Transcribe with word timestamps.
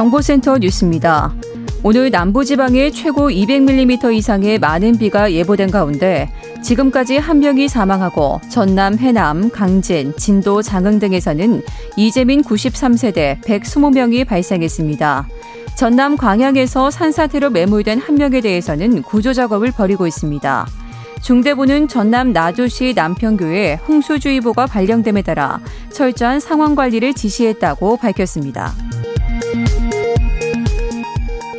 정보센터 0.00 0.56
뉴스입니다. 0.56 1.34
오늘 1.82 2.10
남부지방에 2.10 2.90
최고 2.90 3.28
200mm 3.28 4.14
이상의 4.14 4.58
많은 4.58 4.96
비가 4.96 5.30
예보된 5.30 5.70
가운데 5.70 6.32
지금까지 6.62 7.18
한 7.18 7.40
명이 7.40 7.68
사망하고 7.68 8.40
전남, 8.48 8.96
해남, 8.96 9.50
강진, 9.50 10.14
진도, 10.16 10.62
장흥 10.62 11.00
등에서는 11.00 11.62
이재민 11.98 12.40
93세대 12.40 13.42
120명이 13.42 14.26
발생했습니다. 14.26 15.28
전남 15.74 16.16
광양에서 16.16 16.90
산사태로 16.90 17.50
매몰된 17.50 17.98
한 17.98 18.14
명에 18.14 18.40
대해서는 18.40 19.02
구조 19.02 19.34
작업을 19.34 19.70
벌이고 19.70 20.06
있습니다. 20.06 20.66
중대부는 21.20 21.88
전남 21.88 22.32
나주시 22.32 22.94
남평교에 22.96 23.74
홍수주의보가 23.86 24.64
발령됨에 24.64 25.20
따라 25.20 25.60
철저한 25.92 26.40
상황 26.40 26.74
관리를 26.74 27.12
지시했다고 27.12 27.98
밝혔습니다. 27.98 28.72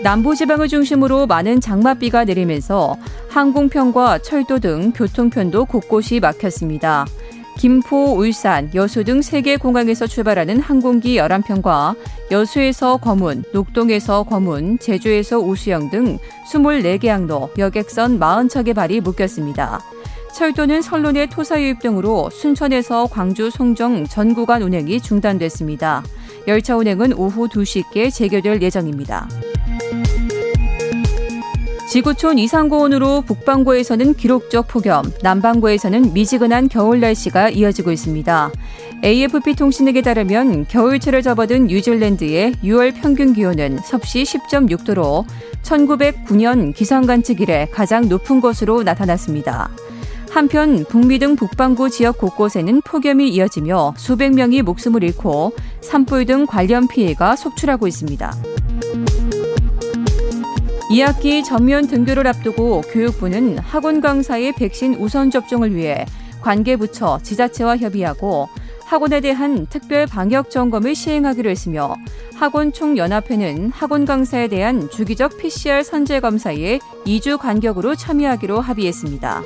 남부지방을 0.04 0.68
중심으로 0.68 1.28
많은 1.28 1.62
장맛비가 1.62 2.26
내리면서 2.26 2.98
항공편과 3.30 4.20
철도 4.20 4.60
등 4.60 4.92
교통편도 4.94 5.66
곳곳이 5.66 6.20
막혔습니다. 6.20 7.06
김포, 7.58 8.16
울산, 8.16 8.72
여수 8.74 9.04
등 9.04 9.20
세 9.22 9.42
개 9.44 9.58
공항에서 9.58 10.08
출발하는 10.08 10.60
항공기 10.60 11.18
11편과 11.18 11.96
여수에서 12.32 12.98
검은, 12.98 13.44
녹동에서 13.54 14.24
검은, 14.24 14.80
제주에서 14.80 15.38
우수영 15.38 15.92
등 15.92 16.18
24개 16.52 17.08
항로, 17.08 17.52
여객선 17.60 18.20
40척의 18.20 18.74
발이 18.74 19.02
묶였습니다. 19.02 19.80
철도는 20.34 20.82
선론의 20.82 21.30
토사 21.30 21.62
유입 21.62 21.82
등으로 21.82 22.30
순천에서 22.32 23.08
광주, 23.08 23.52
송정 23.52 24.06
전 24.08 24.34
구간 24.34 24.64
운행이 24.64 25.02
중단됐습니다. 25.02 26.04
열차 26.48 26.76
운행은 26.78 27.14
오후 27.14 27.48
2시께 27.48 28.12
재개될 28.12 28.62
예정입니다. 28.62 29.28
지구촌 31.92 32.40
이상고온으로 32.40 33.24
북반구에서는 33.28 34.14
기록적 34.14 34.70
폭염, 34.70 35.12
남반구에서는 35.24 36.14
미지근한 36.14 36.70
겨울 36.70 37.02
날씨가 37.02 37.50
이어지고 37.50 37.92
있습니다. 37.92 38.50
AFP 39.04 39.56
통신에게 39.56 40.02
따르면 40.02 40.68
겨울철을 40.70 41.22
접어든 41.22 41.68
뉴질랜드의 41.68 42.54
6월 42.64 42.96
평균 42.96 43.34
기온은 43.34 43.78
섭씨 43.80 44.24
10.6도로 44.24 45.26
1909년 45.64 46.74
기상관측 46.74 47.42
이래 47.42 47.68
가장 47.70 48.08
높은 48.08 48.40
것으로 48.40 48.84
나타났습니다. 48.84 49.70
한편 50.30 50.86
북미 50.88 51.20
등 51.20 51.36
북반구 51.36 51.90
지역 51.90 52.20
곳곳에는 52.20 52.84
폭염이 52.86 53.28
이어지며 53.28 53.96
수백 53.98 54.34
명이 54.34 54.62
목숨을 54.62 55.04
잃고 55.04 55.52
산불 55.82 56.26
등 56.26 56.46
관련 56.46 56.88
피해가 56.88 57.36
속출하고 57.36 57.86
있습니다. 57.86 58.34
2학기 60.92 61.42
전면 61.42 61.88
등교를 61.88 62.28
앞두고 62.28 62.82
교육부는 62.82 63.60
학원 63.60 64.02
강사의 64.02 64.52
백신 64.52 64.96
우선 64.96 65.32
접종을 65.32 65.74
위해 65.74 66.06
관계 66.42 66.76
부처, 66.76 67.18
지자체와 67.24 67.78
협의하고 67.78 68.50
학원에 68.84 69.22
대한 69.22 69.68
특별 69.68 70.06
방역 70.06 70.50
점검을 70.50 70.94
시행하기로 70.94 71.50
했으며 71.50 71.96
학원 72.36 72.74
총연합회는 72.74 73.72
학원 73.72 74.04
강사에 74.04 74.50
대한 74.50 74.90
주기적 74.90 75.38
PCR 75.38 75.82
선제 75.82 76.20
검사에 76.20 76.80
2주 77.06 77.38
간격으로 77.38 77.96
참여하기로 77.96 78.60
합의했습니다. 78.60 79.44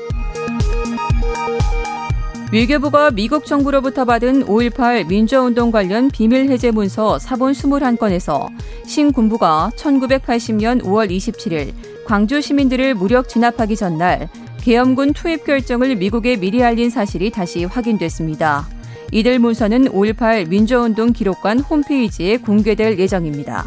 외교부가 2.52 3.10
미국 3.10 3.46
정부로부터 3.46 4.06
받은 4.06 4.46
5.18 4.46 5.08
민주화운동 5.08 5.72
관련 5.72 6.10
비밀 6.10 6.50
해제 6.50 6.70
문서 6.72 7.18
사본 7.18 7.54
21건에서 7.54 8.48
신군부가 8.86 9.72
1980년 9.76 10.84
5월 10.84 11.10
27일 11.10 11.74
광주 12.06 12.42
시민들을 12.42 12.94
무력 12.94 13.28
진압하기 13.28 13.76
전날 13.76 14.30
계엄군 14.62 15.14
투입 15.14 15.44
결정을 15.44 15.96
미국에 15.96 16.38
미리 16.38 16.64
알린 16.64 16.90
사실이 16.92 17.32
다시 17.32 17.66
확인됐습니다. 17.66 18.68
이들 19.12 19.40
문서는 19.40 19.86
5.18 19.86 20.48
민주화운동 20.48 21.14
기록관 21.14 21.60
홈페이지에 21.60 22.38
공개될 22.38 23.00
예정입니다. 23.00 23.66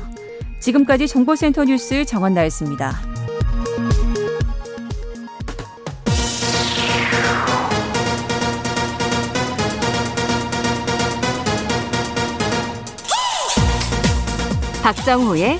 지금까지 0.60 1.08
정보센터 1.08 1.64
뉴스 1.64 2.04
정한나였습니다. 2.04 3.07
박정호의 15.08 15.58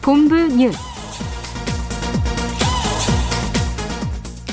본부 0.00 0.34
뉴스. 0.34 0.78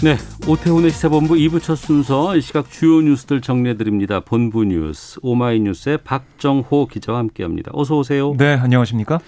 네, 0.03 0.17
오태훈의 0.45 0.91
시사본부 0.91 1.35
2부 1.35 1.63
첫 1.63 1.77
순서 1.77 2.35
이 2.35 2.41
시각 2.41 2.69
주요 2.69 2.99
뉴스들 2.99 3.39
정리해드립니다. 3.39 4.19
본부 4.19 4.65
뉴스 4.65 5.17
오마이뉴스의 5.23 5.99
박정호 5.99 6.87
기자와 6.91 7.19
함께합니다. 7.19 7.71
어서 7.73 7.95
오세요. 7.95 8.35
네, 8.37 8.55
안녕하십니까? 8.55 9.21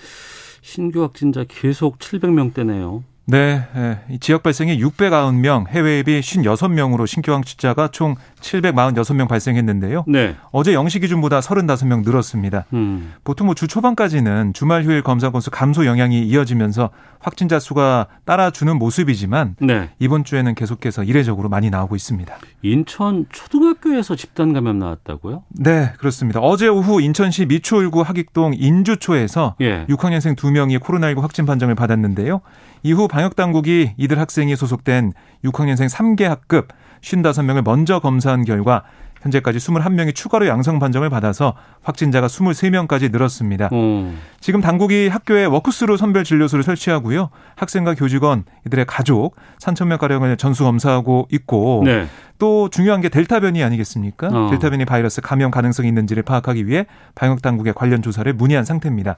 신규 0.61 1.03
확진자 1.03 1.45
계속 1.47 1.97
700명대네요. 1.99 3.03
네, 3.27 3.63
예, 3.75 4.17
지역 4.19 4.43
발생이 4.43 4.77
609명, 4.79 5.67
해외 5.69 6.03
비 6.03 6.19
56명으로 6.19 7.07
신규 7.07 7.33
확진자가 7.33 7.87
총 7.87 8.15
746명 8.39 9.27
발생했는데요. 9.27 10.03
네. 10.07 10.35
어제 10.51 10.73
영시 10.75 10.99
기준보다 10.99 11.39
35명 11.39 12.05
늘었습니다. 12.05 12.65
음. 12.73 13.13
보통 13.23 13.47
뭐 13.47 13.55
주 13.55 13.67
초반까지는 13.67 14.51
주말 14.53 14.83
휴일 14.83 15.01
검사 15.01 15.31
건수 15.31 15.49
감소 15.49 15.85
영향이 15.85 16.23
이어지면서 16.27 16.89
확진자 17.19 17.57
수가 17.57 18.07
따라주는 18.25 18.77
모습이지만 18.77 19.55
네. 19.59 19.89
이번 19.97 20.23
주에는 20.25 20.53
계속해서 20.53 21.03
이례적으로 21.03 21.47
많이 21.49 21.69
나오고 21.69 21.95
있습니다. 21.95 22.35
인천 22.61 23.25
초등학교에서 23.31 24.15
집단 24.15 24.53
감염 24.53 24.77
나왔다고요? 24.77 25.43
네, 25.49 25.93
그렇습니다. 25.97 26.41
어제 26.41 26.67
오후 26.67 27.01
인천시 27.01 27.45
미추홀구 27.45 28.01
하객동 28.01 28.53
인주초에서 28.57 29.55
예. 29.61 29.85
6학년생 29.87 30.35
2명이 30.35 30.79
코로나19 30.79 31.21
확진 31.21 31.45
판정을 31.45 31.73
받았는데요. 31.75 32.41
이후 32.85 33.07
방역 33.07 33.35
당국이 33.35 33.93
이들 33.97 34.19
학생이 34.19 34.55
소속된 34.55 35.13
6학년생 35.43 35.89
3개 35.89 36.25
학급 36.25 36.67
55명을 37.01 37.63
먼저 37.65 37.97
검사한 37.99 38.45
결과 38.45 38.83
현재까지 39.21 39.57
21명이 39.57 40.13
추가로 40.13 40.45
양성 40.45 40.77
판정을 40.77 41.09
받아서 41.09 41.55
확진자가 41.81 42.27
23명까지 42.27 43.11
늘었습니다. 43.11 43.69
어. 43.71 44.13
지금 44.39 44.61
당국이 44.61 45.07
학교에 45.07 45.45
walk-through 45.45 45.97
선별 45.97 46.23
진료소를 46.23 46.63
설치하고요. 46.63 47.31
학생과 47.55 47.95
교직원, 47.95 48.43
이들의 48.67 48.85
가족 48.85 49.35
3천 49.59 49.87
명 49.87 49.97
가량을 49.97 50.37
전수 50.37 50.63
검사하고 50.63 51.27
있고 51.31 51.81
네. 51.85 52.05
또 52.37 52.69
중요한 52.69 53.01
게 53.01 53.09
델타 53.09 53.39
변이 53.39 53.63
아니겠습니까? 53.63 54.27
어. 54.27 54.49
델타 54.51 54.69
변이 54.69 54.85
바이러스 54.85 55.21
감염 55.21 55.49
가능성이 55.49 55.87
있는지를 55.87 56.21
파악하기 56.21 56.67
위해 56.67 56.85
방역 57.15 57.41
당국에 57.41 57.71
관련 57.71 58.03
조사를 58.03 58.31
문의한 58.31 58.63
상태입니다. 58.63 59.15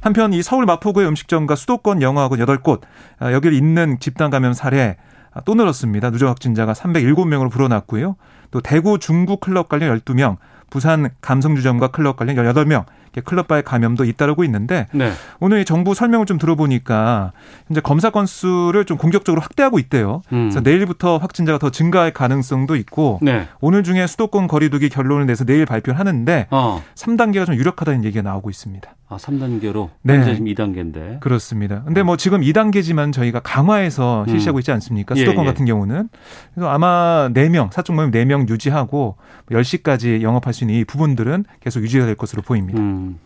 한편 0.00 0.32
이 0.32 0.42
서울 0.42 0.66
마포구의 0.66 1.06
음식점과 1.08 1.56
수도권 1.56 2.02
영어학원 2.02 2.40
8곳 2.40 2.80
아, 3.18 3.32
여기를 3.32 3.56
잇는 3.56 3.98
집단 4.00 4.30
감염 4.30 4.52
사례 4.52 4.96
아, 5.32 5.40
또 5.44 5.54
늘었습니다. 5.54 6.10
누적 6.10 6.28
확진자가 6.28 6.72
307명으로 6.72 7.50
불어났고요. 7.50 8.16
또 8.50 8.60
대구 8.60 8.98
중구 8.98 9.36
클럽 9.36 9.68
관련 9.68 9.96
12명, 10.00 10.38
부산 10.70 11.10
감성주점과 11.20 11.88
클럽 11.88 12.16
관련 12.16 12.34
18명, 12.36 12.84
이렇게 13.12 13.20
클럽바의 13.22 13.62
감염도 13.64 14.04
잇따르고 14.04 14.44
있는데 14.44 14.86
네. 14.92 15.12
오늘 15.40 15.60
이 15.60 15.64
정부 15.64 15.94
설명을 15.94 16.26
좀 16.26 16.38
들어보니까 16.38 17.32
현재 17.66 17.80
검사 17.80 18.10
건수를 18.10 18.84
좀 18.84 18.96
공격적으로 18.96 19.40
확대하고 19.40 19.78
있대요. 19.78 20.22
음. 20.32 20.48
그래서 20.48 20.60
내일부터 20.60 21.18
확진자가 21.18 21.58
더 21.58 21.70
증가할 21.70 22.12
가능성도 22.12 22.76
있고 22.76 23.18
네. 23.22 23.48
오늘 23.60 23.82
중에 23.82 24.06
수도권 24.06 24.46
거리두기 24.46 24.88
결론을 24.88 25.26
내서 25.26 25.44
내일 25.44 25.66
발표를 25.66 25.98
하는데 25.98 26.46
어. 26.50 26.82
3단계가 26.94 27.46
좀 27.46 27.54
유력하다는 27.56 28.04
얘기가 28.04 28.22
나오고 28.22 28.50
있습니다. 28.50 28.94
아, 29.10 29.16
3단계로 29.16 29.90
네. 30.02 30.14
현재 30.14 30.34
지금 30.36 30.46
2단계인데. 30.46 31.18
그렇습니다. 31.18 31.82
근데 31.84 32.04
뭐 32.04 32.16
지금 32.16 32.42
2단계지만 32.42 33.12
저희가 33.12 33.40
강화해서 33.40 34.24
실시하고 34.28 34.60
있지 34.60 34.70
않습니까? 34.70 35.14
음. 35.14 35.16
예, 35.16 35.20
수도권 35.22 35.44
예. 35.44 35.50
같은 35.50 35.64
경우는. 35.66 36.08
그래서 36.54 36.70
아마 36.70 37.28
4명, 37.34 37.72
사적 37.72 37.96
모임 37.96 38.12
4명 38.12 38.48
유지하고 38.48 39.16
10시까지 39.50 40.22
영업할 40.22 40.54
수 40.54 40.62
있는 40.62 40.76
이 40.76 40.84
부분들은 40.84 41.44
계속 41.58 41.82
유지가 41.82 42.06
될 42.06 42.14
것으로 42.14 42.42
보입니다. 42.42 42.78
음. 42.78 43.18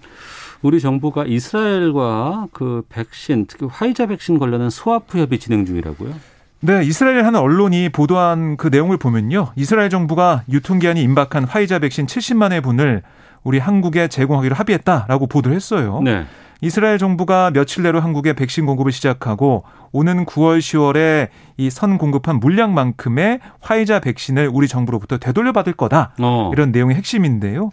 우리 0.63 0.81
정부가 0.81 1.27
이스라엘과 1.27 2.49
그 2.53 2.83
백신, 2.89 3.45
특히 3.47 3.67
화이자 3.71 4.07
백신 4.07 4.39
관련한 4.39 4.71
스와프 4.71 5.19
협의 5.19 5.39
진행 5.39 5.67
중이라고요. 5.67 6.15
네, 6.61 6.83
이스라엘 6.83 7.27
하는 7.27 7.39
언론이 7.39 7.91
보도한 7.91 8.57
그 8.57 8.69
내용을 8.69 8.97
보면요. 8.97 9.53
이스라엘 9.55 9.91
정부가 9.91 10.45
유통기한이 10.49 11.03
임박한 11.03 11.45
화이자 11.45 11.81
백신 11.81 12.07
70만 12.07 12.53
회분을 12.53 13.03
우리 13.45 13.59
한국에 13.59 14.09
제공하기로 14.09 14.55
합의했다라고 14.57 15.27
보도를 15.27 15.55
했어요. 15.55 16.01
네. 16.03 16.25
이스라엘 16.61 16.97
정부가 16.99 17.51
며칠 17.53 17.83
내로 17.83 18.01
한국에 18.01 18.33
백신 18.33 18.65
공급을 18.65 18.91
시작하고 18.91 19.65
오는 19.93 20.25
9월, 20.25 20.59
10월에 20.61 21.29
이 21.59 21.71
선 21.71 21.99
공급한 21.99 22.41
물량만큼의 22.41 23.41
화이자 23.61 24.01
백신을 24.01 24.49
우리 24.53 24.67
정부로부터 24.67 25.19
되돌려 25.19 25.53
받을 25.53 25.75
거다. 25.75 26.15
어. 26.21 26.51
이런 26.55 26.73
내용이 26.73 26.95
핵심인데요. 26.95 27.71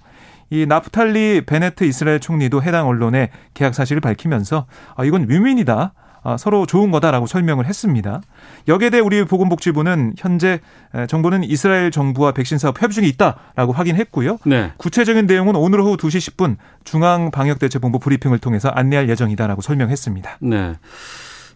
이 0.49 0.65
나프탈리 0.65 1.43
베네트 1.45 1.85
이스라엘 1.85 2.19
총리도 2.19 2.61
해당 2.63 2.87
언론에 2.87 3.29
계약 3.53 3.73
사실을 3.73 4.01
밝히면서 4.01 4.65
아, 4.97 5.05
이건 5.05 5.29
윈윈이다. 5.29 5.93
아, 6.23 6.37
서로 6.37 6.65
좋은 6.65 6.91
거다라고 6.91 7.25
설명을 7.25 7.65
했습니다. 7.65 8.21
여기에 8.67 8.91
대해 8.91 9.01
우리 9.01 9.23
보건복지부는 9.25 10.13
현재 10.17 10.59
에, 10.93 11.07
정부는 11.07 11.43
이스라엘 11.43 11.89
정부와 11.89 12.31
백신 12.33 12.57
사업 12.59 12.81
협의 12.81 12.93
중에 12.93 13.07
있다라고 13.07 13.73
확인했고요. 13.73 14.37
네. 14.45 14.71
구체적인 14.77 15.25
내용은 15.25 15.55
오늘 15.55 15.79
오후 15.79 15.97
2시 15.97 16.35
10분 16.35 16.57
중앙방역대책본부 16.83 17.99
브리핑을 17.99 18.37
통해서 18.39 18.69
안내할 18.69 19.09
예정이다라고 19.09 19.61
설명했습니다. 19.61 20.37
네. 20.41 20.75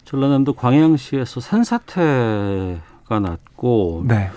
전라남도 0.04 0.54
광양시에서 0.54 1.40
산사태가 1.40 3.20
났고 3.20 4.04
네. 4.06 4.30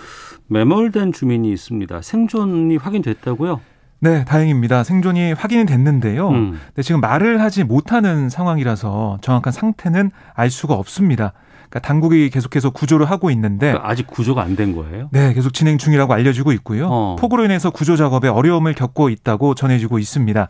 매몰된 0.48 1.12
주민이 1.12 1.52
있습니다. 1.52 2.02
생존이 2.02 2.78
확인됐다고요? 2.78 3.62
네, 4.01 4.24
다행입니다. 4.24 4.84
생존이 4.84 5.34
확인이 5.34 5.66
됐는데요. 5.66 6.30
음. 6.30 6.60
근데 6.68 6.81
지금 6.84 7.01
말을 7.01 7.42
하지 7.42 7.63
못하는 7.63 8.30
상황이라서 8.30 9.18
정확한 9.22 9.51
상태는 9.51 10.12
알 10.34 10.50
수가 10.50 10.74
없습니다. 10.75 11.34
그러니까 11.69 11.88
당국이 11.88 12.30
계속해서 12.30 12.69
구조를 12.72 13.10
하고 13.12 13.30
있는데 13.30 13.68
그러니까 13.68 13.90
아직 13.90 14.07
구조가 14.07 14.42
안 14.42 14.56
된 14.56 14.75
거예요? 14.75 15.10
네, 15.12 15.34
계속 15.34 15.54
진행 15.54 15.78
중이라고 15.78 16.13
알려지고 16.13 16.51
있고요. 16.54 16.88
어. 16.90 17.16
폭우로 17.19 17.44
인해서 17.46 17.69
구조 17.69 17.96
작업에 17.96 18.28
어려움을 18.28 18.74
겪고 18.74 19.10
있다고 19.10 19.54
전해지고 19.54 20.00
있습니다. 20.00 20.48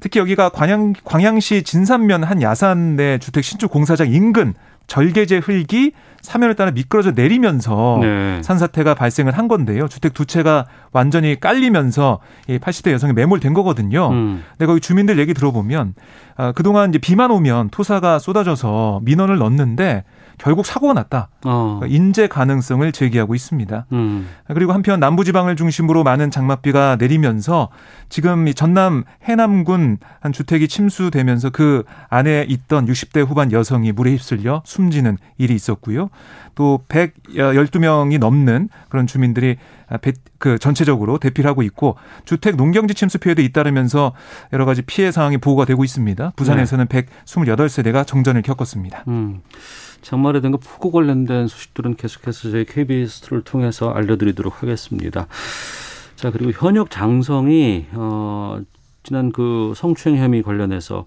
특히 0.00 0.18
여기가 0.20 0.48
광양, 0.50 0.94
광양시 1.04 1.62
진산면 1.62 2.24
한 2.24 2.42
야산 2.42 2.96
내 2.96 3.18
주택 3.18 3.44
신축 3.44 3.70
공사장 3.70 4.10
인근 4.12 4.54
절개제 4.86 5.38
흙이 5.38 5.92
사면을 6.22 6.54
따라 6.54 6.70
미끄러져 6.72 7.12
내리면서 7.12 7.98
네. 8.00 8.42
산사태가 8.42 8.94
발생을 8.94 9.36
한 9.36 9.48
건데요. 9.48 9.88
주택 9.88 10.12
두 10.12 10.26
채가 10.26 10.66
완전히 10.92 11.38
깔리면서 11.38 12.18
이 12.48 12.58
80대 12.58 12.90
여성이 12.92 13.12
매몰된 13.12 13.54
거거든요. 13.54 14.10
음. 14.10 14.42
근데 14.50 14.66
거기 14.66 14.80
주민들 14.80 15.18
얘기 15.18 15.34
들어보면 15.34 15.94
아, 16.36 16.52
그동안 16.52 16.90
이제 16.90 16.98
비만 16.98 17.30
오면 17.30 17.70
토사가 17.70 18.18
쏟아져서 18.18 19.00
민원을 19.04 19.38
넣는데 19.38 20.04
결국 20.38 20.66
사고가 20.66 20.92
났다. 20.92 21.28
어. 21.44 21.78
그러니까 21.80 21.86
인재 21.96 22.26
가능성을 22.28 22.90
제기하고 22.92 23.34
있습니다. 23.34 23.86
음. 23.92 24.28
그리고 24.52 24.72
한편 24.72 25.00
남부지방을 25.00 25.56
중심으로 25.56 26.04
많은 26.04 26.30
장맛비가 26.30 26.96
내리면서 26.98 27.68
지금 28.08 28.46
이 28.48 28.54
전남 28.54 29.04
해남군 29.24 29.98
한 30.20 30.32
주택이 30.32 30.68
침수되면서 30.68 31.50
그 31.50 31.84
안에 32.08 32.44
있던 32.48 32.86
60대 32.86 33.26
후반 33.26 33.50
여성이 33.52 33.92
물에 33.92 34.12
휩쓸려 34.12 34.62
숨지는 34.64 35.16
일이 35.38 35.54
있었고요. 35.54 36.10
또 36.54 36.80
112명이 36.88 38.18
넘는 38.18 38.68
그런 38.88 39.06
주민들이 39.06 39.56
배- 40.00 40.12
그 40.38 40.58
전체적으로 40.58 41.18
대피를 41.18 41.48
하고 41.48 41.62
있고 41.62 41.96
주택 42.24 42.56
농경지 42.56 42.94
침수 42.94 43.18
피해도 43.18 43.42
잇따르면서 43.42 44.12
여러 44.52 44.64
가지 44.64 44.82
피해 44.82 45.10
상황이 45.12 45.36
보고가 45.38 45.64
되고 45.64 45.84
있습니다. 45.84 46.32
부산에서는 46.36 46.86
128세대가 46.86 48.06
정전을 48.06 48.42
겪었습니다. 48.42 49.04
음. 49.08 49.42
장마에 50.06 50.40
된 50.40 50.52
거 50.52 50.58
폭우 50.58 50.92
관련된 50.92 51.48
소식들은 51.48 51.96
계속해서 51.96 52.52
저희 52.52 52.64
KBS를 52.64 53.42
통해서 53.42 53.90
알려드리도록 53.90 54.62
하겠습니다. 54.62 55.26
자 56.14 56.30
그리고 56.30 56.52
현역 56.52 56.90
장성이 56.90 57.86
어, 57.92 58.60
지난 59.02 59.32
그 59.32 59.72
성추행 59.74 60.18
혐의 60.18 60.44
관련해서 60.44 61.06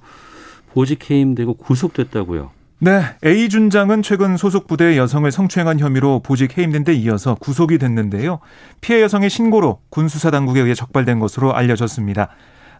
보직 0.73 1.09
해임되고 1.09 1.53
구속됐다고요. 1.53 2.51
네, 2.79 3.01
A 3.25 3.47
준장은 3.47 4.01
최근 4.01 4.35
소속 4.35 4.67
부대의 4.67 4.97
여성을 4.97 5.29
성추행한 5.31 5.79
혐의로 5.79 6.19
보직 6.19 6.57
해임된 6.57 6.83
데 6.83 6.93
이어서 6.93 7.35
구속이 7.35 7.77
됐는데요. 7.77 8.39
피해 8.81 9.01
여성의 9.01 9.29
신고로 9.29 9.79
군 9.89 10.09
수사 10.09 10.29
당국에 10.29 10.59
의해 10.59 10.73
적발된 10.73 11.19
것으로 11.19 11.53
알려졌습니다. 11.55 12.29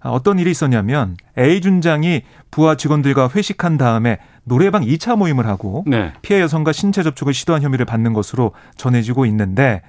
아, 0.01 0.10
어떤 0.10 0.40
일이 0.40 0.51
있었냐면 0.51 1.18
A 1.38 1.62
준장이 1.62 2.24
부하 2.51 2.75
직원들과 2.75 3.30
회식한 3.36 3.78
다음에 3.78 4.19
노래방 4.44 4.84
2차 4.84 5.18
모임을 5.18 5.46
하고 5.46 5.84
네. 5.86 6.13
피해 6.22 6.42
여성과 6.42 6.72
신체 6.72 7.04
접촉을 7.04 7.34
시도한 7.34 7.62
혐의를 7.62 7.86
받는 7.86 8.13
것으로 8.13 8.54
전해지고 8.78 9.25
있는데 9.28 9.81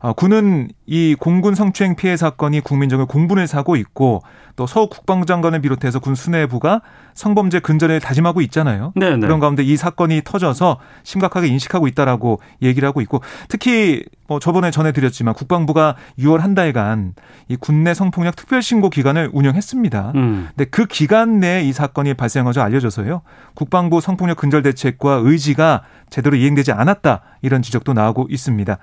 어, 0.00 0.12
군은 0.12 0.68
이 0.86 1.16
공군 1.18 1.54
성추행 1.54 1.96
피해 1.96 2.16
사건이 2.16 2.60
국민적인 2.60 3.06
공분을 3.06 3.46
사고 3.46 3.76
있고 3.76 4.22
또 4.58 4.66
서욱 4.66 4.90
국방장관을 4.90 5.60
비롯해서 5.60 6.00
군 6.00 6.16
수뇌부가 6.16 6.82
성범죄 7.14 7.60
근절을 7.60 8.00
다짐하고 8.00 8.40
있잖아요. 8.40 8.92
네, 8.96 9.10
네. 9.10 9.20
그런 9.20 9.38
가운데 9.38 9.62
이 9.62 9.76
사건이 9.76 10.22
터져서 10.24 10.80
심각하게 11.04 11.46
인식하고 11.46 11.86
있다라고 11.86 12.40
얘기를 12.60 12.88
하고 12.88 13.00
있고 13.00 13.22
특히 13.48 14.02
뭐 14.26 14.40
저번에 14.40 14.72
전해드렸지만 14.72 15.34
국방부가 15.34 15.94
6월 16.18 16.38
한 16.38 16.56
달간 16.56 17.14
이 17.46 17.54
군내 17.54 17.94
성폭력 17.94 18.34
특별신고 18.34 18.90
기간을 18.90 19.30
운영했습니다. 19.32 20.12
음. 20.16 20.48
근데 20.48 20.64
그 20.68 20.86
기간 20.86 21.38
내에 21.38 21.62
이 21.62 21.72
사건이 21.72 22.14
발생한 22.14 22.46
것으로 22.46 22.64
알려져서요. 22.64 23.22
국방부 23.54 24.00
성폭력 24.00 24.38
근절 24.38 24.62
대책과 24.62 25.20
의지가 25.22 25.82
제대로 26.10 26.34
이행되지 26.34 26.72
않았다 26.72 27.20
이런 27.42 27.62
지적도 27.62 27.92
나오고 27.92 28.26
있습니다. 28.28 28.76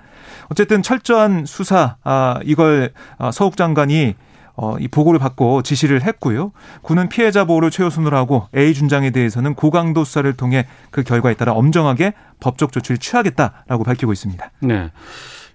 어쨌든 0.48 0.82
철저한 0.82 1.44
수사 1.44 1.96
아 2.02 2.40
이걸 2.44 2.92
아, 3.18 3.30
서욱 3.30 3.58
장관이 3.58 4.14
어, 4.56 4.76
이 4.78 4.88
보고를 4.88 5.20
받고 5.20 5.62
지시를 5.62 6.02
했고요. 6.02 6.52
군은 6.82 7.08
피해자 7.08 7.44
보호를 7.44 7.70
최우선으로 7.70 8.16
하고 8.16 8.46
A 8.56 8.74
준장에 8.74 9.10
대해서는 9.10 9.54
고강도 9.54 10.04
수사를 10.04 10.30
통해 10.34 10.66
그 10.90 11.02
결과에 11.02 11.34
따라 11.34 11.52
엄정하게 11.52 12.14
법적 12.40 12.72
조치를 12.72 12.98
취하겠다라고 12.98 13.84
밝히고 13.84 14.12
있습니다. 14.12 14.50
네. 14.60 14.90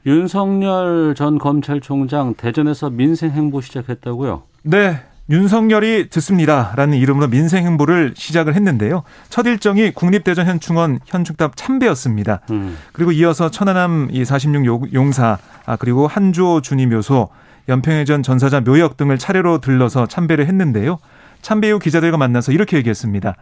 윤석열 0.05 1.13
전 1.15 1.37
검찰총장 1.37 2.35
대전에서 2.35 2.89
민생 2.89 3.31
행보 3.31 3.61
시작했다고요. 3.61 4.43
네. 4.63 5.01
윤석열이 5.29 6.09
듣습니다라는 6.09 6.97
이름으로 6.97 7.29
민생 7.29 7.65
행보를 7.65 8.13
시작을 8.17 8.53
했는데요. 8.53 9.03
첫 9.29 9.45
일정이 9.45 9.91
국립대전 9.91 10.45
현충원 10.45 10.99
현충탑 11.05 11.55
참배였습니다. 11.55 12.41
음. 12.51 12.77
그리고 12.91 13.13
이어서 13.13 13.49
천안함 13.49 14.09
이46 14.09 14.93
용사 14.93 15.37
아, 15.65 15.75
그리고 15.77 16.07
한주호 16.07 16.61
주니묘소 16.61 17.29
연평해 17.71 18.05
전 18.05 18.21
전사자 18.21 18.59
묘역 18.61 18.97
등을 18.97 19.17
차례로 19.17 19.59
들러서 19.59 20.05
참배를 20.05 20.45
했는데요. 20.47 20.99
참배 21.41 21.71
후 21.71 21.79
기자들과 21.79 22.17
만나서 22.17 22.51
이렇게 22.51 22.77
얘기했습니다. 22.77 23.35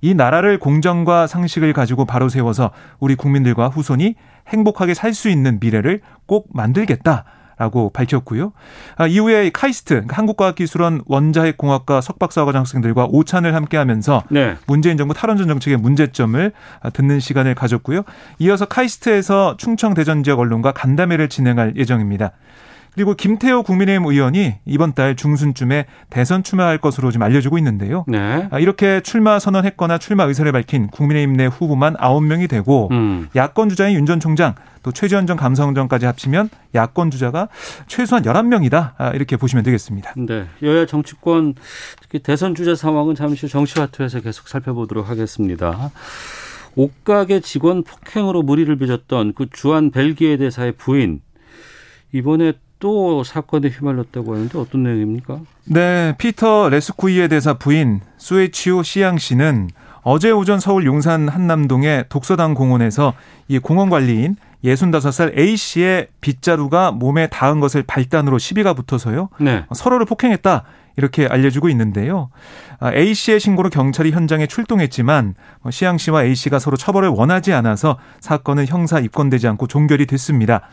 이 0.00 0.14
나라를 0.14 0.58
공정과 0.58 1.26
상식을 1.26 1.72
가지고 1.72 2.04
바로 2.04 2.28
세워서 2.28 2.72
우리 2.98 3.14
국민들과 3.14 3.68
후손이 3.68 4.16
행복하게 4.48 4.94
살 4.94 5.14
수 5.14 5.28
있는 5.28 5.58
미래를 5.60 6.00
꼭 6.26 6.48
만들겠다. 6.52 7.24
라고 7.56 7.90
밝혔고요. 7.90 8.52
아, 8.96 9.06
이후에 9.06 9.50
카이스트 9.50 9.94
그러니까 9.94 10.16
한국과학기술원 10.16 11.02
원자핵공학과 11.06 12.00
석박사과정 12.00 12.62
학생들과 12.62 13.06
오찬을 13.08 13.54
함께하면서 13.54 14.24
네. 14.30 14.56
문재인 14.66 14.96
정부 14.96 15.14
탈원전 15.14 15.46
정책의 15.46 15.78
문제점을 15.78 16.50
듣는 16.92 17.20
시간을 17.20 17.54
가졌고요. 17.54 18.02
이어서 18.40 18.64
카이스트에서 18.64 19.56
충청 19.56 19.94
대전 19.94 20.24
지역 20.24 20.40
언론과 20.40 20.72
간담회를 20.72 21.28
진행할 21.28 21.74
예정입니다. 21.76 22.32
그리고 22.94 23.14
김태호 23.14 23.64
국민의힘 23.64 24.06
의원이 24.06 24.54
이번 24.66 24.92
달 24.94 25.16
중순쯤에 25.16 25.86
대선 26.10 26.42
출마할 26.44 26.78
것으로 26.78 27.10
지금 27.10 27.24
알려지고 27.24 27.58
있는데요. 27.58 28.04
네. 28.06 28.46
아, 28.50 28.58
이렇게 28.60 29.00
출마 29.00 29.38
선언했거나 29.38 29.98
출마 29.98 30.24
의사를 30.24 30.50
밝힌 30.52 30.86
국민의힘 30.88 31.36
내 31.36 31.46
후보만 31.46 31.94
9명이 31.96 32.48
되고 32.48 32.88
음. 32.92 33.28
야권 33.34 33.68
주자인 33.68 33.96
윤 33.96 34.04
전 34.04 34.20
총장 34.20 34.54
또 34.82 34.92
최지원 34.92 35.26
전 35.26 35.36
감사원장까지 35.38 36.04
합치면 36.04 36.50
야권 36.74 37.10
주자가 37.10 37.48
최소한 37.86 38.22
11명이다. 38.22 38.92
아, 38.98 39.10
이렇게 39.10 39.36
보시면 39.38 39.64
되겠습니다. 39.64 40.12
네. 40.16 40.44
여야 40.62 40.84
정치권 40.86 41.54
특히 42.02 42.18
대선 42.18 42.54
주자 42.54 42.74
상황은 42.74 43.14
잠시 43.14 43.46
후 43.46 43.50
정치화투에서 43.50 44.20
계속 44.20 44.46
살펴보도록 44.46 45.08
하겠습니다. 45.08 45.90
옷가게 46.76 47.40
직원 47.40 47.82
폭행으로 47.82 48.42
무리를 48.42 48.76
빚었던 48.76 49.32
그 49.34 49.46
주한 49.50 49.90
벨기에 49.90 50.36
대사의 50.36 50.72
부인 50.72 51.20
이번에 52.12 52.52
또 52.84 53.24
사건에 53.24 53.68
휘말렸다고 53.68 54.34
하는데 54.34 54.58
어떤 54.58 54.82
내용입니까? 54.82 55.40
네, 55.64 56.14
피터 56.18 56.68
레스쿠이의 56.68 57.30
대사 57.30 57.54
부인 57.54 58.02
수에치오 58.18 58.82
시양 58.82 59.16
씨는 59.16 59.70
어제 60.02 60.30
오전 60.30 60.60
서울 60.60 60.84
용산 60.84 61.30
한남동의 61.30 62.04
독서당 62.10 62.52
공원에서 62.52 63.14
이 63.48 63.58
공원 63.58 63.88
관리인 63.88 64.36
65살 64.62 65.38
A 65.38 65.56
씨의 65.56 66.08
빗자루가 66.20 66.90
몸에 66.90 67.26
닿은 67.28 67.60
것을 67.60 67.84
발단으로 67.84 68.36
시비가 68.36 68.74
붙어서요. 68.74 69.30
네. 69.40 69.64
서로를 69.74 70.04
폭행했다. 70.04 70.64
이렇게 70.96 71.26
알려주고 71.26 71.70
있는데요. 71.70 72.28
아, 72.80 72.92
A 72.92 73.14
씨의 73.14 73.40
신고로 73.40 73.70
경찰이 73.70 74.12
현장에 74.12 74.46
출동했지만 74.46 75.34
뭐 75.62 75.70
시양 75.70 75.96
씨와 75.96 76.24
A 76.24 76.34
씨가 76.34 76.58
서로 76.58 76.76
처벌을 76.76 77.08
원하지 77.08 77.54
않아서 77.54 77.96
사건은 78.20 78.66
형사 78.66 79.00
입건되지 79.00 79.48
않고 79.48 79.68
종결이 79.68 80.04
됐습니다. 80.04 80.68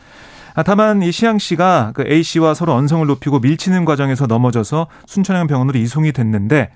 아, 0.54 0.64
다만 0.64 1.02
이 1.02 1.12
시양 1.12 1.38
씨가 1.40 1.92
그 1.94 2.04
A 2.08 2.24
씨와 2.24 2.54
서로 2.54 2.74
언성을 2.74 3.06
높이고 3.08 3.40
밀치는 3.40 3.86
과정에서 3.86 4.28
넘어져서 4.28 4.88
순천향 5.06 5.48
병원으로 5.48 5.80
이송이 5.80 6.12
됐는데 6.12 6.70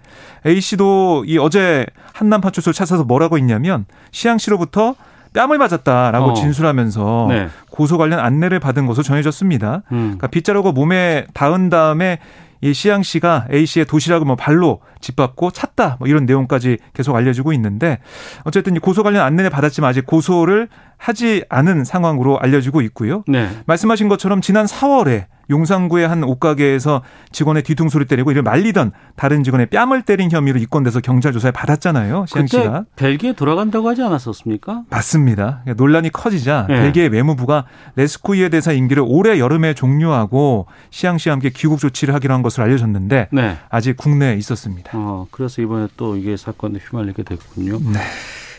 A 0.45 0.61
씨도 0.61 1.25
이 1.27 1.37
어제 1.37 1.85
한남 2.13 2.41
파출소 2.41 2.71
찾아서 2.73 3.03
뭐라고 3.03 3.37
했냐면 3.37 3.85
시양 4.11 4.37
씨로부터 4.37 4.95
뺨을 5.33 5.57
맞았다라고 5.57 6.27
어. 6.27 6.33
진술하면서 6.33 7.25
네. 7.29 7.49
고소 7.69 7.97
관련 7.97 8.19
안내를 8.19 8.59
받은 8.59 8.85
것으로 8.85 9.03
전해졌습니다. 9.03 9.83
음. 9.91 9.97
그러니까 9.97 10.27
빗자루가 10.27 10.71
몸에 10.71 11.27
닿은 11.33 11.69
다음에 11.69 12.19
이 12.61 12.73
시양 12.73 13.03
씨가 13.03 13.47
A 13.51 13.65
씨의 13.65 13.85
도시락을 13.85 14.25
뭐 14.25 14.35
발로 14.35 14.79
짓밟고 15.01 15.51
찼다 15.51 15.97
뭐 15.99 16.07
이런 16.07 16.25
내용까지 16.25 16.77
계속 16.93 17.15
알려지고 17.15 17.53
있는데 17.53 17.99
어쨌든 18.43 18.75
이 18.75 18.79
고소 18.79 19.03
관련 19.03 19.23
안내를 19.23 19.49
받았지만 19.49 19.89
아직 19.89 20.05
고소를 20.05 20.69
하지 20.97 21.43
않은 21.49 21.83
상황으로 21.83 22.39
알려지고 22.39 22.81
있고요. 22.81 23.23
네. 23.27 23.49
말씀하신 23.65 24.07
것처럼 24.07 24.41
지난 24.41 24.65
4월에 24.65 25.25
용산구의 25.49 26.07
한 26.07 26.23
옷가게에서 26.23 27.03
직원의 27.31 27.63
뒤통수를 27.63 28.07
때리고 28.07 28.31
이를 28.31 28.41
말리던 28.41 28.91
다른 29.15 29.43
직원의 29.43 29.67
뺨을 29.67 30.01
때린 30.01 30.31
혐의로 30.31 30.59
입건돼서 30.59 30.99
경찰 31.01 31.33
조사에 31.33 31.51
받았잖아요. 31.51 32.25
그때 32.31 32.47
씨가. 32.47 32.85
벨기에 32.95 33.33
돌아간다고 33.33 33.87
하지 33.89 34.01
않았었습니까? 34.01 34.83
맞습니다. 34.89 35.61
그러니까 35.63 35.73
논란이 35.83 36.09
커지자 36.11 36.65
네. 36.67 36.81
벨기에 36.81 37.07
외무부가 37.07 37.65
레스쿠이에 37.95 38.49
대사 38.49 38.71
임기를 38.71 39.03
올해 39.05 39.39
여름에 39.39 39.73
종료하고 39.73 40.65
시양 40.89 41.17
씨와 41.17 41.33
함께 41.33 41.49
귀국 41.49 41.79
조치를 41.79 42.13
하기로 42.15 42.33
한 42.33 42.41
것으로 42.41 42.63
알려졌는데 42.63 43.29
네. 43.31 43.57
아직 43.69 43.97
국내에 43.97 44.35
있었습니다. 44.37 44.91
어, 44.93 45.27
그래서 45.29 45.61
이번에 45.61 45.87
또 45.97 46.17
이게 46.17 46.37
사건에 46.37 46.79
휘말리게 46.79 47.23
됐군요. 47.23 47.79
네. 47.93 47.99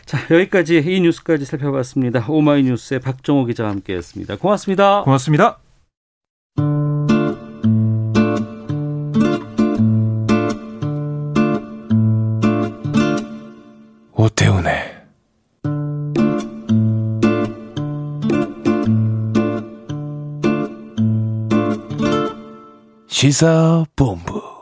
자, 0.07 0.19
여기까지 0.31 0.79
이 0.87 1.01
뉴스까지 1.01 1.45
살펴봤습니다. 1.45 2.25
오마이뉴스의 2.29 3.01
박정호 3.01 3.47
기자와 3.47 3.71
함께했습니다. 3.71 4.37
고맙습니다. 4.37 5.03
고맙습니다. 5.03 5.59
오태훈의 14.13 14.97
시사본부 23.09 24.56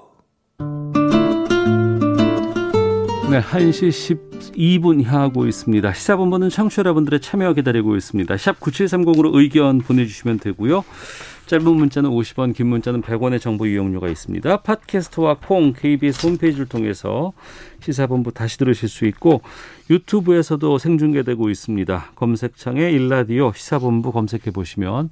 네, 3.35 3.41
1시 3.41 4.53
12분 4.53 5.03
향하고 5.03 5.49
있습니다. 5.49 5.93
시사본부는 5.93 6.51
청취자 6.51 6.83
여러분들의 6.83 7.19
참여 7.19 7.55
기다리고 7.55 7.97
있습니다. 7.97 8.37
샵 8.37 8.61
9730으로 8.61 9.35
의견 9.35 9.79
보내주시면 9.79 10.39
되고요. 10.39 10.85
짧은 11.47 11.65
문자는 11.65 12.11
50원, 12.11 12.55
긴 12.55 12.69
문자는 12.69 13.03
100원의 13.03 13.41
정보 13.41 13.67
이용료가 13.67 14.09
있습니다. 14.09 14.59
팟캐스트와 14.59 15.39
콩, 15.45 15.73
KBS 15.73 16.29
홈페이지를 16.29 16.67
통해서 16.67 17.33
시사본부 17.81 18.31
다시 18.33 18.57
들으실 18.57 18.89
수 18.89 19.05
있고 19.07 19.43
유튜브에서도 19.91 20.79
생중계되고 20.79 21.51
있습니다. 21.51 22.13
검색창에 22.15 22.93
일라디오 22.93 23.53
시사본부 23.53 24.13
검색해 24.13 24.53
보시면 24.53 25.11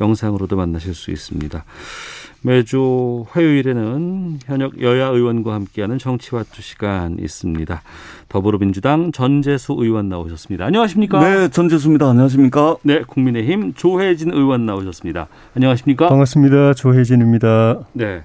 영상으로도 0.00 0.54
만나실 0.54 0.94
수 0.94 1.10
있습니다. 1.10 1.64
매주 2.48 3.24
화요일에는 3.30 4.38
현역 4.44 4.82
여야 4.82 5.06
의원과 5.06 5.54
함께하는 5.54 5.96
정치와 5.98 6.42
투 6.52 6.60
시간 6.60 7.16
있습니다. 7.18 7.80
더불어민주당 8.28 9.12
전재수 9.12 9.74
의원 9.78 10.10
나오셨습니다. 10.10 10.66
안녕하십니까? 10.66 11.20
네, 11.26 11.48
전재수입니다. 11.48 12.06
안녕하십니까? 12.10 12.76
네, 12.82 13.00
국민의힘 13.06 13.72
조해진 13.72 14.30
의원 14.34 14.66
나오셨습니다. 14.66 15.26
안녕하십니까? 15.56 16.06
반갑습니다. 16.08 16.74
조해진입니다. 16.74 17.80
네. 17.94 18.24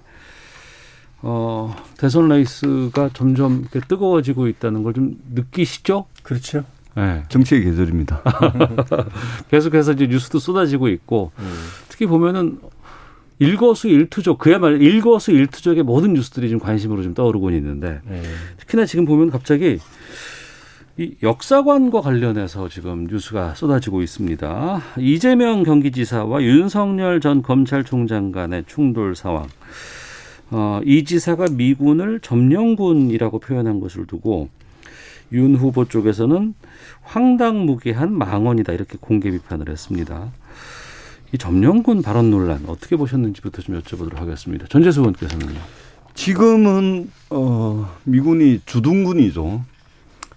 어, 1.22 1.74
대선 1.98 2.28
레이스가 2.28 3.12
점점 3.14 3.62
이렇게 3.72 3.80
뜨거워지고 3.88 4.48
있다는 4.50 4.84
걸 4.84 4.94
좀 4.94 5.16
느끼시죠? 5.34 6.08
그렇죠. 6.24 6.66
네. 6.96 7.24
정치의 7.30 7.64
계절입니다. 7.64 8.22
계속해서 9.50 9.94
이제 9.94 10.08
뉴스도 10.08 10.40
쏟아지고 10.40 10.90
있고 10.90 11.32
특히 11.88 12.06
보면은 12.06 12.60
일거수일투족 13.40 14.38
그야말로 14.38 14.78
일거수일투족의 14.78 15.84
모든 15.84 16.14
뉴스들이 16.14 16.50
좀 16.50 16.60
관심으로 16.60 17.04
좀 17.04 17.14
떠오르고 17.14 17.52
있는데 17.52 18.02
네. 18.06 18.22
특히나 18.58 18.86
지금 18.86 19.06
보면 19.06 19.30
갑자기 19.32 19.80
이 20.98 21.16
역사관과 21.24 22.02
관련해서 22.02 22.68
지금 22.68 23.06
뉴스가 23.06 23.56
쏟아지고 23.56 24.02
있습니다. 24.02 24.82
이재명 24.98 25.64
경기지사와 25.64 26.44
윤석열 26.44 27.22
전 27.22 27.42
검찰총장 27.42 28.34
간의 28.34 28.66
충돌 28.68 29.16
상황. 29.16 29.48
어, 30.52 30.82
이 30.84 31.06
지사가 31.06 31.46
미군을 31.52 32.20
점령군이라고 32.20 33.40
표현한 33.40 33.80
것을 33.80 34.08
두고 34.08 34.50
윤 35.32 35.56
후보 35.56 35.86
쪽에서는 35.86 36.54
황당무계한 37.04 38.12
망언이다 38.12 38.74
이렇게 38.74 38.98
공개 39.00 39.32
비판을 39.32 39.70
했습니다. 39.70 40.32
이 41.32 41.38
점령군 41.38 42.02
발언 42.02 42.32
논란 42.32 42.64
어떻게 42.68 42.96
보셨는지부터 42.96 43.62
좀 43.62 43.80
여쭤보도록 43.80 44.16
하겠습니다. 44.16 44.66
전재수 44.68 45.02
의원께서는요. 45.02 45.60
지금은 46.16 47.10
어, 47.30 47.90
미군이 48.04 48.62
주둔군이죠. 48.66 49.62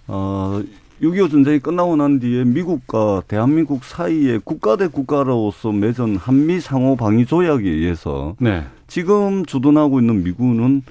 어, 0.09 0.63
6.25 1.01 1.31
전쟁이 1.31 1.59
끝나고 1.59 1.97
난 1.97 2.21
뒤에 2.21 2.45
미국과 2.45 3.23
대한민국 3.27 3.83
사이에 3.85 4.39
국가 4.45 4.77
대 4.77 4.87
국가로서 4.87 5.73
맺은 5.73 6.17
한미 6.17 6.61
상호 6.61 6.95
방위 6.95 7.27
조약에 7.27 7.69
의해서 7.69 8.37
네. 8.39 8.65
지금 8.87 9.45
주둔하고 9.45 9.99
있는 9.99 10.23
미군은 10.23 10.83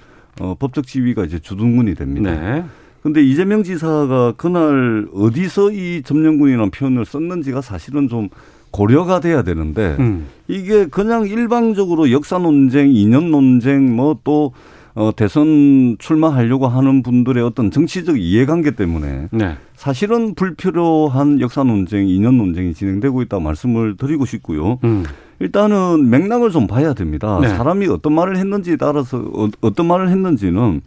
어, 0.42 0.56
법적 0.58 0.88
지위가 0.88 1.26
이제 1.26 1.40
주둔군이 1.40 1.96
됩니다. 1.96 2.32
네. 2.32 2.66
근데 3.04 3.24
이재명 3.24 3.64
지사가 3.64 4.34
그날 4.38 5.08
어디서 5.14 5.72
이 5.72 6.02
점령군이라는 6.04 6.72
표현을 6.72 7.06
썼는지가 7.06 7.62
사실은 7.62 8.10
좀 8.10 8.30
고려가 8.72 9.20
돼야 9.20 9.44
되는데 9.44 9.96
음. 10.00 10.28
이게 10.48 10.86
그냥 10.88 11.26
일방적으로 11.28 12.12
역사 12.12 12.38
논쟁, 12.38 12.92
이념 12.92 13.32
논쟁, 13.32 13.96
뭐또 13.96 14.54
어, 14.94 15.12
대선 15.16 15.96
출마하려고 16.00 16.68
하는 16.68 17.02
분들의 17.02 17.42
어떤 17.44 17.72
정치적 17.72 18.20
이해관계 18.20 18.72
때문에 18.72 19.30
네. 19.32 19.56
사실은 19.76 20.36
불필요한 20.36 21.40
역사 21.40 21.64
논쟁, 21.64 22.10
이념 22.10 22.38
논쟁이 22.38 22.74
진행되고 22.74 23.22
있다고 23.22 23.42
말씀을 23.42 23.96
드리고 23.96 24.26
싶고요. 24.26 24.80
음. 24.84 25.06
일단은 25.40 26.10
맥락을 26.10 26.52
좀 26.52 26.68
봐야 26.68 26.94
됩니다. 26.94 27.40
네. 27.42 27.48
사람이 27.50 27.88
어떤 27.88 28.14
말을 28.14 28.38
했는지에 28.38 28.76
따라서 28.76 29.18
어, 29.34 29.48
어떤 29.62 29.86
말을 29.88 30.10
했는지는 30.10 30.82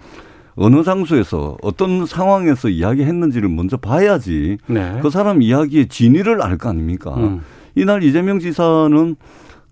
어느 0.56 0.84
장소에서 0.84 1.56
어떤 1.62 2.06
상황에서 2.06 2.68
이야기했는지를 2.68 3.48
먼저 3.48 3.76
봐야지 3.76 4.58
네. 4.68 4.98
그 5.02 5.10
사람 5.10 5.42
이야기의 5.42 5.88
진위를 5.88 6.42
알 6.42 6.58
거 6.58 6.68
아닙니까? 6.68 7.14
음. 7.16 7.40
이날 7.75 8.02
이재명 8.02 8.38
지사는 8.38 9.16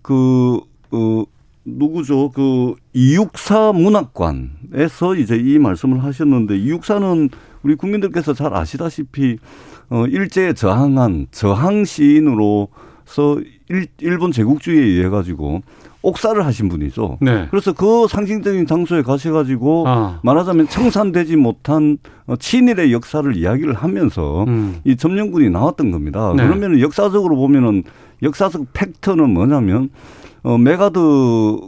그, 0.01 0.59
어, 0.91 1.23
누구죠? 1.65 2.31
그, 2.31 2.75
이육사 2.93 3.71
문학관에서 3.73 5.15
이제 5.15 5.37
이 5.37 5.57
말씀을 5.59 6.03
하셨는데, 6.03 6.57
이육사는 6.57 7.29
우리 7.63 7.75
국민들께서 7.75 8.33
잘 8.33 8.53
아시다시피, 8.53 9.37
어, 9.89 10.05
일제에 10.07 10.53
저항한 10.53 11.27
저항 11.31 11.85
시인으로서 11.85 13.39
일, 13.69 13.87
일본 13.99 14.31
제국주의에 14.31 14.83
의해 14.83 15.09
가지고 15.09 15.61
옥사를 16.03 16.45
하신 16.45 16.69
분이죠. 16.69 17.17
네. 17.21 17.47
그래서 17.49 17.73
그 17.73 18.07
상징적인 18.07 18.67
장소에 18.67 19.01
가셔가지고 19.01 19.85
아. 19.87 20.19
말하자면 20.21 20.67
청산되지 20.67 21.37
못한 21.37 21.97
어, 22.27 22.35
친일의 22.35 22.93
역사를 22.93 23.35
이야기를 23.35 23.73
하면서 23.73 24.43
음. 24.43 24.79
이 24.83 24.95
점령군이 24.95 25.49
나왔던 25.49 25.91
겁니다. 25.91 26.33
네. 26.35 26.43
그러면 26.45 26.79
역사적으로 26.79 27.35
보면은 27.37 27.83
역사적 28.21 28.67
팩트는 28.73 29.29
뭐냐면 29.33 29.89
어, 30.43 30.57
맥아더 30.57 30.99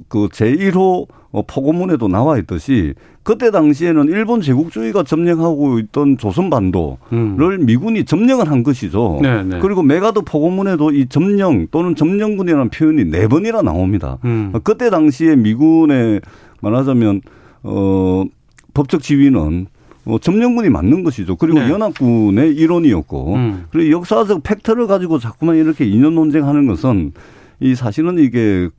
그 0.07 0.27
제1호 0.29 1.07
어, 1.31 1.41
포고문에도 1.45 2.07
나와 2.07 2.37
있듯이 2.37 2.93
그때 3.23 3.49
당시에는 3.49 4.07
일본 4.07 4.41
제국주의가 4.41 5.03
점령하고 5.03 5.79
있던 5.79 6.17
조선반도를 6.17 6.97
음. 7.11 7.65
미군이 7.65 8.05
점령을 8.05 8.49
한 8.49 8.63
것이죠. 8.63 9.19
네네. 9.21 9.43
네. 9.43 9.59
그리고 9.59 9.81
맥아더 9.81 10.21
포고문에도 10.21 10.91
이 10.91 11.07
점령 11.07 11.67
또는 11.71 11.95
점령군이라는 11.95 12.69
표현이 12.69 13.05
네 13.05 13.27
번이나 13.27 13.61
나옵니다. 13.63 14.19
음. 14.25 14.53
그때 14.63 14.89
당시에 14.89 15.35
미군의 15.35 16.21
말하자면 16.61 17.21
어 17.63 18.25
법적 18.73 19.01
지위는 19.01 19.67
어, 20.05 20.19
점령군이 20.19 20.69
맞는 20.69 21.03
것이죠. 21.03 21.35
그리고 21.35 21.59
네. 21.59 21.69
연합군의 21.71 22.55
일원이었고, 22.55 23.33
음. 23.33 23.65
그리고 23.71 23.97
역사적 23.97 24.43
팩트를 24.43 24.85
가지고 24.85 25.17
자꾸만 25.17 25.55
이렇게 25.55 25.83
인연 25.83 26.13
논쟁하는 26.13 26.67
것은 26.67 27.11
이 27.59 27.75
사실은 27.75 28.17
이게 28.19 28.69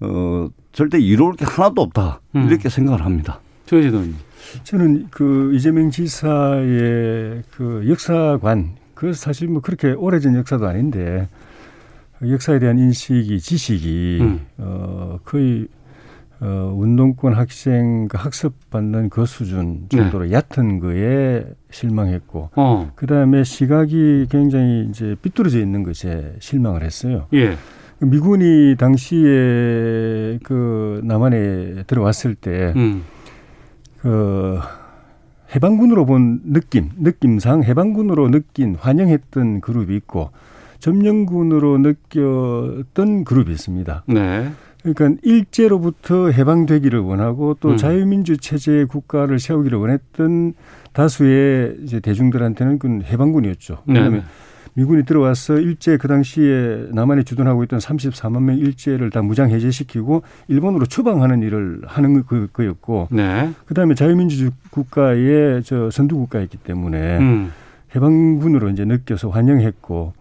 어 0.00 0.48
절대 0.72 0.98
이로울 0.98 1.34
게 1.34 1.44
하나도 1.44 1.82
없다 1.82 2.20
음. 2.36 2.46
이렇게 2.48 2.68
생각을 2.68 3.04
합니다. 3.04 3.40
조혜진 3.66 3.90
의원님. 3.90 4.16
저는 4.64 5.08
그 5.10 5.52
이재명 5.54 5.90
지사의 5.90 7.42
그 7.50 7.84
역사관 7.88 8.76
그 8.94 9.12
사실 9.12 9.48
뭐 9.48 9.60
그렇게 9.60 9.92
오래전 9.92 10.34
역사도 10.36 10.66
아닌데 10.66 11.28
역사에 12.26 12.58
대한 12.58 12.78
인식이 12.78 13.40
지식이 13.40 14.18
음. 14.20 14.46
어 14.58 15.18
거의 15.24 15.68
어 16.40 16.72
운동권 16.76 17.34
학생 17.34 18.08
그 18.08 18.16
학습 18.16 18.70
받는 18.70 19.10
그 19.10 19.26
수준 19.26 19.86
정도로 19.88 20.26
네. 20.26 20.32
얕은 20.32 20.78
거에 20.80 21.44
실망했고 21.70 22.50
어. 22.54 22.92
그다음에 22.94 23.44
시각이 23.44 24.26
굉장히 24.30 24.86
이제 24.88 25.16
삐뚤어져 25.20 25.58
있는 25.58 25.82
것에 25.82 26.36
실망을 26.38 26.82
했어요. 26.82 27.26
예. 27.34 27.56
미군이 28.00 28.76
당시에 28.78 30.38
그 30.42 31.00
남한에 31.04 31.84
들어왔을 31.86 32.34
때 32.34 32.72
음. 32.76 33.02
그 34.00 34.58
해방군으로 35.54 36.06
본 36.06 36.40
느낌, 36.44 36.90
느낌상 36.98 37.64
해방군으로 37.64 38.30
느낀 38.30 38.76
환영했던 38.76 39.60
그룹이 39.60 39.96
있고 39.96 40.30
점령군으로 40.78 41.78
느꼈던 41.78 43.24
그룹이 43.24 43.50
있습니다. 43.50 44.04
네. 44.06 44.50
그러니까 44.82 45.20
일제로부터 45.22 46.30
해방되기를 46.30 47.00
원하고 47.00 47.56
또 47.60 47.70
음. 47.70 47.76
자유민주 47.76 48.36
체제의 48.36 48.86
국가를 48.86 49.40
세우기를 49.40 49.76
원했던 49.78 50.54
다수의 50.92 51.78
이제 51.82 51.98
대중들한테는 51.98 52.78
그 52.78 53.00
해방군이었죠. 53.04 53.82
네. 53.86 53.94
왜냐하면 53.94 54.24
미군이 54.78 55.04
들어와서 55.04 55.58
일제 55.58 55.96
그 55.96 56.06
당시에 56.06 56.86
남한이 56.92 57.24
주둔하고 57.24 57.64
있던 57.64 57.80
34만 57.80 58.42
명 58.42 58.58
일제를 58.58 59.10
다 59.10 59.22
무장 59.22 59.50
해제시키고 59.50 60.22
일본으로 60.46 60.86
추방하는 60.86 61.42
일을 61.42 61.80
하는 61.84 62.22
그, 62.22 62.46
거였고 62.52 63.08
네. 63.10 63.50
그다음에 63.66 63.96
자유민주 63.96 64.52
국가의 64.70 65.64
저 65.64 65.90
선두 65.90 66.16
국가였기 66.18 66.58
때문에 66.58 67.18
음. 67.18 67.52
해방군으로 67.96 68.68
이제 68.70 68.84
느껴서 68.84 69.30
환영했고 69.30 70.12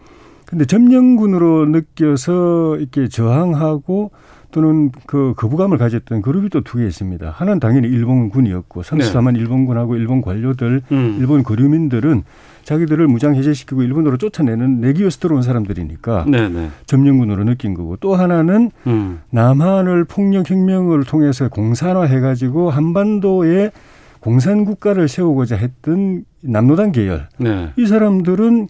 근데 0.48 0.66
점령군으로 0.66 1.68
느껴서 1.68 2.78
이렇게 2.78 3.08
저항하고 3.08 4.10
또는 4.50 4.92
그 5.06 5.34
거부감을 5.38 5.78
가졌던 5.78 6.24
그룹이 6.24 6.50
또 6.50 6.62
두 6.62 6.80
개 6.80 6.88
있습니다. 6.88 7.30
하나는 7.30 7.60
당연히 7.60 7.90
일본군이었고 7.90 8.82
34만 8.82 9.34
네. 9.34 9.40
일본군하고 9.40 9.98
일본 9.98 10.22
관료들, 10.22 10.82
음. 10.92 11.18
일본 11.20 11.44
거류민들은 11.44 12.24
자기들을 12.68 13.08
무장 13.08 13.34
해제시키고 13.34 13.82
일본으로 13.82 14.18
쫓아내는 14.18 14.82
내기위해서 14.82 15.20
들어온 15.20 15.42
사람들이니까 15.42 16.26
네네. 16.26 16.50
네. 16.50 16.70
점령군으로 16.86 17.46
느낀 17.46 17.74
거고 17.74 17.96
또 17.96 18.14
하나는 18.16 18.72
음. 18.88 19.22
남한을 19.30 20.04
폭력 20.04 20.50
혁명을 20.50 21.06
통해서 21.06 21.48
공산화해 21.48 22.20
가지고 22.20 22.70
한반도에 22.70 23.72
공산 24.20 24.66
국가를 24.66 25.08
세우고자 25.08 25.56
했던 25.56 26.26
남노당 26.42 26.92
계열 26.92 27.30
네. 27.38 27.72
이 27.78 27.86
사람들은 27.86 28.68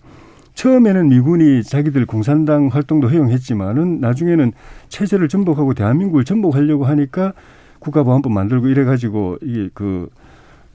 처음에는 0.53 1.09
미군이 1.09 1.63
자기들 1.63 2.05
공산당 2.05 2.67
활동도 2.67 3.09
허용했지만은 3.09 3.99
나중에는 3.99 4.51
체제를 4.89 5.27
전복하고 5.27 5.73
대한민국을 5.73 6.23
전복하려고 6.23 6.85
하니까 6.85 7.33
국가보안법 7.79 8.31
만들고 8.31 8.67
이래가지고 8.67 9.39
이게 9.41 9.69
그, 9.73 10.09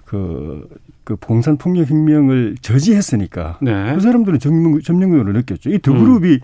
그, 0.07 0.69
그 1.05 1.17
봉산 1.17 1.57
폭력 1.57 1.91
혁명을 1.91 2.57
저지했으니까 2.63 3.59
네. 3.63 3.95
그 3.95 4.01
사람들은 4.01 4.39
점령, 4.39 4.81
점령군으로 4.81 5.33
느꼈죠. 5.33 5.71
이 5.71 5.79
두 5.79 5.93
그룹이 5.95 6.39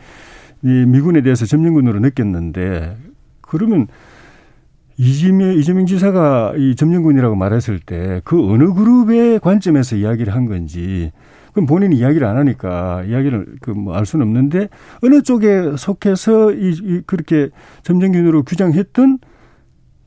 음. 0.64 0.68
이 0.68 0.86
미군에 0.86 1.20
대해서 1.22 1.46
점령군으로 1.46 2.00
느꼈는데 2.00 2.96
그러면 3.40 3.86
이재명, 4.96 5.52
이재명 5.56 5.86
지사가 5.86 6.54
이 6.56 6.74
점령군이라고 6.74 7.36
말했을 7.36 7.78
때 7.78 8.20
그 8.24 8.50
어느 8.50 8.72
그룹의 8.72 9.38
관점에서 9.40 9.94
이야기를 9.96 10.34
한 10.34 10.46
건지 10.46 11.12
그럼 11.52 11.66
본인이 11.66 11.96
이야기를 11.96 12.26
안 12.26 12.37
하니까 12.37 13.04
이야기를 13.04 13.46
그 13.61 13.70
뭐 13.70 13.94
알 13.94 14.04
수는 14.06 14.26
없는데 14.26 14.68
어느 15.02 15.22
쪽에 15.22 15.76
속해서 15.76 16.52
이, 16.52 16.70
이 16.83 17.00
그렇게 17.06 17.50
점령군으로 17.85 18.42
규정했던 18.42 19.18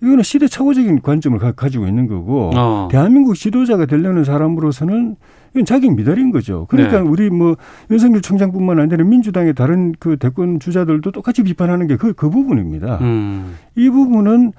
이거는 0.01 0.23
시대착오적인 0.23 1.01
관점을 1.01 1.37
가, 1.37 1.69
지고 1.69 1.87
있는 1.87 2.07
거고 2.07 2.51
어. 2.55 2.87
대한민국 2.91 3.35
지도자가 3.35 3.85
되려는 3.85 4.23
사람으로서는 4.23 5.15
이건 5.53 5.65
자격 5.65 5.95
미달인 5.95 6.31
거죠. 6.31 6.65
그러니까 6.69 7.01
네. 7.01 7.07
우리 7.07 7.29
뭐 7.29 7.55
윤석열 7.91 8.21
총장뿐만 8.21 8.79
아니라 8.79 9.03
민주당의 9.03 9.53
다른 9.53 9.93
그 9.99 10.17
대권 10.17 10.59
주자들도 10.59 11.11
똑같이 11.11 11.43
비판하는 11.43 11.87
게그그 11.87 12.29
부분입니다. 12.29 12.97
음. 13.01 13.55
이 13.75 13.89
부분은 13.89 14.53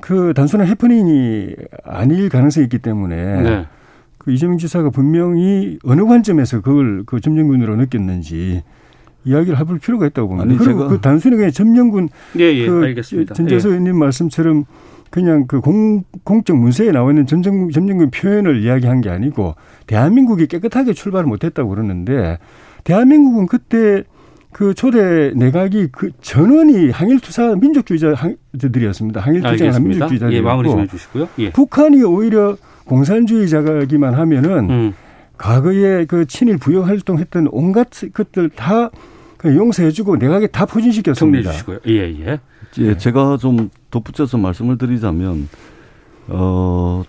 그 0.00 0.32
단순한 0.34 0.66
해프닝이 0.66 1.54
아닐 1.84 2.28
가능성이 2.28 2.64
있기 2.64 2.78
때문에 2.78 3.42
네. 3.42 3.66
그 4.16 4.32
이재명 4.32 4.58
지사가 4.58 4.90
분명히 4.90 5.78
어느 5.84 6.04
관점에서 6.04 6.60
그걸 6.60 7.04
그 7.06 7.20
점령군으로 7.20 7.76
느꼈는지 7.76 8.62
이야기를 9.24 9.58
해볼 9.58 9.78
필요가 9.78 10.06
있다고 10.06 10.28
봅니다. 10.28 10.48
아니, 10.48 10.58
그리고 10.58 10.88
그 10.88 11.00
단순히 11.00 11.36
그냥 11.36 11.50
점령군 11.50 12.08
예, 12.38 12.44
예, 12.44 12.66
그 12.66 12.82
알겠습니다. 12.84 13.34
전재서 13.34 13.68
예. 13.68 13.72
의원님 13.72 13.94
예. 13.94 13.98
말씀처럼 13.98 14.64
그냥 15.10 15.46
그 15.46 15.60
공, 15.60 16.02
공적 16.24 16.56
문서에 16.56 16.92
나와 16.92 17.10
있는 17.10 17.26
점령, 17.26 17.70
점령군 17.70 18.10
표현을 18.10 18.62
이야기한 18.62 19.00
게 19.00 19.10
아니고 19.10 19.54
대한민국이 19.86 20.46
깨끗하게 20.46 20.92
출발을 20.92 21.26
못했다고 21.26 21.68
그러는데 21.68 22.38
대한민국은 22.84 23.46
그때 23.46 24.04
그 24.52 24.74
초대 24.74 25.32
내각이 25.34 25.88
그 25.92 26.10
전원이 26.20 26.90
항일투사 26.90 27.56
민족주의자들이었습니다. 27.56 29.20
항일투쟁한 29.20 29.82
민족주의자들이고 29.82 30.36
예, 30.36 30.40
마무리 30.40 30.70
좀 30.70 30.80
해주시고요. 30.80 31.28
예. 31.38 31.50
북한이 31.50 32.02
오히려 32.02 32.56
공산주의자기만 32.86 34.14
하면은 34.14 34.70
음. 34.70 34.94
과거에 35.38 36.04
그 36.04 36.26
친일 36.26 36.58
부여 36.58 36.82
활동했던 36.82 37.48
온갖 37.52 37.88
것들 38.12 38.50
다 38.50 38.90
용서해주고 39.44 40.16
내각에 40.16 40.48
다 40.48 40.66
포진시켰습니다. 40.66 41.52
주시고요. 41.52 41.78
예, 41.86 41.92
예. 41.92 42.40
예, 42.78 42.96
제가 42.96 43.38
좀 43.38 43.70
덧붙여서 43.90 44.36
말씀을 44.36 44.76
드리자면 44.76 45.48
어 46.26 47.02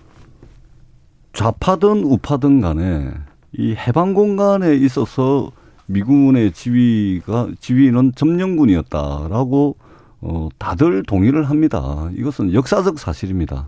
좌파든 1.32 2.04
우파든 2.04 2.60
간에 2.60 3.10
이 3.52 3.74
해방 3.74 4.14
공간에 4.14 4.74
있어서 4.74 5.50
미군의 5.86 6.52
지휘가 6.52 7.48
지휘는 7.58 8.12
점령군이었다라고 8.14 9.76
어 10.22 10.48
다들 10.58 11.02
동의를 11.02 11.50
합니다. 11.50 12.08
이것은 12.14 12.54
역사적 12.54 12.98
사실입니다. 12.98 13.66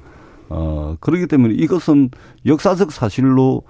어, 0.55 0.96
그렇기 1.01 1.27
때문에 1.27 1.55
이것은 1.55 2.11
역사적 2.44 2.92
사실로 2.92 3.62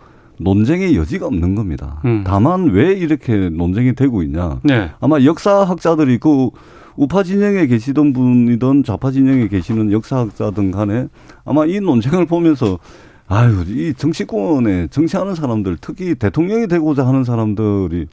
논쟁의 0.42 0.96
여지가 0.96 1.26
없는 1.26 1.54
겁니다. 1.54 2.00
음. 2.04 2.22
다만 2.26 2.70
왜 2.70 2.92
이렇게 2.92 3.48
논쟁이 3.50 3.94
되고 3.94 4.22
있냐. 4.22 4.60
네. 4.62 4.90
아마 5.00 5.22
역사학자들이 5.22 6.18
그 6.18 6.50
우파 6.96 7.22
진영에 7.22 7.66
계시던 7.66 8.12
분이든 8.12 8.84
좌파 8.84 9.10
진영에 9.10 9.48
계시는 9.48 9.92
역사학자든 9.92 10.70
간에 10.70 11.08
아마 11.44 11.64
이 11.64 11.80
논쟁을 11.80 12.26
보면서 12.26 12.78
아유, 13.28 13.64
이 13.66 13.94
정치권에 13.96 14.88
정치하는 14.88 15.34
사람들, 15.34 15.78
특히 15.80 16.14
대통령이 16.14 16.68
되고자 16.68 17.06
하는 17.06 17.24
사람들이 17.24 18.06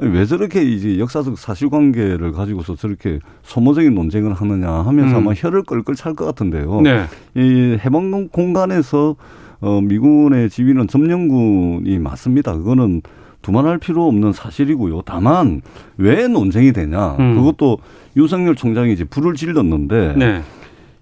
왜 0.00 0.26
저렇게 0.26 0.62
이제 0.62 0.98
역사적 0.98 1.38
사실관계를 1.38 2.32
가지고서 2.32 2.76
저렇게 2.76 3.18
소모적인 3.42 3.94
논쟁을 3.94 4.34
하느냐 4.34 4.70
하면서 4.70 5.16
음. 5.16 5.22
아마 5.22 5.32
혀를 5.34 5.62
끌끌 5.62 5.94
찰 5.94 6.14
것 6.14 6.24
같은데요. 6.26 6.82
네. 6.82 7.04
이 7.34 7.78
해방 7.84 8.28
공간에서 8.28 9.16
어, 9.60 9.80
미군의 9.82 10.50
지휘는 10.50 10.88
점령군이 10.88 11.98
맞습니다. 11.98 12.56
그거는 12.56 13.02
두말할 13.42 13.78
필요 13.78 14.06
없는 14.06 14.32
사실이고요. 14.32 15.02
다만 15.04 15.62
왜 15.96 16.28
논쟁이 16.28 16.72
되냐? 16.72 17.16
음. 17.18 17.36
그것도 17.36 17.78
윤석열 18.16 18.54
총장이 18.54 18.92
이제 18.92 19.04
불을 19.04 19.34
질렀는데 19.34 20.14
네. 20.16 20.42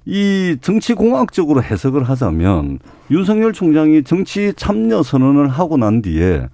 이 0.04 0.56
정치공학적으로 0.60 1.62
해석을 1.62 2.04
하자면 2.04 2.78
윤석열 3.10 3.52
총장이 3.52 4.04
정치 4.04 4.52
참여 4.54 5.02
선언을 5.02 5.48
하고 5.48 5.76
난 5.76 6.02
뒤에 6.02 6.46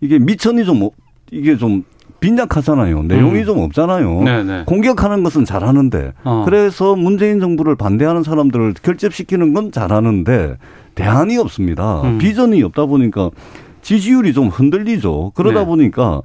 이게 0.00 0.18
미천이 0.18 0.64
좀 0.64 0.88
이게 1.30 1.56
좀 1.56 1.84
빈약하잖아요. 2.20 3.02
내용이 3.04 3.40
음. 3.40 3.44
좀 3.44 3.58
없잖아요. 3.58 4.22
네네. 4.22 4.64
공격하는 4.66 5.22
것은 5.22 5.44
잘하는데 5.44 6.12
어. 6.24 6.42
그래서 6.44 6.96
문재인 6.96 7.40
정부를 7.40 7.76
반대하는 7.76 8.22
사람들을 8.22 8.74
결집시키는 8.82 9.52
건 9.52 9.70
잘하는데 9.70 10.56
대안이 10.96 11.36
없습니다. 11.38 12.02
음. 12.02 12.18
비전이 12.18 12.60
없다 12.64 12.86
보니까 12.86 13.30
지지율이 13.82 14.32
좀 14.32 14.48
흔들리죠. 14.48 15.30
그러다 15.36 15.60
네. 15.60 15.66
보니까 15.66 16.22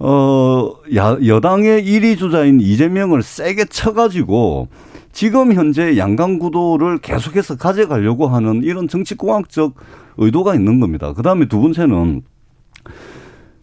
어 0.00 0.72
야, 0.96 1.16
여당의 1.24 1.84
1위 1.84 2.18
주자인 2.18 2.60
이재명을 2.60 3.22
세게 3.22 3.66
쳐가지고 3.66 4.68
지금 5.12 5.52
현재 5.52 5.96
양강 5.96 6.38
구도를 6.38 6.98
계속해서 6.98 7.56
가져가려고 7.56 8.26
하는 8.26 8.62
이런 8.64 8.88
정치공학적 8.88 9.74
의도가 10.16 10.54
있는 10.54 10.80
겁니다. 10.80 11.12
그 11.12 11.22
다음에 11.22 11.46
두 11.46 11.60
번째는 11.60 12.22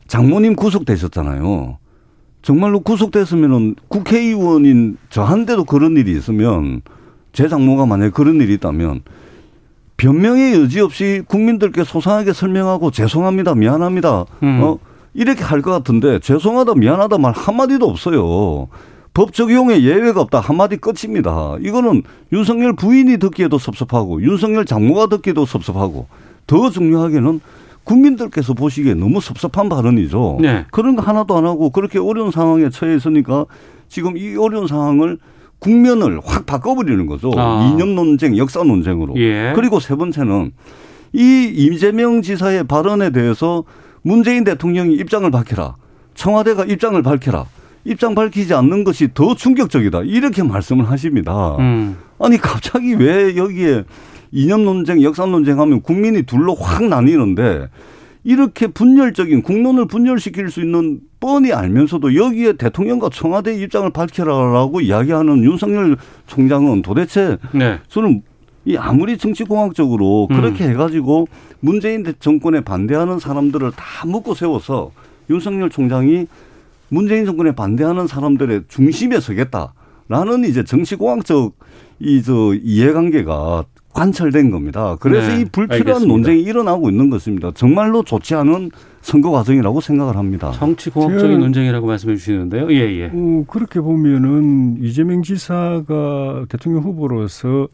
장모님 0.07 0.55
구속되셨잖아요. 0.55 1.77
정말로 2.41 2.81
구속됐으면은 2.81 3.75
국회의원인 3.87 4.97
저한테도 5.09 5.65
그런 5.65 5.97
일이 5.97 6.11
있으면 6.11 6.81
제 7.31 7.47
장모가 7.47 7.85
만약에 7.85 8.11
그런 8.11 8.41
일이 8.41 8.53
있다면 8.55 9.01
변명의 10.07 10.53
여지 10.55 10.81
없이 10.81 11.23
국민들께 11.27 11.85
소상하게 11.85 12.33
설명하고 12.33 12.91
죄송합니다, 12.91 13.55
미안합니다. 13.55 14.25
음. 14.43 14.59
어 14.61 14.77
이렇게 15.13 15.43
할 15.43 15.61
것 15.61 15.71
같은데 15.71 16.19
죄송하다, 16.19 16.73
미안하다 16.75 17.17
말 17.19 17.31
한마디도 17.31 17.87
없어요. 17.89 18.67
법 19.13 19.31
적용에 19.31 19.81
예외가 19.81 20.19
없다 20.19 20.41
한마디 20.41 20.75
끝입니다. 20.75 21.55
이거는 21.61 22.03
윤석열 22.33 22.73
부인이 22.75 23.17
듣기에도 23.17 23.57
섭섭하고 23.57 24.21
윤석열 24.23 24.65
장모가 24.65 25.07
듣기에도 25.07 25.45
섭섭하고 25.45 26.07
더 26.47 26.69
중요하게는 26.69 27.39
국민들께서 27.85 28.53
보시기에 28.53 28.95
너무 28.95 29.21
섭섭한 29.21 29.69
발언이죠. 29.69 30.39
네. 30.41 30.65
그런 30.71 30.97
거 30.97 31.01
하나도 31.01 31.37
안 31.37 31.45
하고 31.45 31.69
그렇게 31.69 31.97
어려운 31.99 32.31
상황에 32.31 32.69
처해 32.69 32.95
있으니까 32.97 33.45
지금 33.87 34.17
이 34.17 34.35
어려운 34.35 34.67
상황을 34.67 35.17
국면을 35.63 36.19
확 36.23 36.45
바꿔버리는 36.45 37.05
거죠. 37.05 37.31
아. 37.37 37.71
이념 37.71 37.95
논쟁, 37.95 38.37
역사 38.37 38.63
논쟁으로. 38.63 39.15
예. 39.17 39.53
그리고 39.55 39.79
세 39.79 39.95
번째는 39.95 40.51
이 41.13 41.51
이재명 41.55 42.21
지사의 42.21 42.65
발언에 42.65 43.11
대해서 43.11 43.63
문재인 44.01 44.43
대통령이 44.43 44.95
입장을 44.95 45.29
밝혀라. 45.31 45.75
청와대가 46.15 46.65
입장을 46.65 47.01
밝혀라. 47.01 47.45
입장 47.85 48.15
밝히지 48.15 48.53
않는 48.53 48.83
것이 48.83 49.09
더 49.13 49.35
충격적이다. 49.35 50.03
이렇게 50.03 50.43
말씀을 50.43 50.89
하십니다. 50.89 51.57
음. 51.57 51.97
아니 52.19 52.37
갑자기 52.37 52.93
왜 52.93 53.35
여기에 53.35 53.83
이념 54.31 54.65
논쟁, 54.65 55.01
역사 55.01 55.25
논쟁 55.25 55.59
하면 55.59 55.81
국민이 55.81 56.23
둘로 56.23 56.55
확 56.55 56.83
나뉘는데 56.85 57.67
이렇게 58.23 58.67
분열적인 58.67 59.41
국론을 59.43 59.87
분열시킬 59.87 60.49
수 60.49 60.61
있는 60.61 61.01
뻔히 61.23 61.53
알면서도 61.53 62.15
여기에 62.15 62.53
대통령과 62.53 63.07
청와대 63.09 63.55
입장을 63.55 63.89
밝혀라라고 63.91 64.81
이야기하는 64.81 65.41
윤석열 65.45 65.95
총장은 66.27 66.81
도대체 66.81 67.37
네. 67.53 67.79
저는 67.87 68.23
이 68.65 68.75
아무리 68.75 69.17
정치공학적으로 69.17 70.27
음. 70.29 70.35
그렇게 70.35 70.67
해가지고 70.67 71.27
문재인 71.61 72.03
대- 72.03 72.11
정권에 72.19 72.59
반대하는 72.59 73.19
사람들을 73.19 73.71
다 73.71 74.05
묶고 74.05 74.33
세워서 74.33 74.91
윤석열 75.29 75.69
총장이 75.69 76.27
문재인 76.89 77.25
정권에 77.25 77.53
반대하는 77.53 78.05
사람들의 78.05 78.63
중심에 78.67 79.21
서겠다라는 79.21 80.43
이제 80.45 80.65
정치공학적 80.65 81.53
이 82.01 82.21
저 82.21 82.53
이해관계가 82.61 83.63
관철된 83.93 84.49
겁니다. 84.51 84.97
그래서 84.99 85.29
네, 85.33 85.41
이 85.41 85.45
불필요한 85.45 85.79
알겠습니다. 85.81 86.11
논쟁이 86.13 86.41
일어나고 86.41 86.89
있는 86.89 87.09
것입니다. 87.09 87.51
정말로 87.53 88.03
좋지 88.03 88.33
않은 88.35 88.71
선거 89.01 89.29
과정이라고 89.31 89.81
생각을 89.81 90.15
합니다. 90.17 90.51
정치 90.51 90.89
공학적인 90.89 91.37
제가- 91.37 91.39
논쟁이라고 91.39 91.85
말씀해 91.87 92.15
주시는데요. 92.15 92.71
예, 92.71 92.75
예. 93.01 93.11
어, 93.13 93.43
그렇게 93.47 93.79
보면은 93.81 94.77
이재명 94.81 95.21
지사가 95.21 96.45
대통령 96.49 96.81
후보로서 96.83 97.67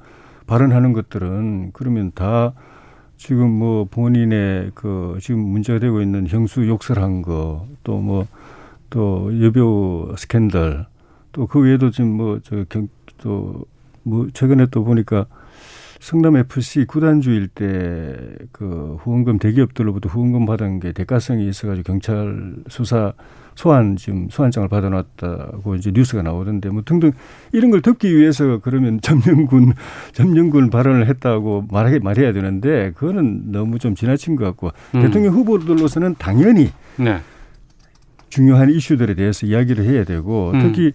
발언하는 0.47 0.93
것들은 0.93 1.71
그러면 1.73 2.11
다 2.15 2.53
지금 3.17 3.49
뭐 3.51 3.85
본인의 3.89 4.71
그 4.73 5.17
지금 5.21 5.41
문제가 5.41 5.79
되고 5.79 6.01
있는 6.01 6.27
형수 6.27 6.67
욕설한 6.67 7.21
거 7.21 7.65
또 7.83 7.99
뭐또 7.99 9.43
여배우 9.43 10.15
스캔들 10.17 10.85
또 11.31 11.45
그 11.47 11.59
외에도 11.59 11.91
지금 11.91 12.11
뭐 12.17 12.39
저 12.39 12.65
경 12.69 12.87
또뭐 13.21 14.27
최근에 14.33 14.67
또 14.71 14.83
보니까 14.83 15.25
성남 15.99 16.37
FC 16.37 16.85
구단주일 16.85 17.47
때 17.47 18.39
그 18.51 18.97
후원금 19.01 19.39
대기업들로부터 19.39 20.09
후원금 20.09 20.45
받은 20.45 20.79
게 20.79 20.91
대가성이 20.91 21.47
있어가지고 21.47 21.83
경찰 21.85 22.55
수사 22.67 23.13
소환 23.55 23.97
지금 23.97 24.27
소환장을 24.29 24.67
받아놨다고 24.69 25.75
이제 25.75 25.91
뉴스가 25.93 26.21
나오던데 26.21 26.69
뭐 26.69 26.81
등등 26.85 27.11
이런 27.51 27.71
걸 27.71 27.81
듣기 27.81 28.15
위해서 28.15 28.59
그러면 28.59 28.99
점령군 29.03 29.73
점령군 30.13 30.69
발언을 30.69 31.07
했다고 31.07 31.67
말해 31.69 31.99
말해야 31.99 32.31
되는데 32.31 32.91
그거는 32.95 33.51
너무 33.51 33.79
좀 33.79 33.95
지나친 33.95 34.35
것 34.35 34.45
같고 34.45 34.71
음. 34.95 35.01
대통령 35.01 35.33
후보들로서는 35.33 36.15
당연히 36.17 36.69
네. 36.97 37.19
중요한 38.29 38.69
이슈들에 38.69 39.15
대해서 39.15 39.45
이야기를 39.45 39.85
해야 39.85 40.03
되고 40.03 40.51
음. 40.51 40.59
특히 40.61 40.93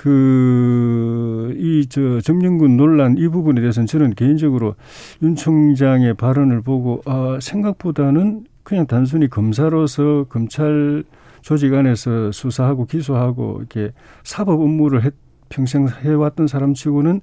그 0.00 1.52
이 1.56 1.86
저 1.88 2.20
점령군 2.20 2.76
논란 2.76 3.16
이 3.18 3.28
부분에 3.28 3.60
대해서는 3.60 3.86
저는 3.86 4.14
개인적으로 4.14 4.74
윤 5.22 5.34
총장의 5.36 6.14
발언을 6.14 6.62
보고 6.62 7.02
아 7.04 7.38
생각보다는 7.40 8.44
그냥 8.62 8.86
단순히 8.86 9.28
검사로서 9.28 10.24
검찰 10.28 11.04
조직 11.42 11.74
안에서 11.74 12.32
수사하고 12.32 12.86
기소하고 12.86 13.56
이렇게 13.58 13.92
사법 14.22 14.60
업무를 14.60 15.04
해, 15.04 15.10
평생 15.48 15.88
해왔던 15.88 16.46
사람 16.46 16.74
치고는 16.74 17.20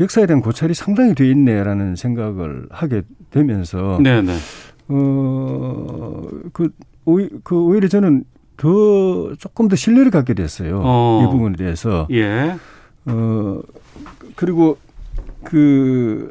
역사에 0.00 0.26
대한 0.26 0.40
고찰이 0.42 0.74
상당히 0.74 1.14
돼 1.14 1.30
있네라는 1.30 1.94
생각을 1.96 2.66
하게 2.70 3.02
되면서 3.30 3.98
네, 4.02 4.22
네. 4.22 4.32
어그 4.88 6.68
그 7.44 7.64
오히려 7.64 7.86
저는 7.88 8.24
더 8.60 9.34
조금 9.36 9.68
더 9.68 9.74
신뢰를 9.76 10.10
갖게 10.10 10.34
됐어요. 10.34 10.82
어. 10.84 11.24
이 11.24 11.30
부분에 11.32 11.56
대해서. 11.56 12.06
예. 12.10 12.56
어 13.06 13.60
그리고 14.36 14.76
그 15.42 16.30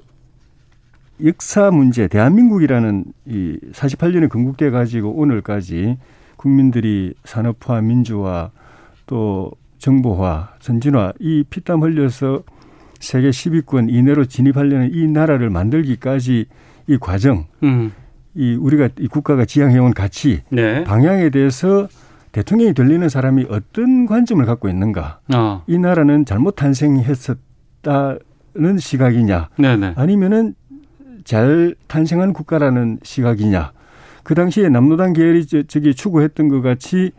역사 1.26 1.72
문제 1.72 2.08
대한민국이라는 2.08 3.06
이 3.26 3.58
48년에 3.72 4.30
건국돼 4.30 4.70
가지고 4.70 5.10
오늘까지 5.14 5.98
국민들이 6.38 7.16
산업화, 7.24 7.82
민주화 7.82 8.52
또 9.08 9.52
정보화, 9.80 10.54
전진화 10.60 11.14
이 11.20 11.44
피땀 11.50 11.82
흘려서 11.82 12.44
세계 13.00 13.32
10위권 13.32 13.92
이내로 13.92 14.26
진입하려는 14.26 14.92
이 14.94 15.08
나라를 15.08 15.50
만들기까지 15.50 16.46
이 16.86 16.98
과정, 17.00 17.46
음. 17.64 17.92
이 18.36 18.54
우리가 18.54 18.90
이 19.00 19.08
국가가 19.08 19.46
지향해온 19.46 19.96
가치, 19.96 20.44
네. 20.50 20.84
방향에 20.84 21.32
대해서 21.32 21.88
대통령이 22.32 22.74
들리는 22.74 23.08
사람이 23.10 23.48
어떤 23.50 24.06
관점을 24.06 24.44
갖고 24.46 24.70
있는가? 24.70 25.20
아. 25.34 25.64
이 25.68 25.78
나라는 25.78 26.26
잘못 26.26 26.56
탄생했었다는 26.56 28.20
시각이냐, 28.80 29.50
네, 29.58 29.76
네. 29.78 29.94
아니면은 29.96 30.54
잘 31.24 31.76
탄생한 31.88 32.34
국가라는 32.34 33.00
시각이냐. 33.04 33.72
그 34.24 34.36
당시에 34.36 34.70
남노당 34.70 35.14
계열이 35.14 35.48
저- 35.48 35.64
저기 35.64 35.94
추구했던 35.96 36.50
것 36.50 36.62
같이 36.62 37.12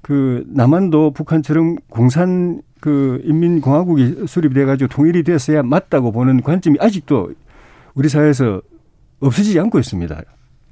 그 0.00 0.44
남한도 0.48 1.12
북한처럼 1.12 1.76
공산 1.88 2.62
그 2.80 3.20
인민공화국이 3.24 4.24
수립돼 4.26 4.64
가지고 4.66 4.88
통일이 4.88 5.22
됐어야 5.22 5.62
맞다고 5.62 6.12
보는 6.12 6.42
관점이 6.42 6.78
아직도 6.80 7.32
우리 7.94 8.08
사회에서 8.08 8.60
없어지지 9.20 9.58
않고 9.60 9.78
있습니다. 9.78 10.20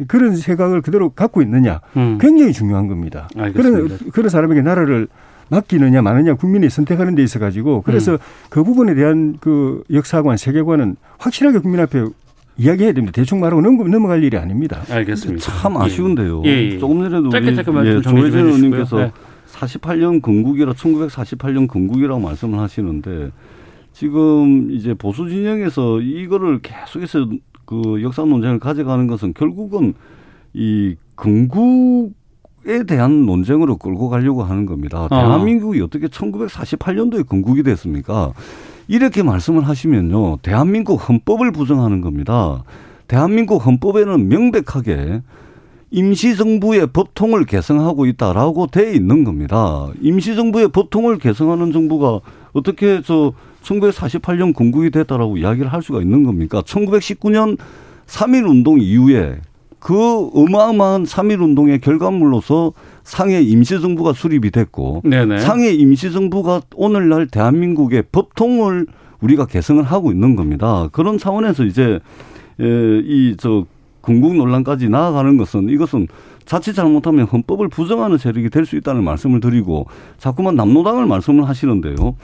그런 0.06 0.36
생각을 0.36 0.80
그대로 0.82 1.10
갖고 1.10 1.42
있느냐 1.42 1.80
음. 1.96 2.18
굉장히 2.20 2.52
중요한 2.52 2.88
겁니다. 2.88 3.28
알겠습니다. 3.36 3.96
그런 3.96 4.10
그런 4.12 4.28
사람에게 4.28 4.62
나라를 4.62 5.08
맡기느냐 5.50 6.00
마느냐 6.02 6.34
국민이 6.34 6.70
선택하는 6.70 7.14
데 7.14 7.22
있어 7.22 7.38
가지고 7.38 7.76
음. 7.78 7.82
그래서 7.84 8.18
그 8.48 8.62
부분에 8.64 8.94
대한 8.94 9.36
그 9.40 9.82
역사관 9.92 10.36
세계관은 10.36 10.96
확실하게 11.18 11.58
국민 11.58 11.80
앞에 11.80 12.04
이야기해야 12.56 12.92
됩니다. 12.92 13.12
대충 13.14 13.40
말하고 13.40 13.60
넘- 13.62 13.90
넘어갈 13.90 14.22
일이 14.22 14.36
아닙니다. 14.36 14.82
알겠습니다. 14.90 15.40
참 15.42 15.74
예. 15.74 15.84
아쉬운데요. 15.84 16.42
예, 16.44 16.48
예. 16.72 16.78
조금 16.78 17.02
전에도 17.02 17.30
짧게 17.30 17.46
우리 17.48 17.56
짧게 17.56 17.70
말씀 17.70 17.96
예, 17.96 18.00
조혜진. 18.02 18.38
의원님께서 18.40 18.96
네. 18.98 19.12
48년 19.52 20.20
건국이라 20.22 20.72
1948년 20.74 21.66
건국이라고 21.68 22.20
말씀을 22.20 22.58
하시는데 22.58 23.30
지금 23.92 24.70
이제 24.70 24.94
보수 24.94 25.28
진영에서 25.28 26.00
이거를 26.00 26.60
계속해서 26.62 27.26
그 27.72 28.02
역사 28.02 28.22
논쟁을 28.22 28.58
가져가는 28.58 29.06
것은 29.06 29.32
결국은 29.32 29.94
이 30.52 30.96
건국 31.16 32.12
에 32.64 32.84
대한 32.84 33.26
논쟁으로 33.26 33.76
끌고 33.76 34.08
가려고 34.08 34.44
하는 34.44 34.66
겁니다. 34.66 35.08
아. 35.10 35.20
대한민국이 35.20 35.80
어떻게 35.80 36.06
1948년도에 36.06 37.26
건국이 37.26 37.64
됐습니까? 37.64 38.32
이렇게 38.86 39.24
말씀을 39.24 39.66
하시면요. 39.66 40.36
대한민국 40.42 41.08
헌법을 41.08 41.50
부정하는 41.50 42.02
겁니다. 42.02 42.62
대한민국 43.08 43.66
헌법에는 43.66 44.28
명백하게 44.28 45.22
임시정부의 45.90 46.88
법통을 46.92 47.46
개성하고 47.46 48.06
있다라고 48.06 48.68
돼 48.68 48.92
있는 48.92 49.24
겁니다. 49.24 49.88
임시정부의 50.00 50.68
법통을 50.68 51.18
개성하는 51.18 51.72
정부가 51.72 52.20
어떻게 52.52 53.02
저 53.02 53.32
1948년 53.62 54.54
건국이 54.54 54.90
됐다라고 54.90 55.36
이야기를 55.38 55.72
할 55.72 55.82
수가 55.82 56.00
있는 56.00 56.24
겁니까? 56.24 56.62
1919년 56.62 57.58
3.1 58.06 58.48
운동 58.48 58.80
이후에 58.80 59.36
그 59.78 60.30
어마어마한 60.34 61.04
3.1 61.04 61.40
운동의 61.42 61.80
결과물로서 61.80 62.72
상해 63.04 63.40
임시정부가 63.42 64.12
수립이 64.12 64.50
됐고 64.50 65.02
네네. 65.04 65.38
상해 65.38 65.72
임시정부가 65.72 66.62
오늘날 66.76 67.26
대한민국의 67.26 68.04
법통을 68.12 68.86
우리가 69.20 69.46
개성을 69.46 69.82
하고 69.82 70.12
있는 70.12 70.36
겁니다. 70.36 70.88
그런 70.92 71.18
차원에서 71.18 71.64
이제 71.64 71.98
이저 72.58 73.66
건국 74.02 74.34
논란까지 74.36 74.88
나아가는 74.88 75.36
것은 75.36 75.68
이것은 75.68 76.08
자칫 76.44 76.74
잘못하면 76.74 77.26
헌법을 77.26 77.68
부정하는 77.68 78.18
세력이 78.18 78.50
될 78.50 78.66
수 78.66 78.76
있다는 78.76 79.04
말씀을 79.04 79.40
드리고 79.40 79.86
자꾸만 80.18 80.56
남노당을 80.56 81.06
말씀을 81.06 81.48
하시는데요. 81.48 82.16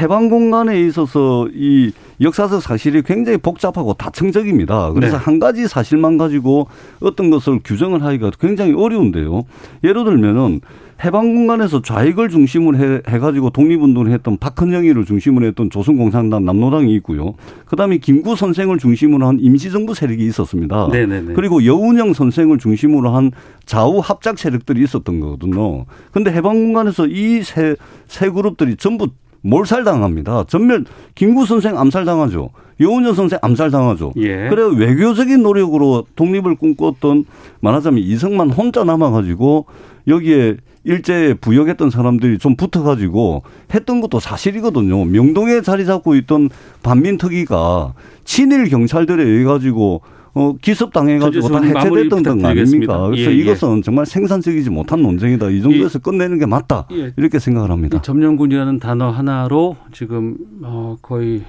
해방 0.00 0.28
공간에 0.28 0.80
있어서 0.80 1.48
이 1.54 1.92
역사적 2.20 2.62
사실이 2.62 3.02
굉장히 3.02 3.38
복잡하고 3.38 3.94
다층적입니다. 3.94 4.92
그래서 4.92 5.16
네. 5.18 5.22
한 5.24 5.38
가지 5.38 5.68
사실만 5.68 6.18
가지고 6.18 6.68
어떤 7.00 7.30
것을 7.30 7.60
규정을 7.64 8.02
하기가 8.02 8.32
굉장히 8.40 8.72
어려운데요. 8.72 9.44
예를 9.82 10.04
들면은 10.04 10.60
해방 11.04 11.34
공간에서 11.34 11.82
좌익을 11.82 12.28
중심으로 12.28 12.78
해, 12.78 13.00
해가지고 13.08 13.50
독립운동을 13.50 14.12
했던 14.12 14.38
박헌영이를 14.38 15.04
중심으로 15.04 15.44
했던 15.46 15.68
조선공산당 15.68 16.44
남노당이 16.44 16.94
있고요. 16.96 17.34
그다음에 17.66 17.98
김구 17.98 18.36
선생을 18.36 18.78
중심으로 18.78 19.26
한 19.26 19.38
임시정부 19.40 19.94
세력이 19.94 20.24
있었습니다. 20.26 20.88
네네네. 20.92 21.34
그리고 21.34 21.64
여운영 21.64 22.14
선생을 22.14 22.58
중심으로 22.58 23.10
한 23.10 23.32
좌우 23.66 23.98
합작 23.98 24.38
세력들이 24.38 24.82
있었던 24.84 25.18
거거든요. 25.18 25.84
근데 26.12 26.30
해방 26.32 26.54
공간에서 26.54 27.06
이 27.08 27.42
세 27.42 27.74
세 28.06 28.28
그룹들이 28.30 28.76
전부 28.76 29.08
몰살당합니다. 29.44 30.44
전면 30.48 30.86
김구 31.14 31.46
선생 31.46 31.78
암살당하죠. 31.78 32.50
여운여 32.80 33.14
선생 33.14 33.38
암살당하죠. 33.40 34.14
예. 34.16 34.48
그래 34.48 34.64
외교적인 34.76 35.42
노력으로 35.42 36.06
독립을 36.16 36.56
꿈꿨던 36.56 37.26
말하자면 37.60 38.02
이승만 38.02 38.50
혼자 38.50 38.82
남아가지고 38.82 39.66
여기에 40.08 40.56
일제에 40.82 41.34
부역했던 41.34 41.90
사람들이 41.90 42.38
좀 42.38 42.56
붙어가지고 42.56 43.42
했던 43.72 44.00
것도 44.00 44.20
사실이거든요. 44.20 45.04
명동에 45.04 45.60
자리 45.62 45.86
잡고 45.86 46.14
있던 46.16 46.50
반민특위가 46.82 47.94
친일 48.24 48.68
경찰들에 48.68 49.22
의해 49.22 49.44
가지고 49.44 50.02
어, 50.34 50.54
기습당해가지고 50.60 51.48
다 51.48 51.62
해체됐던 51.62 52.22
건 52.22 52.44
아닙니까? 52.44 53.06
그래서 53.06 53.30
예, 53.30 53.34
예. 53.34 53.38
이것은 53.40 53.82
정말 53.82 54.04
생산적이지 54.04 54.70
못한 54.70 55.00
논쟁이다. 55.02 55.50
이 55.50 55.62
정도에서 55.62 55.98
예. 55.98 56.02
끝내는 56.02 56.38
게 56.38 56.46
맞다. 56.46 56.86
예. 56.92 57.12
이렇게 57.16 57.38
생각을 57.38 57.70
합니다. 57.70 58.02
점령군이라는 58.02 58.80
단어 58.80 59.10
하나로 59.10 59.76
지금 59.92 60.36
어, 60.62 60.96
거의 61.00 61.42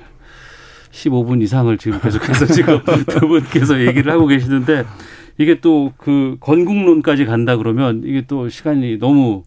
15분 0.91 1.41
이상을 1.41 1.75
지금 1.77 1.99
계속해서 1.99 2.45
지금 2.45 2.79
두 3.09 3.27
분께서 3.27 3.85
얘기를 3.85 4.11
하고 4.11 4.27
계시는데 4.27 4.85
이게 5.37 5.59
또 5.59 5.91
그 5.97 6.37
건국론까지 6.39 7.25
간다 7.25 7.57
그러면 7.57 8.03
이게 8.05 8.25
또 8.27 8.47
시간이 8.49 8.99
너무 8.99 9.43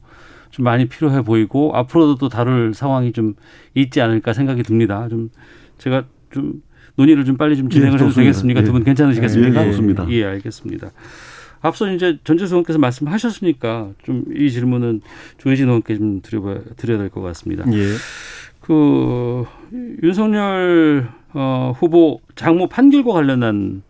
좀 0.51 0.64
많이 0.64 0.87
필요해 0.87 1.22
보이고 1.22 1.74
앞으로도 1.77 2.16
또 2.16 2.29
다룰 2.29 2.74
상황이 2.74 3.12
좀 3.12 3.35
있지 3.74 4.01
않을까 4.01 4.33
생각이 4.33 4.62
듭니다. 4.64 5.07
좀 5.09 5.31
제가 5.79 6.05
좀 6.31 6.55
논의를 6.98 7.24
좀 7.24 7.37
빨리 7.37 7.56
좀 7.56 7.70
진행을 7.70 7.98
예, 7.98 8.04
해도 8.04 8.12
되겠습니까? 8.14 8.61
예. 8.61 8.64
두분 8.64 8.82
괜찮으시겠습니까? 8.84 9.62
예, 9.62 9.66
좋습니다. 9.70 10.06
예, 10.11 10.24
알겠습니다. 10.24 10.90
앞서 11.61 11.90
이제 11.92 12.18
전재수 12.24 12.54
의원께서 12.54 12.78
말씀하셨으니까 12.78 13.90
좀 14.04 14.24
이 14.34 14.50
질문은 14.50 15.00
조혜진 15.38 15.66
의원께 15.68 15.96
좀 15.96 16.20
드려봐야, 16.22 16.58
드려야 16.76 16.98
될 16.98 17.08
것 17.11 17.20
같습니다. 17.22 17.64
예. 17.72 17.94
그 18.61 19.44
윤석열 20.02 21.08
어, 21.34 21.72
후보 21.78 22.20
장모 22.34 22.68
판결과 22.68 23.12
관련한 23.12 23.82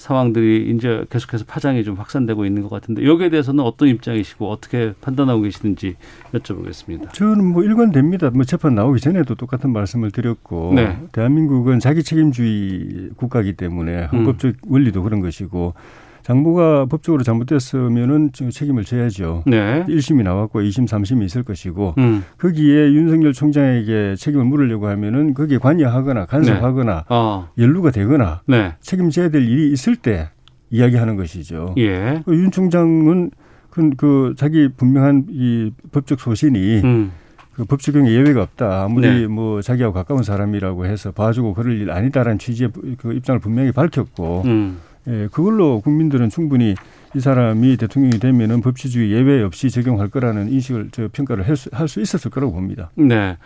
상황들이 0.00 0.74
이제 0.74 1.04
계속해서 1.10 1.44
파장이 1.44 1.84
좀 1.84 1.94
확산되고 1.94 2.46
있는 2.46 2.62
것 2.62 2.70
같은데 2.70 3.04
여기에 3.04 3.28
대해서는 3.28 3.62
어떤 3.62 3.88
입장이시고 3.88 4.50
어떻게 4.50 4.94
판단하고 5.02 5.42
계시는지 5.42 5.96
여쭤보겠습니다. 6.32 7.12
저는 7.12 7.44
뭐 7.44 7.62
일관됩니다. 7.62 8.30
뭐 8.30 8.44
재판 8.44 8.74
나오기 8.74 8.98
전에도 9.00 9.34
똑같은 9.34 9.70
말씀을 9.74 10.10
드렸고 10.10 10.72
네. 10.74 10.98
대한민국은 11.12 11.80
자기 11.80 12.02
책임주의 12.02 13.10
국가이기 13.16 13.52
때문에 13.52 14.04
헌법적 14.06 14.54
음. 14.64 14.72
원리도 14.72 15.02
그런 15.02 15.20
것이고 15.20 15.74
장부가 16.22 16.86
법적으로 16.86 17.22
잘못됐으면은 17.22 18.30
책임을 18.32 18.84
져야죠. 18.84 19.44
네. 19.46 19.84
1심이 19.88 20.22
나왔고 20.22 20.60
2심, 20.60 20.88
3심이 20.88 21.24
있을 21.24 21.42
것이고 21.42 21.94
음. 21.98 22.24
거기에 22.38 22.92
윤석열 22.92 23.32
총장에게 23.32 24.14
책임을 24.16 24.44
물으려고 24.44 24.88
하면은 24.88 25.34
거기에 25.34 25.58
관여하거나 25.58 26.26
간섭하거나 26.26 26.94
네. 26.94 27.04
어. 27.08 27.48
연루가 27.58 27.90
되거나 27.90 28.42
네. 28.46 28.74
책임져야 28.80 29.30
될 29.30 29.42
일이 29.48 29.72
있을 29.72 29.96
때 29.96 30.30
이야기하는 30.70 31.16
것이죠. 31.16 31.74
예. 31.78 32.22
그윤 32.24 32.50
총장은 32.50 33.30
그, 33.70 33.90
그 33.96 34.34
자기 34.36 34.68
분명한 34.68 35.26
이 35.30 35.72
법적 35.92 36.20
소신이 36.20 36.80
음. 36.84 37.12
그법 37.52 37.80
적용에 37.80 38.10
예외가 38.10 38.42
없다. 38.42 38.84
아무리 38.84 39.08
네. 39.08 39.26
뭐 39.26 39.60
자기하고 39.60 39.92
가까운 39.92 40.22
사람이라고 40.22 40.86
해서 40.86 41.10
봐주고 41.12 41.54
그럴 41.54 41.80
일 41.80 41.90
아니다라는 41.90 42.38
취지의 42.38 42.70
그 42.98 43.12
입장을 43.12 43.38
분명히 43.40 43.72
밝혔고 43.72 44.42
음. 44.46 44.78
예, 45.08 45.28
그걸로 45.32 45.80
국민들은 45.80 46.28
충분히 46.28 46.74
이 47.14 47.18
사람이 47.18 47.76
대통령이 47.76 48.20
되면은 48.20 48.60
법치주의 48.60 49.10
예외 49.10 49.42
없이 49.42 49.68
적용할 49.70 50.08
거라는 50.08 50.52
인식을 50.52 50.90
저 50.92 51.08
평가를 51.12 51.44
할수 51.44 52.00
있었을 52.00 52.30
거라고 52.30 52.52
봅니다. 52.52 52.90
네. 52.94 53.06
네. 53.06 53.36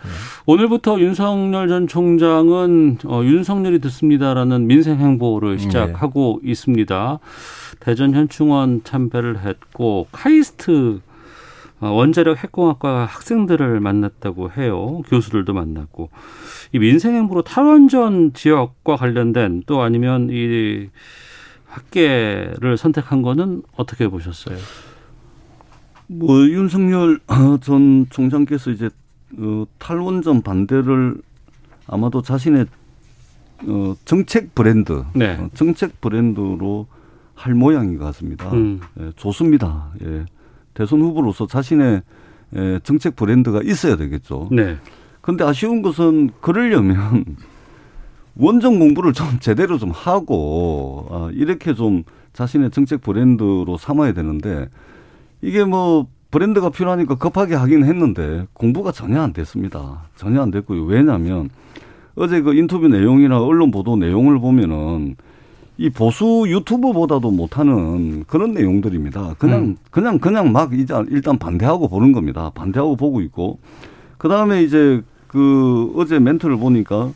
오늘부터 0.45 0.99
윤석열 0.99 1.67
전 1.67 1.87
총장은 1.87 2.99
어, 3.05 3.23
윤석열이 3.23 3.79
듣습니다라는 3.79 4.67
민생 4.67 4.99
행보를 4.99 5.57
네. 5.57 5.63
시작하고 5.63 6.41
네. 6.43 6.51
있습니다. 6.51 7.19
대전 7.79 8.13
현충원 8.13 8.81
참배를 8.83 9.39
했고 9.39 10.07
카이스트 10.11 10.99
어, 11.79 11.89
원자력 11.89 12.37
핵공학과 12.43 13.05
학생들을 13.05 13.79
만났다고 13.79 14.51
해요. 14.51 15.01
교수들도 15.07 15.53
만났고 15.53 16.09
이 16.71 16.79
민생 16.79 17.15
행보로 17.15 17.41
탈원전 17.41 18.33
지역과 18.33 18.95
관련된 18.95 19.63
또 19.65 19.81
아니면 19.81 20.29
이 20.31 20.89
학계를 21.75 22.77
선택한 22.77 23.21
거는 23.21 23.63
어떻게 23.75 24.07
보셨어요? 24.07 24.57
뭐 26.07 26.39
윤석열 26.47 27.19
전 27.61 28.05
총장께서 28.09 28.71
이제 28.71 28.89
어, 29.37 29.65
탈원전 29.77 30.41
반대를 30.41 31.17
아마도 31.87 32.21
자신의 32.21 32.65
어, 33.67 33.95
정책 34.05 34.55
브랜드, 34.55 35.03
네. 35.13 35.35
어, 35.35 35.49
정책 35.53 35.99
브랜드로 35.99 36.87
할 37.33 37.53
모양인 37.53 37.97
것 37.97 38.05
같습니다. 38.05 38.51
음. 38.53 38.79
예, 38.99 39.11
좋습니다. 39.15 39.91
예. 40.03 40.25
대선 40.73 41.01
후보로서 41.01 41.47
자신의 41.47 42.01
예, 42.55 42.79
정책 42.83 43.15
브랜드가 43.15 43.61
있어야 43.63 43.97
되겠죠. 43.97 44.49
네. 44.51 44.77
근데 45.19 45.43
아쉬운 45.43 45.81
것은 45.81 46.29
그러려면 46.39 47.25
원정 48.37 48.79
공부를 48.79 49.13
좀 49.13 49.27
제대로 49.39 49.77
좀 49.77 49.91
하고 49.91 51.05
어, 51.09 51.29
이렇게 51.33 51.73
좀 51.73 52.03
자신의 52.33 52.71
정책 52.71 53.01
브랜드로 53.01 53.77
삼아야 53.77 54.13
되는데 54.13 54.69
이게 55.41 55.63
뭐 55.63 56.07
브랜드가 56.31 56.69
필요하니까 56.69 57.15
급하게 57.15 57.55
하긴 57.55 57.85
했는데 57.85 58.45
공부가 58.53 58.91
전혀 58.91 59.21
안 59.21 59.31
됐습니다. 59.31 60.03
전혀 60.15 60.41
안 60.41 60.51
됐고요. 60.51 60.83
왜냐하면 60.83 61.49
어제 62.15 62.41
그 62.41 62.53
인터뷰 62.53 62.87
내용이나 62.87 63.41
언론 63.41 63.71
보도 63.71 63.95
내용을 63.95 64.39
보면은 64.39 65.15
이 65.77 65.89
보수 65.89 66.45
유튜버보다도 66.47 67.31
못하는 67.31 68.23
그런 68.25 68.53
내용들입니다. 68.53 69.35
그냥 69.37 69.59
음. 69.59 69.77
그냥 69.91 70.19
그냥 70.19 70.51
막 70.51 70.73
이제 70.73 70.93
일단 71.09 71.37
반대하고 71.37 71.89
보는 71.89 72.11
겁니다. 72.11 72.51
반대하고 72.53 72.95
보고 72.95 73.21
있고 73.21 73.59
그 74.17 74.27
다음에 74.27 74.63
이제 74.63 75.01
그 75.27 75.93
어제 75.97 76.19
멘트를 76.19 76.57
보니까 76.57 77.11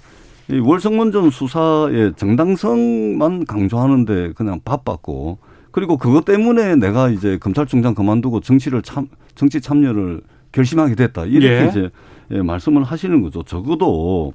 이 0.51 0.59
월성원전 0.59 1.29
수사의 1.29 2.13
정당성만 2.15 3.45
강조하는데 3.45 4.33
그냥 4.33 4.59
바빴고 4.65 5.37
그리고 5.71 5.97
그것 5.97 6.25
때문에 6.25 6.75
내가 6.75 7.09
이제 7.09 7.37
검찰총장 7.37 7.93
그만두고 7.93 8.39
정치를 8.41 8.81
참 8.81 9.07
정치 9.35 9.61
참여를 9.61 10.21
결심하게 10.51 10.95
됐다 10.95 11.25
이렇게 11.25 11.65
예. 11.65 11.67
이제 11.69 11.89
예, 12.31 12.41
말씀을 12.41 12.83
하시는 12.83 13.21
거죠. 13.21 13.43
적어도 13.43 14.33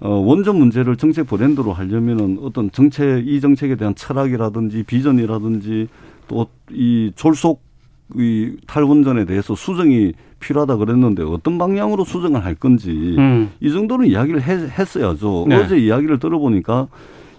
어, 0.00 0.08
원전 0.10 0.56
문제를 0.56 0.96
정책 0.96 1.26
브랜드로 1.26 1.72
하려면은 1.72 2.38
어떤 2.42 2.70
정책 2.70 3.26
이 3.26 3.40
정책에 3.40 3.76
대한 3.76 3.94
철학이라든지 3.94 4.82
비전이라든지 4.84 5.88
또 6.28 6.46
이 6.70 7.12
졸속 7.14 7.62
이 8.16 8.56
탈원전에 8.66 9.24
대해서 9.24 9.54
수정이 9.54 10.12
필요하다 10.40 10.76
그랬는데 10.76 11.22
어떤 11.22 11.58
방향으로 11.58 12.04
수정을 12.04 12.44
할 12.44 12.54
건지 12.54 13.16
음. 13.18 13.50
이 13.60 13.72
정도는 13.72 14.06
이야기를 14.06 14.42
했, 14.42 14.96
어야죠 14.96 15.46
네. 15.48 15.56
어제 15.56 15.76
이야기를 15.78 16.18
들어보니까 16.18 16.88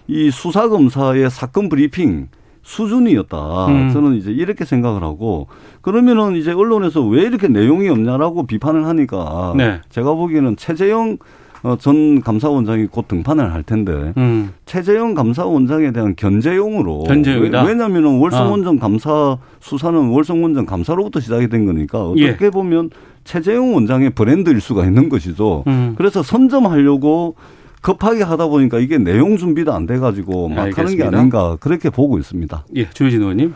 이 0.06 0.30
수사 0.30 0.68
검사의 0.68 1.30
사건 1.30 1.68
브리핑 1.68 2.28
수준이었다. 2.62 3.66
음. 3.66 3.90
저는 3.92 4.16
이제 4.16 4.30
이렇게 4.30 4.64
생각을 4.64 5.02
하고 5.02 5.48
그러면은 5.80 6.36
이제 6.36 6.52
언론에서 6.52 7.04
왜 7.06 7.22
이렇게 7.22 7.48
내용이 7.48 7.88
없냐라고 7.88 8.46
비판을 8.46 8.86
하니까 8.86 9.54
네. 9.56 9.80
제가 9.88 10.14
보기에는 10.14 10.56
최재형 10.56 11.18
어, 11.62 11.76
전 11.78 12.20
감사원장이 12.20 12.86
곧 12.86 13.08
등판을 13.08 13.52
할 13.52 13.62
텐데 13.62 14.12
음. 14.16 14.50
최재형 14.66 15.14
감사원장에 15.14 15.92
대한 15.92 16.14
견제용으로 16.16 17.04
견제용이다? 17.04 17.64
왜, 17.64 17.74
냐면은 17.74 18.18
월성원전 18.18 18.78
아. 18.78 18.80
감사 18.80 19.38
수사는 19.60 20.08
월성원전 20.08 20.66
감사로부터 20.66 21.20
시작이 21.20 21.48
된 21.48 21.66
거니까 21.66 22.08
어떻게 22.08 22.46
예. 22.46 22.50
보면 22.50 22.90
최재형 23.24 23.74
원장의 23.74 24.10
브랜드일 24.10 24.60
수가 24.60 24.86
있는 24.86 25.08
것이죠. 25.08 25.64
음. 25.66 25.94
그래서 25.96 26.22
선점하려고 26.22 27.34
급하게 27.82 28.22
하다 28.22 28.48
보니까 28.48 28.78
이게 28.78 28.98
내용 28.98 29.36
준비도 29.36 29.72
안 29.72 29.86
돼가지고 29.86 30.48
막 30.48 30.58
하는 30.58 30.72
게 30.72 30.80
알겠습니다. 30.80 31.18
아닌가 31.18 31.56
그렇게 31.60 31.90
보고 31.90 32.18
있습니다. 32.18 32.64
예, 32.76 32.90
조혜진 32.90 33.20
의원님. 33.20 33.54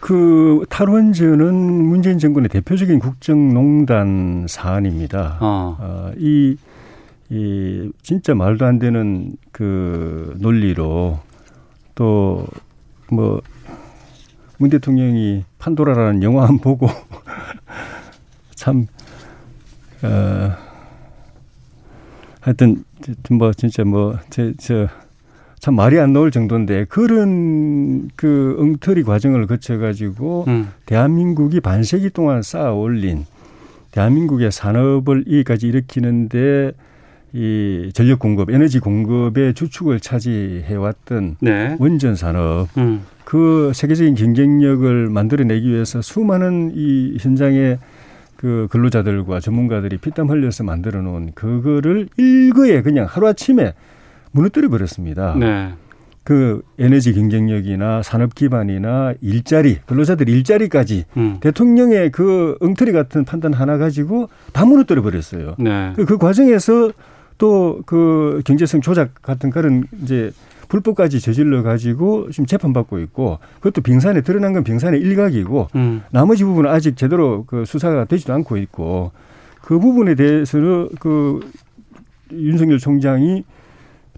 그 0.00 0.64
탈원전은 0.68 1.54
문재인 1.54 2.18
정권의 2.18 2.50
대표적인 2.50 2.98
국정농단 2.98 4.46
사안입니다. 4.48 5.38
어. 5.40 5.76
어, 5.80 6.10
이, 6.18 6.56
이 7.30 7.90
진짜 8.02 8.34
말도 8.34 8.66
안 8.66 8.78
되는 8.78 9.36
그 9.52 10.36
논리로 10.38 11.20
또 11.94 12.46
뭐 13.12 13.40
문 14.60 14.68
대통령이 14.68 15.44
판도라라는 15.58 16.22
영화 16.22 16.46
한 16.46 16.58
보고 16.58 16.86
참 18.54 18.86
어, 20.02 20.52
하여튼 22.42 22.84
뭐 23.30 23.54
진짜 23.54 23.84
뭐제저 23.84 24.88
참 25.58 25.74
말이 25.76 25.98
안 25.98 26.12
나올 26.12 26.30
정도인데 26.30 26.84
그런 26.90 28.10
그 28.16 28.54
엉터리 28.60 29.02
과정을 29.02 29.46
거쳐 29.46 29.78
가지고 29.78 30.44
음. 30.48 30.68
대한민국이 30.84 31.60
반세기 31.60 32.10
동안 32.10 32.42
쌓아 32.42 32.74
올린 32.74 33.24
대한민국의 33.92 34.52
산업을 34.52 35.24
여기까지 35.26 35.68
일으키는데 35.68 36.72
이 37.32 37.90
전력 37.94 38.18
공급, 38.18 38.50
에너지 38.50 38.80
공급의 38.80 39.54
주축을 39.54 40.00
차지해 40.00 40.74
왔던 40.74 41.36
네. 41.40 41.76
원전 41.78 42.16
산업 42.16 42.68
음. 42.76 43.02
그 43.24 43.70
세계적인 43.74 44.16
경쟁력을 44.16 45.08
만들어내기 45.08 45.68
위해서 45.68 46.02
수많은 46.02 46.72
이 46.74 47.16
현장의 47.20 47.78
그 48.36 48.66
근로자들과 48.70 49.38
전문가들이 49.38 49.98
피땀 49.98 50.30
흘려서 50.30 50.64
만들어 50.64 51.02
놓은 51.02 51.32
그거를 51.34 52.08
일거에 52.16 52.82
그냥 52.82 53.06
하루아침에 53.08 53.74
무너뜨려 54.32 54.68
버렸습니다. 54.68 55.36
네. 55.38 55.72
그 56.24 56.62
에너지 56.78 57.12
경쟁력이나 57.12 58.02
산업 58.02 58.34
기반이나 58.34 59.14
일자리, 59.20 59.78
근로자들 59.86 60.28
일자리까지 60.28 61.04
음. 61.16 61.38
대통령의 61.40 62.10
그 62.10 62.56
엉터리 62.60 62.92
같은 62.92 63.24
판단 63.24 63.52
하나 63.52 63.78
가지고 63.78 64.28
다 64.52 64.64
무너뜨려 64.64 65.02
버렸어요. 65.02 65.54
네. 65.58 65.92
그, 65.96 66.04
그 66.04 66.18
과정에서 66.18 66.92
또 67.40 67.80
그 67.86 68.42
경제성 68.44 68.82
조작 68.82 69.14
같은 69.22 69.50
그런 69.50 69.84
이제 70.02 70.30
불법까지 70.68 71.20
저질러 71.20 71.62
가지고 71.62 72.30
지금 72.30 72.46
재판받고 72.46 73.00
있고 73.00 73.38
그것도 73.56 73.80
빙산에 73.80 74.20
드러난 74.20 74.52
건 74.52 74.62
빙산의 74.62 75.00
일각이고 75.00 75.68
음. 75.74 76.02
나머지 76.12 76.44
부분은 76.44 76.70
아직 76.70 76.96
제대로 76.96 77.44
그 77.46 77.64
수사가 77.64 78.04
되지도 78.04 78.32
않고 78.34 78.56
있고 78.58 79.10
그 79.62 79.78
부분에 79.80 80.14
대해서는 80.14 80.90
그 81.00 81.40
윤석열 82.32 82.78
총장이 82.78 83.44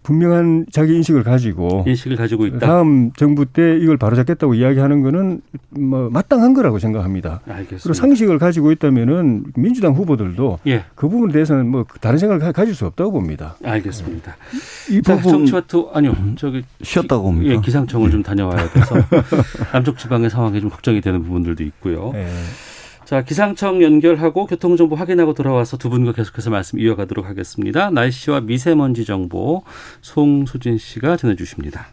분명한 0.03 0.67
자기 0.73 0.97
인식을 0.97 1.23
가지고 1.23 1.85
인식을 1.87 2.17
가지고 2.17 2.47
있다. 2.47 2.59
다음 2.59 3.13
정부 3.17 3.47
때 3.47 3.77
이걸 3.79 3.97
바로잡겠다고 3.97 4.55
이야기하는 4.55 5.03
거는 5.03 5.41
뭐 5.71 6.11
마땅한 6.11 6.55
거라고 6.55 6.79
생각합니다. 6.79 7.41
알겠습니다. 7.47 7.83
그리고 7.83 7.95
상식을 7.95 8.39
가지고 8.39 8.73
있다면은 8.73 9.45
민주당 9.57 9.93
후보들도 9.95 10.59
예, 10.67 10.85
그 10.95 11.09
부분에 11.09 11.33
대해서는 11.33 11.69
뭐 11.69 11.85
다른 12.01 12.19
생각을 12.19 12.41
가- 12.41 12.53
가질 12.53 12.75
수 12.75 12.85
없다고 12.87 13.13
봅니다. 13.13 13.57
알겠습니다. 13.65 14.37
이 14.91 15.01
자, 15.03 15.17
부분 15.17 15.33
정치와트 15.47 15.85
아니요, 15.93 16.15
저기 16.37 16.63
쉬었다고 16.83 17.23
봅니까? 17.23 17.55
예, 17.55 17.61
기상청을 17.61 18.11
좀 18.11 18.23
다녀와야 18.23 18.69
돼서 18.71 18.97
남쪽 19.73 19.99
지방의 19.99 20.31
상황이 20.31 20.61
좀 20.61 20.69
걱정이 20.69 21.01
되는 21.01 21.23
부분들도 21.23 21.63
있고요. 21.65 22.13
예. 22.17 22.27
자, 23.05 23.23
기상청 23.23 23.83
연결하고 23.83 24.47
교통정보 24.47 24.95
확인하고 24.97 25.35
돌아와서 25.35 25.77
두 25.77 25.91
분과 25.91 26.13
계속해서 26.13 26.51
말씀 26.51 26.79
이어가도록 26.79 27.27
하겠습니다. 27.27 27.91
날씨와 27.91 28.41
미세먼지 28.41 29.05
정보 29.05 29.65
송수진 30.01 30.79
씨가 30.79 31.17
전해주십니다. 31.17 31.89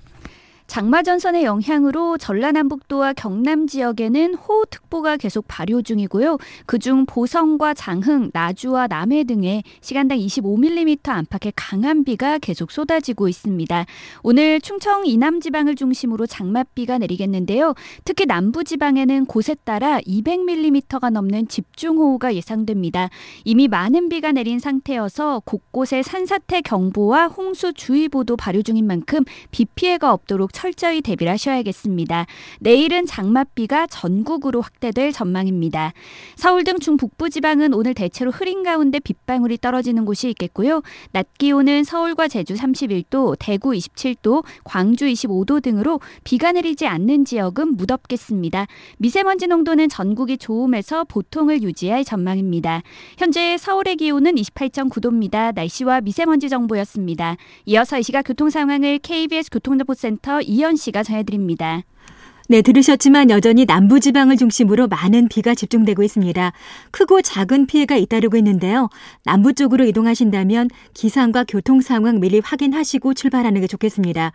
장마 0.70 1.02
전선의 1.02 1.46
영향으로 1.46 2.20
전라남북도와 2.20 3.14
경남 3.14 3.66
지역에는 3.66 4.36
호우특보가 4.36 5.18
계속 5.18 5.46
발효 5.48 5.82
중이고요. 5.82 6.38
그중 6.68 7.08
보성과 7.08 7.74
장흥, 7.74 8.30
나주와 8.34 8.86
남해 8.86 9.24
등에 9.24 9.64
시간당 9.82 10.20
25mm 10.20 11.10
안팎의 11.10 11.54
강한 11.56 12.04
비가 12.04 12.38
계속 12.38 12.70
쏟아지고 12.70 13.28
있습니다. 13.28 13.88
오늘 14.22 14.62
충청 14.62 15.08
이남 15.08 15.42
지방을 15.42 15.74
중심으로 15.74 16.28
장맛비가 16.28 17.00
내리겠는데요. 17.00 17.74
특히 18.06 18.28
남부 18.28 18.64
지방에는 18.64 19.26
곳에 19.26 19.56
따라 19.64 20.00
200mm가 20.02 21.10
넘는 21.10 21.48
집중호우가 21.48 22.36
예상됩니다. 22.36 23.10
이미 23.44 23.68
많은 23.68 24.08
비가 24.08 24.32
내린 24.32 24.60
상태여서 24.60 25.42
곳곳에 25.46 26.04
산사태 26.04 26.62
경보와 26.62 27.26
홍수 27.26 27.74
주의보도 27.74 28.38
발효 28.38 28.62
중인 28.62 28.86
만큼 28.86 29.24
비 29.50 29.66
피해가 29.66 30.14
없도록 30.14 30.54
철저히 30.60 31.02
대비를 31.02 31.32
하셔야겠습니다. 31.32 32.26
내일은 32.60 33.06
장맛비가 33.06 33.88
전국으로 33.88 34.60
확대될 34.60 35.14
전망입니다. 35.14 35.94
서울 36.36 36.66
등 36.66 36.80
중북부 36.80 37.30
지방은 37.30 37.74
오늘 37.74 37.94
대체로 37.94 38.30
흐린 38.30 38.64
가운데 38.64 39.00
빗방울이 39.00 39.58
떨어지는 39.60 40.04
곳이 40.04 40.28
있겠고요. 40.32 40.82
낮 41.12 41.28
기온은 41.38 41.86
서울과 41.86 42.28
제주 42.28 42.56
31도, 42.56 43.38
대구 43.40 43.72
27도, 43.72 44.44
광주 44.66 45.06
25도 45.06 45.64
등으로 45.64 46.02
비가 46.26 46.52
내리지 46.52 46.88
않는 46.88 47.24
지역은 47.24 47.78
무덥겠습니다. 47.78 48.68
미세먼지 48.98 49.48
농도는 49.48 49.88
전국이 49.88 50.38
좋음에서 50.38 51.06
보통을 51.06 51.62
유지할 51.62 52.04
전망입니다. 52.04 52.82
현재 53.18 53.56
서울의 53.58 53.96
기온은 53.96 54.36
28.9도입니다. 54.36 55.56
날씨와 55.56 56.02
미세먼지 56.02 56.50
정보였습니다. 56.50 57.38
이어서 57.66 57.98
이 57.98 58.04
시각 58.04 58.24
교통 58.24 58.50
상황을 58.50 59.00
KBS 59.00 59.52
교통정보센터 59.52 60.49
이현 60.50 60.76
씨가 60.76 61.04
전해드립니다. 61.04 61.84
네, 62.52 62.64
들으셨지만 62.64 63.30
여전히 63.30 63.66
남부지방을 63.66 64.36
중심으로 64.36 64.88
많은 64.88 65.28
비가 65.28 65.54
집중되고 65.54 66.02
있습니다. 66.02 66.52
크고 66.90 67.22
작은 67.22 67.68
피해가 67.68 67.96
잇따르고 67.96 68.38
있는데요. 68.38 68.90
남부 69.24 69.54
쪽으로 69.54 69.86
이동하신다면 69.86 70.70
기상과 70.96 71.46
교통 71.48 71.80
상황 71.82 72.20
미리 72.20 72.40
확인하시고 72.44 73.14
출발하는 73.14 73.62
게 73.62 73.68
좋겠습니다. 73.68 74.32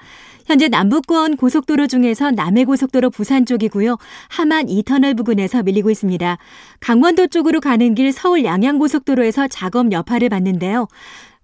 현재 0.46 0.68
남부권 0.68 1.36
고속도로 1.36 1.88
중에서 1.88 2.30
남해고속도로 2.30 3.10
부산 3.10 3.46
쪽이고요. 3.46 3.96
하만 4.28 4.66
2터널 4.66 5.16
부근에서 5.16 5.64
밀리고 5.64 5.90
있습니다. 5.90 6.38
강원도 6.78 7.26
쪽으로 7.26 7.60
가는 7.60 7.96
길 7.96 8.12
서울 8.12 8.44
양양고속도로에서 8.44 9.48
작업 9.48 9.90
여파를 9.90 10.28
받는데요. 10.28 10.86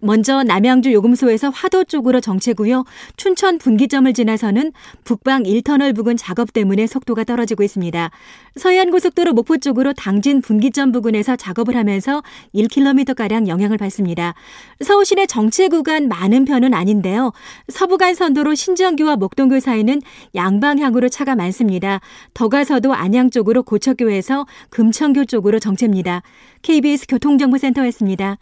먼저 0.00 0.42
남양주 0.42 0.92
요금소에서 0.92 1.50
화도 1.50 1.84
쪽으로 1.84 2.20
정체고요. 2.20 2.84
춘천 3.16 3.58
분기점을 3.58 4.12
지나서는 4.12 4.72
북방 5.04 5.42
1터널 5.44 5.94
부근 5.94 6.16
작업 6.16 6.52
때문에 6.52 6.86
속도가 6.86 7.24
떨어지고 7.24 7.62
있습니다. 7.62 8.10
서해안고속도로 8.56 9.34
목포 9.34 9.58
쪽으로 9.58 9.92
당진 9.92 10.40
분기점 10.40 10.92
부근에서 10.92 11.36
작업을 11.36 11.76
하면서 11.76 12.22
1km가량 12.54 13.46
영향을 13.46 13.78
받습니다. 13.78 14.34
서울 14.80 15.04
시내 15.04 15.26
정체 15.26 15.68
구간 15.68 16.08
많은 16.08 16.44
편은 16.44 16.74
아닌데요. 16.74 17.32
서부간 17.68 18.14
선도로 18.14 18.54
신정교와 18.54 19.16
목동교 19.16 19.60
사이는 19.60 20.00
양방향으로 20.34 21.08
차가 21.08 21.34
많습니다. 21.34 22.00
더 22.34 22.48
가서도 22.48 22.94
안양 22.94 23.30
쪽으로 23.30 23.62
고척교에서 23.62 24.46
금천교 24.70 25.26
쪽으로 25.26 25.58
정체입니다. 25.58 26.22
KBS 26.62 27.06
교통정보센터였습니다. 27.08 28.38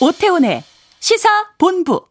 오태훈의 0.00 0.62
시사 1.00 1.28
본부. 1.58 2.02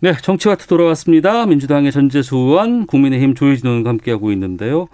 네, 0.00 0.12
정치와트 0.20 0.66
돌아왔습니다. 0.66 1.46
민주당의 1.46 1.90
전재수 1.90 2.36
의원, 2.36 2.86
국민의힘 2.86 3.34
조혜진 3.34 3.66
의원과 3.66 3.90
함께하고 3.90 4.30
있는데요. 4.32 4.88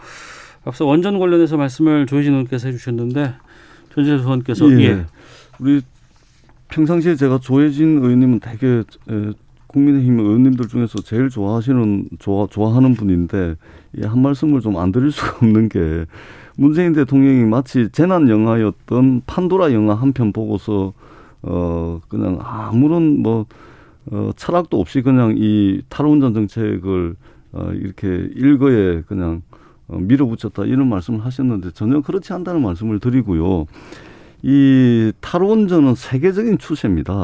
앞서 0.64 0.86
원전 0.86 1.18
관련해서 1.18 1.56
말씀을 1.56 2.06
조혜진 2.06 2.32
의원께서 2.32 2.68
해주셨는데 2.68 3.34
전재수 3.94 4.22
의원께서 4.22 4.70
예. 4.72 4.84
예. 4.84 5.06
우리 5.58 5.80
평상시에 6.68 7.16
제가 7.16 7.40
조혜진 7.40 7.98
의원님은 7.98 8.40
되게 8.40 8.84
에, 9.10 9.32
국민의힘 9.66 10.20
의원님들 10.20 10.68
중에서 10.68 11.00
제일 11.02 11.28
좋아하시는 11.28 12.10
좋아 12.18 12.46
좋아하는 12.48 12.94
분인데 12.94 13.36
예, 13.38 13.56
한 14.02 14.22
말씀을 14.22 14.60
좀 14.60 14.76
안 14.76 14.92
드릴 14.92 15.10
수가 15.12 15.38
없는 15.42 15.68
게 15.68 16.06
문재인 16.56 16.92
대통령이 16.92 17.44
마치 17.44 17.88
재난 17.90 18.28
영화였던 18.28 19.22
판도라 19.26 19.72
영화 19.72 19.94
한 19.94 20.12
편 20.12 20.32
보고서 20.32 20.92
어 21.42 22.00
그냥 22.08 22.38
아무런 22.42 23.20
뭐 23.20 23.46
어, 24.10 24.30
철학도 24.36 24.80
없이 24.80 25.02
그냥 25.02 25.34
이 25.38 25.82
탈원전 25.88 26.34
정책을 26.34 27.14
어, 27.52 27.70
이렇게 27.74 28.08
일거에 28.34 29.02
그냥 29.02 29.42
어, 29.88 29.98
밀어붙였다 29.98 30.64
이런 30.64 30.88
말씀을 30.88 31.24
하셨는데 31.24 31.70
전혀 31.72 32.00
그렇지 32.00 32.32
않다는 32.32 32.62
말씀을 32.62 32.98
드리고요. 33.00 33.66
이 34.42 35.12
탈원전은 35.20 35.94
세계적인 35.96 36.58
추세입니다. 36.58 37.14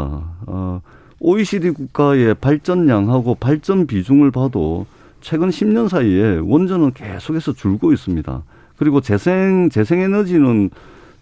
어, 0.46 0.80
OECD 1.20 1.70
국가의 1.70 2.34
발전량하고 2.34 3.36
발전 3.36 3.86
비중을 3.86 4.30
봐도 4.30 4.86
최근 5.20 5.48
10년 5.48 5.88
사이에 5.88 6.40
원전은 6.42 6.92
계속해서 6.92 7.52
줄고 7.52 7.92
있습니다. 7.92 8.42
그리고 8.76 9.00
재생 9.00 9.68
재생 9.70 10.00
에너지는 10.00 10.70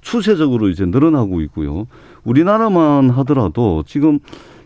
추세적으로 0.01 0.69
이제 0.69 0.85
늘어나고 0.85 1.41
있고요. 1.43 1.87
우리나라만 2.25 3.11
하더라도 3.11 3.85
지금 3.87 4.19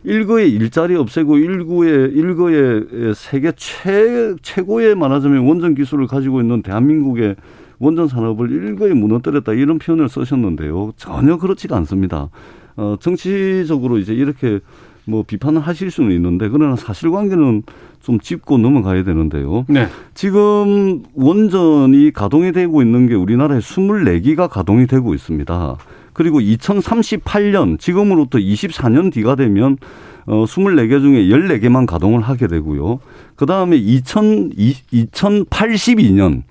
일거의 0.04 0.50
일자리 0.50 0.96
없애고 0.96 1.38
일구의 1.38 2.12
일거의 2.12 3.14
세계 3.14 3.52
최 3.56 4.34
최고의 4.42 4.94
말하자면 4.94 5.46
원전 5.46 5.74
기술을 5.74 6.06
가지고 6.06 6.40
있는 6.40 6.62
대한민국의 6.62 7.36
원전 7.78 8.08
산업을 8.08 8.50
일거에 8.50 8.92
무너뜨렸다 8.94 9.52
이런 9.52 9.78
표현을 9.78 10.08
쓰셨는데요. 10.08 10.92
전혀 10.96 11.36
그렇지가 11.36 11.76
않습니다. 11.76 12.30
어 12.76 12.96
정치적으로 13.00 13.98
이제 13.98 14.14
이렇게 14.14 14.60
뭐 15.08 15.24
비판을 15.26 15.62
하실 15.62 15.90
수는 15.90 16.12
있는데 16.12 16.48
그러나 16.48 16.76
사실관계는 16.76 17.62
좀 18.02 18.20
짚고 18.20 18.58
넘어가야 18.58 19.04
되는데요. 19.04 19.64
네. 19.68 19.88
지금 20.14 21.02
원전이 21.14 22.12
가동이 22.12 22.52
되고 22.52 22.82
있는 22.82 23.06
게 23.06 23.14
우리나라에 23.14 23.58
24기가 23.58 24.48
가동이 24.48 24.86
되고 24.86 25.14
있습니다. 25.14 25.76
그리고 26.12 26.40
2038년 26.40 27.78
지금으로부터 27.78 28.38
24년 28.38 29.10
뒤가 29.10 29.34
되면 29.34 29.78
어 30.26 30.44
24개 30.44 31.00
중에 31.00 31.24
14개만 31.28 31.86
가동을 31.86 32.20
하게 32.20 32.46
되고요. 32.46 33.00
그다음에 33.36 33.76
2000 33.76 34.50
2082년 34.50 36.42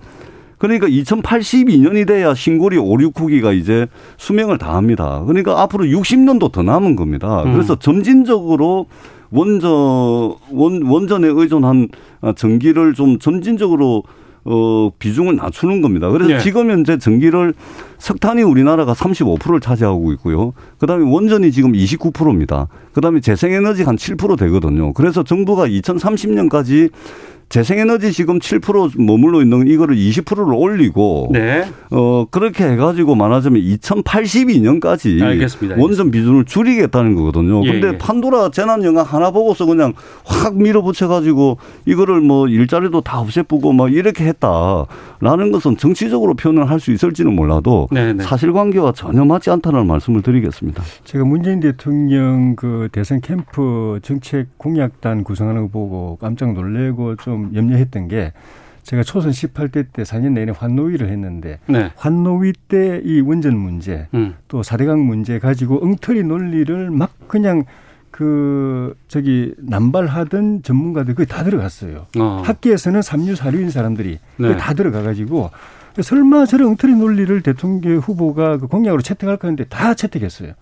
그러니까 0.57 0.87
2082년이 0.87 2.07
돼야 2.07 2.33
신고리 2.33 2.77
5, 2.77 2.83
6호기가 2.97 3.57
이제 3.57 3.87
수명을 4.17 4.57
다합니다. 4.57 5.23
그러니까 5.25 5.61
앞으로 5.61 5.85
60년도 5.85 6.51
더 6.51 6.63
남은 6.63 6.95
겁니다. 6.95 7.43
그래서 7.43 7.73
음. 7.73 7.79
점진적으로 7.79 8.87
원전 9.29 9.69
원 10.51 10.81
원전에 10.83 11.27
의존한 11.27 11.89
전기를 12.35 12.93
좀 12.93 13.19
점진적으로 13.19 14.03
어 14.45 14.89
비중을 14.97 15.35
낮추는 15.35 15.81
겁니다. 15.81 16.09
그래서 16.09 16.31
예. 16.31 16.39
지금 16.39 16.71
현재 16.71 16.97
전기를 16.97 17.53
석탄이 17.97 18.43
우리나라가 18.43 18.93
35%를 18.93 19.59
차지하고 19.59 20.13
있고요. 20.13 20.53
그다음에 20.77 21.03
원전이 21.03 21.51
지금 21.51 21.73
29%입니다. 21.73 22.69
그다음에 22.93 23.19
재생에너지가 23.19 23.91
한7% 23.91 24.39
되거든요. 24.39 24.93
그래서 24.93 25.23
정부가 25.23 25.67
2030년까지 25.67 26.91
재생에너지 27.49 28.11
지금 28.11 28.39
7% 28.39 29.01
머물러 29.01 29.41
있는 29.41 29.67
이거를 29.67 29.95
20%를 29.95 30.53
올리고 30.53 31.29
네. 31.31 31.65
어 31.91 32.25
그렇게 32.29 32.65
해가지고 32.65 33.15
말하자면 33.15 33.61
2082년까지 33.61 35.21
알겠습니다. 35.21 35.79
원전 35.81 36.11
비중을 36.11 36.45
줄이겠다는 36.45 37.15
거거든요. 37.15 37.65
예, 37.65 37.71
근데 37.71 37.87
예. 37.89 37.97
판도라 37.97 38.51
재난 38.51 38.83
영화 38.83 39.03
하나 39.03 39.31
보고서 39.31 39.65
그냥 39.65 39.93
확 40.25 40.55
밀어붙여가지고 40.55 41.57
이거를 41.85 42.21
뭐 42.21 42.47
일자리도 42.47 43.01
다 43.01 43.19
없애쁘고 43.19 43.73
막 43.73 43.93
이렇게 43.93 44.25
했다라는 44.25 45.51
것은 45.51 45.77
정치적으로 45.77 46.33
표현을 46.33 46.69
할 46.69 46.77
수 46.77 46.91
있을지는 46.91 47.35
몰라도 47.35 47.87
네, 47.91 48.13
네. 48.13 48.23
사실관계와 48.23 48.91
전혀 48.91 49.25
맞지 49.25 49.49
않다는 49.49 49.87
말씀을 49.87 50.21
드리겠습니다. 50.21 50.83
제가 51.05 51.25
문재인 51.25 51.59
대통령 51.59 52.55
그 52.55 52.87
대선 52.91 53.19
캠프 53.19 53.99
정책 54.03 54.57
공약단 54.57 55.23
구성하는 55.23 55.63
거 55.63 55.67
보고 55.69 56.17
깜짝 56.21 56.53
놀래고 56.53 57.15
좀 57.17 57.36
염려했던 57.55 58.07
게 58.07 58.33
제가 58.83 59.03
초선 59.03 59.31
18대 59.31 59.87
때 59.91 60.03
4년 60.03 60.31
내내 60.31 60.53
환노위를 60.55 61.09
했는데 61.09 61.59
네. 61.67 61.91
환노위 61.97 62.53
때 62.69 63.01
이 63.03 63.19
원전 63.19 63.57
문제 63.57 64.07
음. 64.13 64.35
또 64.47 64.63
사대강 64.63 65.05
문제 65.05 65.39
가지고 65.39 65.83
엉터리 65.83 66.23
논리를 66.23 66.89
막 66.89 67.11
그냥 67.27 67.65
그 68.11 68.95
저기 69.07 69.53
남발하던 69.57 70.63
전문가들 70.63 71.15
거기 71.15 71.27
다 71.27 71.43
들어갔어요. 71.43 72.07
어. 72.17 72.41
학계에서는 72.45 73.01
삼류 73.01 73.35
사류인 73.35 73.69
사람들이 73.69 74.19
네. 74.37 74.57
다 74.57 74.73
들어가 74.73 75.03
가지고 75.03 75.51
설마 75.99 76.45
저런 76.45 76.69
엉터리 76.69 76.95
논리를 76.95 77.41
대통령 77.41 77.97
후보가 77.97 78.57
그 78.57 78.67
공약으로 78.67 79.01
채택할까 79.01 79.49
했는데 79.49 79.65
다 79.69 79.93
채택했어요. 79.93 80.53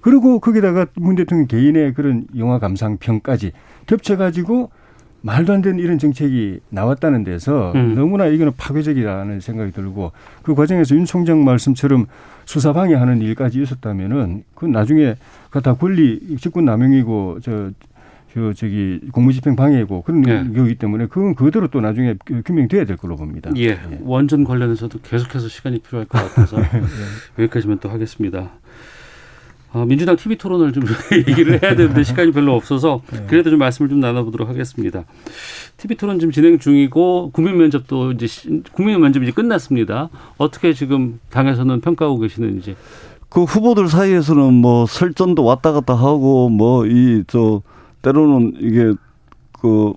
그리고 0.00 0.40
거기다가 0.40 0.86
문 0.94 1.14
대통령 1.14 1.46
개인의 1.46 1.92
그런 1.94 2.24
영화 2.38 2.58
감상 2.58 2.96
평까지 2.96 3.52
겹쳐가지고 3.86 4.70
말도 5.22 5.52
안 5.52 5.62
되는 5.62 5.78
이런 5.78 5.98
정책이 5.98 6.60
나왔다는 6.70 7.24
데서 7.24 7.72
음. 7.74 7.94
너무나 7.94 8.26
이거는 8.26 8.52
파괴적이라는 8.56 9.40
생각이 9.40 9.72
들고 9.72 10.12
그 10.42 10.54
과정에서 10.54 10.94
윤 10.96 11.04
총장 11.04 11.44
말씀처럼 11.44 12.06
수사 12.46 12.72
방해하는 12.72 13.20
일까지 13.20 13.62
있었다면은 13.62 14.44
그건 14.54 14.72
나중에 14.72 15.16
그 15.50 15.60
다 15.60 15.74
권리 15.74 16.36
직권 16.38 16.64
남용이고 16.64 17.40
저, 17.42 17.70
저 18.32 18.52
저기 18.54 19.00
공무집행 19.12 19.56
방해고 19.56 20.02
그런 20.02 20.22
네. 20.22 20.44
경우이기 20.54 20.76
때문에 20.76 21.06
그건 21.06 21.34
그대로 21.34 21.66
또 21.68 21.80
나중에 21.80 22.14
규명돼야 22.46 22.84
될 22.86 22.96
걸로 22.96 23.16
봅니다. 23.16 23.50
예. 23.56 23.78
원전 24.02 24.44
관련해서도 24.44 25.00
계속해서 25.02 25.48
시간이 25.48 25.80
필요할 25.80 26.06
것 26.06 26.18
같아서 26.18 26.56
여기까지만 27.38 27.78
또 27.80 27.90
하겠습니다. 27.90 28.50
아, 29.72 29.84
민주당 29.84 30.16
TV 30.16 30.36
토론을 30.36 30.72
좀 30.72 30.82
얘기를 31.28 31.62
해야 31.62 31.76
되는데 31.76 32.02
시간이 32.02 32.32
별로 32.32 32.54
없어서 32.56 33.02
그래도 33.28 33.50
좀 33.50 33.58
말씀을 33.60 33.88
좀 33.88 34.00
나눠보도록 34.00 34.48
하겠습니다. 34.48 35.04
TV 35.76 35.96
토론 35.96 36.18
지금 36.18 36.32
진행 36.32 36.58
중이고 36.58 37.30
국민 37.32 37.56
면접도 37.56 38.12
이제 38.12 38.26
시- 38.26 38.62
국민 38.72 39.00
면접이 39.00 39.26
이제 39.26 39.32
끝났습니다. 39.32 40.08
어떻게 40.38 40.72
지금 40.72 41.20
당에서는 41.30 41.80
평가하고 41.80 42.18
계시는지. 42.18 42.74
그 43.28 43.44
후보들 43.44 43.86
사이에서는 43.88 44.54
뭐 44.54 44.86
설전도 44.86 45.44
왔다 45.44 45.70
갔다 45.72 45.94
하고 45.94 46.48
뭐 46.48 46.84
이 46.86 47.22
저 47.28 47.62
때로는 48.02 48.54
이게 48.58 48.92
그 49.60 49.92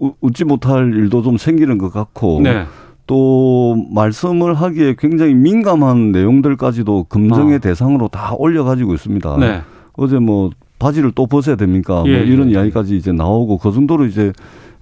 우- 0.00 0.14
웃지 0.20 0.44
못할 0.44 0.92
일도 0.92 1.22
좀 1.22 1.36
생기는 1.38 1.78
것 1.78 1.92
같고 1.92 2.40
네. 2.42 2.64
또 3.06 3.86
말씀을 3.92 4.54
하기에 4.54 4.96
굉장히 4.98 5.34
민감한 5.34 6.12
내용들까지도 6.12 7.04
검증의 7.04 7.56
아. 7.56 7.58
대상으로 7.58 8.08
다 8.08 8.34
올려가지고 8.36 8.94
있습니다. 8.94 9.36
네. 9.38 9.62
어제 9.94 10.18
뭐 10.18 10.50
바지를 10.78 11.12
또 11.12 11.26
벗어야 11.26 11.56
됩니까? 11.56 12.02
예, 12.06 12.16
뭐 12.16 12.26
이런 12.26 12.48
예, 12.48 12.54
이야기까지 12.54 12.96
이제 12.96 13.12
나오고 13.12 13.58
그 13.58 13.72
정도로 13.72 14.06
이제 14.06 14.32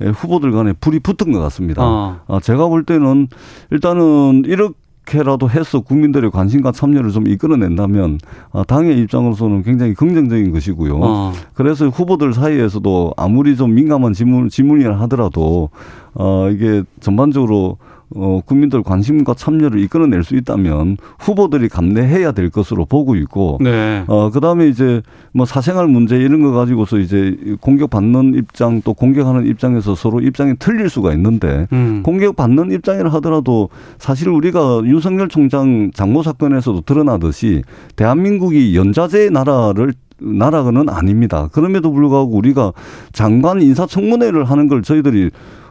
예, 0.02 0.08
후보들 0.08 0.52
간에 0.52 0.72
불이 0.72 1.00
붙은 1.00 1.32
것 1.32 1.40
같습니다. 1.40 1.82
아. 1.82 2.20
아, 2.26 2.40
제가 2.40 2.66
볼 2.68 2.84
때는 2.84 3.28
일단은 3.70 4.42
이렇게라도 4.46 5.50
해서 5.50 5.80
국민들의 5.80 6.30
관심과 6.30 6.72
참여를 6.72 7.10
좀 7.10 7.28
이끌어낸다면 7.28 8.18
아, 8.52 8.64
당의 8.64 8.98
입장으로서는 9.00 9.62
굉장히 9.62 9.94
긍정적인 9.94 10.52
것이고요. 10.52 10.98
어. 11.00 11.32
그래서 11.52 11.88
후보들 11.88 12.32
사이에서도 12.32 13.12
아무리 13.16 13.56
좀 13.56 13.74
민감한 13.74 14.14
질문, 14.14 14.48
질문이라 14.48 14.98
하더라도 15.02 15.68
어, 16.14 16.48
이게 16.50 16.82
전반적으로 17.00 17.76
어, 18.14 18.40
국민들 18.44 18.82
관심과 18.82 19.34
참여를 19.34 19.80
이끌어낼 19.80 20.22
수 20.22 20.36
있다면 20.36 20.96
후보들이 21.18 21.68
감내해야 21.68 22.32
될 22.32 22.50
것으로 22.50 22.84
보고 22.84 23.16
있고 23.16 23.58
네. 23.60 24.04
어, 24.06 24.30
그 24.30 24.40
다음에 24.40 24.68
이제 24.68 25.02
뭐 25.32 25.46
사생활 25.46 25.88
문제 25.88 26.16
이런 26.16 26.42
거 26.42 26.52
가지고서 26.52 26.98
이제 26.98 27.36
공격받는 27.60 28.34
입장 28.34 28.82
또 28.82 28.94
공격하는 28.94 29.46
입장에서 29.46 29.94
서로 29.94 30.20
입장이 30.20 30.54
틀릴 30.58 30.88
수가 30.88 31.12
있는데 31.14 31.66
음. 31.72 32.02
공격받는 32.04 32.70
입장이라 32.72 33.10
하더라도 33.14 33.68
사실 33.98 34.28
우리가 34.28 34.82
윤석열 34.84 35.28
총장 35.28 35.90
장모 35.92 36.22
사건에서도 36.22 36.82
드러나듯이 36.82 37.62
대한민국이 37.96 38.76
연자제의 38.76 39.30
나라를 39.30 39.92
나라는 40.18 40.88
아닙니다. 40.88 41.48
그럼에도 41.52 41.92
불구하고 41.92 42.36
우리가 42.36 42.72
장관 43.12 43.60
인사청문회를 43.60 44.44
하는 44.44 44.68
걸 44.68 44.82
저희들이 44.82 45.30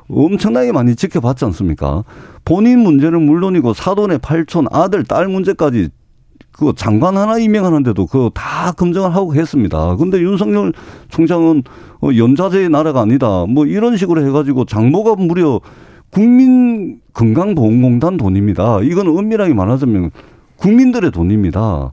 엄청나게 0.09 0.71
많이 0.71 0.95
지켜봤지 0.95 1.45
않습니까? 1.45 2.03
본인 2.45 2.79
문제는 2.79 3.21
물론이고 3.21 3.73
사돈의 3.73 4.19
팔촌 4.19 4.67
아들 4.71 5.03
딸 5.03 5.27
문제까지 5.27 5.89
그 6.51 6.73
장관 6.75 7.17
하나 7.17 7.39
임명하는데도 7.39 8.05
그거 8.05 8.31
다 8.33 8.71
검증을 8.73 9.15
하고 9.15 9.33
했습니다. 9.33 9.95
근데 9.95 10.19
윤석열 10.19 10.71
총장은 11.09 11.63
어, 12.01 12.09
연자제의 12.15 12.69
나라가 12.69 13.01
아니다. 13.01 13.45
뭐 13.47 13.65
이런 13.65 13.97
식으로 13.97 14.25
해가지고 14.25 14.65
장모가 14.65 15.15
무려 15.15 15.59
국민 16.11 16.99
건강보험공단 17.13 18.17
돈입니다. 18.17 18.81
이건 18.83 19.07
엄밀하게 19.07 19.55
말하자면 19.55 20.11
국민들의 20.57 21.11
돈입니다. 21.11 21.91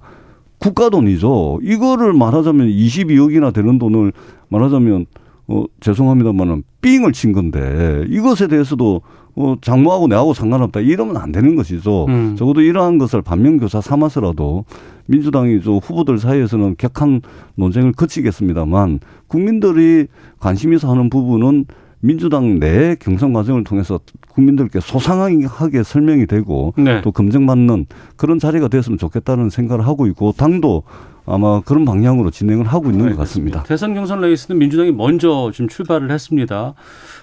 국가 0.58 0.90
돈이죠. 0.90 1.60
이거를 1.62 2.12
말하자면 2.12 2.68
22억이나 2.68 3.52
되는 3.52 3.78
돈을 3.78 4.12
말하자면 4.48 5.06
어 5.50 5.64
죄송합니다만은 5.80 6.62
삥을 6.80 7.12
친 7.12 7.32
건데 7.32 8.04
이것에 8.08 8.46
대해서도 8.46 9.02
어 9.34 9.56
장모하고 9.60 10.06
내하고 10.06 10.32
상관없다 10.32 10.80
이러면 10.80 11.16
안 11.16 11.32
되는 11.32 11.56
것이죠. 11.56 12.06
음. 12.08 12.36
적어도 12.36 12.60
이러한 12.60 12.98
것을 12.98 13.20
반면교사 13.20 13.80
삼아서라도 13.80 14.64
민주당이 15.06 15.60
저 15.62 15.72
후보들 15.72 16.18
사이에서는 16.18 16.76
격한 16.78 17.22
논쟁을 17.56 17.92
거치겠습니다만 17.92 19.00
국민들이 19.26 20.06
관심 20.38 20.72
있어 20.72 20.88
하는 20.88 21.10
부분은 21.10 21.64
민주당 22.00 22.60
내 22.60 22.94
경선 22.94 23.32
과정을 23.32 23.64
통해서 23.64 23.98
국민들께 24.30 24.80
소상하게 24.80 25.82
설명이 25.82 26.26
되고 26.26 26.72
네. 26.78 27.02
또 27.02 27.12
검증받는 27.12 27.86
그런 28.16 28.38
자리가 28.38 28.68
됐으면 28.68 28.98
좋겠다는 28.98 29.50
생각을 29.50 29.86
하고 29.86 30.06
있고 30.06 30.32
당도 30.32 30.84
아마 31.30 31.60
그런 31.60 31.84
방향으로 31.84 32.30
진행을 32.30 32.66
하고 32.66 32.90
있는 32.90 33.10
것 33.10 33.16
같습니다. 33.18 33.62
대선 33.62 33.94
경선 33.94 34.20
레이스는 34.20 34.58
민주당이 34.58 34.92
먼저 34.92 35.50
지금 35.52 35.68
출발을 35.68 36.10
했습니다. 36.10 36.74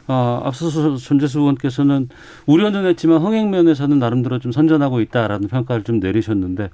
아, 0.08 0.41
앞서서 0.43 0.95
전재수 0.95 1.39
의원께서는 1.39 2.10
우려는 2.45 2.86
했지만 2.86 3.22
흥행 3.22 3.51
면에서는 3.51 3.99
나름대로 3.99 4.39
좀 4.39 4.51
선전하고 4.51 5.01
있다라는 5.01 5.49
평가를 5.49 5.84
좀 5.84 5.99
내리셨는데 5.99 6.70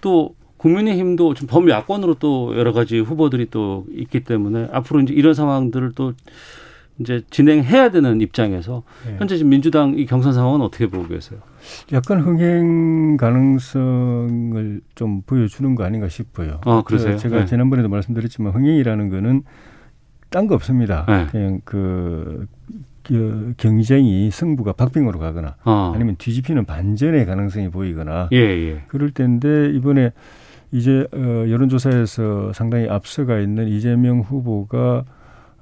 또 0.00 0.34
국민의힘도 0.56 1.34
지금 1.34 1.48
범야권으로 1.48 2.14
또 2.14 2.56
여러 2.56 2.72
가지 2.72 2.98
후보들이 2.98 3.48
또 3.50 3.84
있기 3.94 4.24
때문에 4.24 4.68
앞으로 4.72 5.00
이제 5.00 5.14
이런 5.14 5.34
상황들을 5.34 5.92
또 5.94 6.14
이제 6.98 7.22
진행해야 7.30 7.90
되는 7.90 8.20
입장에서 8.20 8.82
네. 9.06 9.16
현재 9.18 9.36
지금 9.36 9.50
민주당 9.50 9.98
이 9.98 10.06
경선 10.06 10.32
상황은 10.32 10.62
어떻게 10.62 10.86
보고 10.86 11.06
계세요? 11.06 11.40
약간 11.92 12.20
흥행 12.20 13.16
가능성을 13.16 14.80
좀 14.94 15.22
보여주는 15.22 15.74
거 15.74 15.84
아닌가 15.84 16.08
싶어요. 16.08 16.60
아, 16.64 16.82
그러세요? 16.84 17.16
제가 17.16 17.40
네. 17.40 17.46
지난번에도 17.46 17.88
말씀드렸지만 17.88 18.52
흥행이라는 18.52 19.08
거는 19.08 19.42
딴 20.30 20.46
거 20.46 20.54
없습니다. 20.54 21.06
네. 21.08 21.26
그냥 21.30 21.60
그, 21.64 22.46
그 23.02 23.54
경쟁이 23.56 24.30
승부가 24.30 24.72
박빙으로 24.72 25.18
가거나 25.18 25.56
아. 25.62 25.92
아니면 25.94 26.16
뒤집히는 26.18 26.64
반전의 26.64 27.26
가능성이 27.26 27.70
보이거나 27.70 28.28
예, 28.32 28.38
예. 28.38 28.82
그럴 28.88 29.10
때인데 29.10 29.70
이번에 29.70 30.12
이제 30.72 31.06
어, 31.12 31.18
여론조사에서 31.48 32.52
상당히 32.52 32.88
앞서가 32.88 33.38
있는 33.38 33.68
이재명 33.68 34.20
후보가 34.20 35.04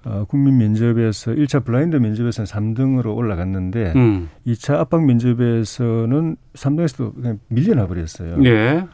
어, 0.04 0.24
국민 0.28 0.58
면접에서 0.58 1.32
1차 1.32 1.64
블라인드 1.64 1.96
면접에서는 1.96 2.46
3등으로 2.46 3.16
올라갔는데 3.16 3.94
음. 3.96 4.28
2차 4.46 4.74
압박 4.74 5.04
면접에서는 5.06 6.36
3등에서도 6.52 7.14
그냥 7.14 7.38
밀려나 7.48 7.86
버렸어요. 7.86 8.36
예. 8.44 8.86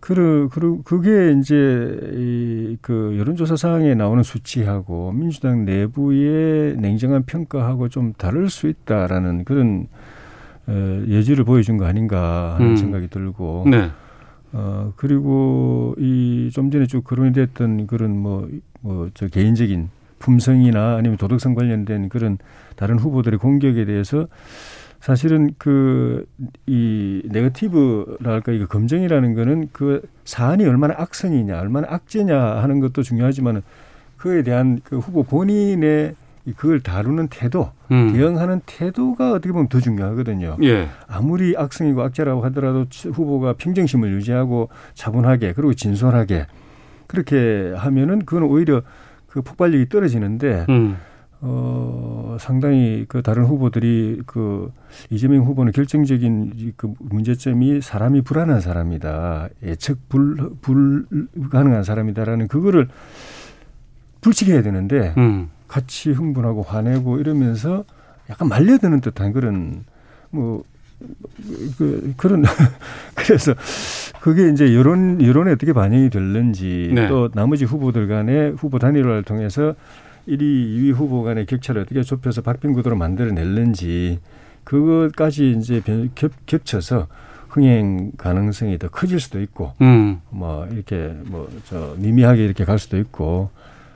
그, 0.00 0.48
그, 0.52 0.80
그게 0.84 1.32
이제, 1.38 1.98
이, 2.14 2.76
그, 2.80 3.16
여론조사 3.18 3.56
사항에 3.56 3.94
나오는 3.94 4.22
수치하고 4.22 5.10
민주당 5.12 5.64
내부의 5.64 6.76
냉정한 6.76 7.24
평가하고 7.24 7.88
좀 7.88 8.12
다를 8.12 8.48
수 8.48 8.68
있다라는 8.68 9.44
그런, 9.44 9.88
어, 10.68 11.02
예지를 11.08 11.44
보여준 11.44 11.78
거 11.78 11.86
아닌가 11.86 12.54
하는 12.54 12.72
음. 12.72 12.76
생각이 12.76 13.08
들고. 13.08 13.64
네. 13.68 13.90
어, 14.52 14.92
그리고 14.94 15.96
이, 15.98 16.50
좀 16.52 16.70
전에 16.70 16.86
쭉 16.86 17.02
거론이 17.02 17.32
됐던 17.32 17.88
그런 17.88 18.16
뭐, 18.16 18.48
뭐, 18.80 19.10
저 19.14 19.26
개인적인 19.26 19.90
품성이나 20.18 20.96
아니면 20.96 21.16
도덕성 21.16 21.54
관련된 21.54 22.08
그런 22.08 22.38
다른 22.76 22.98
후보들의 22.98 23.38
공격에 23.38 23.84
대해서 23.84 24.26
사실은 25.00 25.54
그, 25.58 26.26
이, 26.66 27.22
네거티브랄까, 27.26 28.52
이거 28.52 28.66
검증이라는 28.66 29.34
거는 29.34 29.68
그 29.72 30.02
사안이 30.24 30.66
얼마나 30.66 30.94
악성이냐, 30.98 31.58
얼마나 31.60 31.86
악재냐 31.90 32.36
하는 32.36 32.80
것도 32.80 33.02
중요하지만 33.02 33.62
그에 34.16 34.42
대한 34.42 34.80
그 34.82 34.98
후보 34.98 35.22
본인의 35.22 36.14
이 36.46 36.52
그걸 36.52 36.80
다루는 36.80 37.28
태도, 37.28 37.70
음. 37.92 38.12
대응하는 38.12 38.60
태도가 38.66 39.32
어떻게 39.32 39.52
보면 39.52 39.68
더 39.68 39.80
중요하거든요. 39.80 40.56
예. 40.62 40.88
아무리 41.06 41.54
악성이고 41.56 42.02
악재라고 42.02 42.42
하더라도 42.46 42.86
후보가 42.90 43.52
평정심을 43.52 44.10
유지하고 44.12 44.70
차분하게 44.94 45.52
그리고 45.52 45.74
진솔하게 45.74 46.46
그렇게 47.06 47.72
하면은 47.76 48.24
그건 48.24 48.44
오히려 48.44 48.82
그 49.38 49.42
폭발력이 49.42 49.88
떨어지는데 49.88 50.66
음. 50.68 50.96
어 51.40 52.36
상당히 52.40 53.04
그 53.06 53.22
다른 53.22 53.44
후보들이 53.44 54.22
그 54.26 54.72
이재명 55.10 55.44
후보는 55.44 55.70
결정적인 55.70 56.54
이그 56.56 56.94
문제점이 56.98 57.80
사람이 57.80 58.22
불안한 58.22 58.60
사람이다 58.60 59.48
예측 59.62 60.08
불 60.08 60.50
불가능한 60.60 61.84
사람이다라는 61.84 62.48
그거를 62.48 62.88
불치게해야 64.22 64.62
되는데 64.62 65.14
음. 65.16 65.50
같이 65.68 66.10
흥분하고 66.10 66.62
화내고 66.62 67.18
이러면서 67.18 67.84
약간 68.28 68.48
말려드는 68.48 69.00
듯한 69.00 69.32
그런 69.32 69.84
뭐 70.30 70.64
그, 71.78 72.14
그런 72.16 72.44
그래서 73.14 73.54
그게 74.20 74.48
이제 74.50 74.74
여론 74.74 75.22
여론에 75.22 75.52
어떻게 75.52 75.72
반영이 75.72 76.10
될는지 76.10 76.90
네. 76.92 77.08
또 77.08 77.28
나머지 77.32 77.64
후보들 77.64 78.08
간의 78.08 78.52
후보 78.56 78.78
단일화를 78.78 79.22
통해서 79.22 79.74
1위, 80.28 80.40
2위 80.40 80.92
후보 80.94 81.22
간의 81.22 81.46
격차를 81.46 81.82
어떻게 81.82 82.02
좁혀서 82.02 82.42
박빙 82.42 82.72
구도로 82.72 82.96
만들어낼는지 82.96 84.18
그것까지 84.64 85.52
이제 85.58 85.80
변- 85.80 86.10
겹, 86.14 86.32
겹쳐서 86.46 87.06
흥행 87.48 88.12
가능성이 88.18 88.76
더 88.78 88.88
커질 88.88 89.20
수도 89.20 89.40
있고 89.40 89.72
음. 89.80 90.20
뭐 90.30 90.66
이렇게 90.66 91.14
뭐 91.26 91.48
저 91.64 91.94
미미하게 91.96 92.44
이렇게 92.44 92.64
갈 92.64 92.78
수도 92.78 92.98
있고 92.98 93.50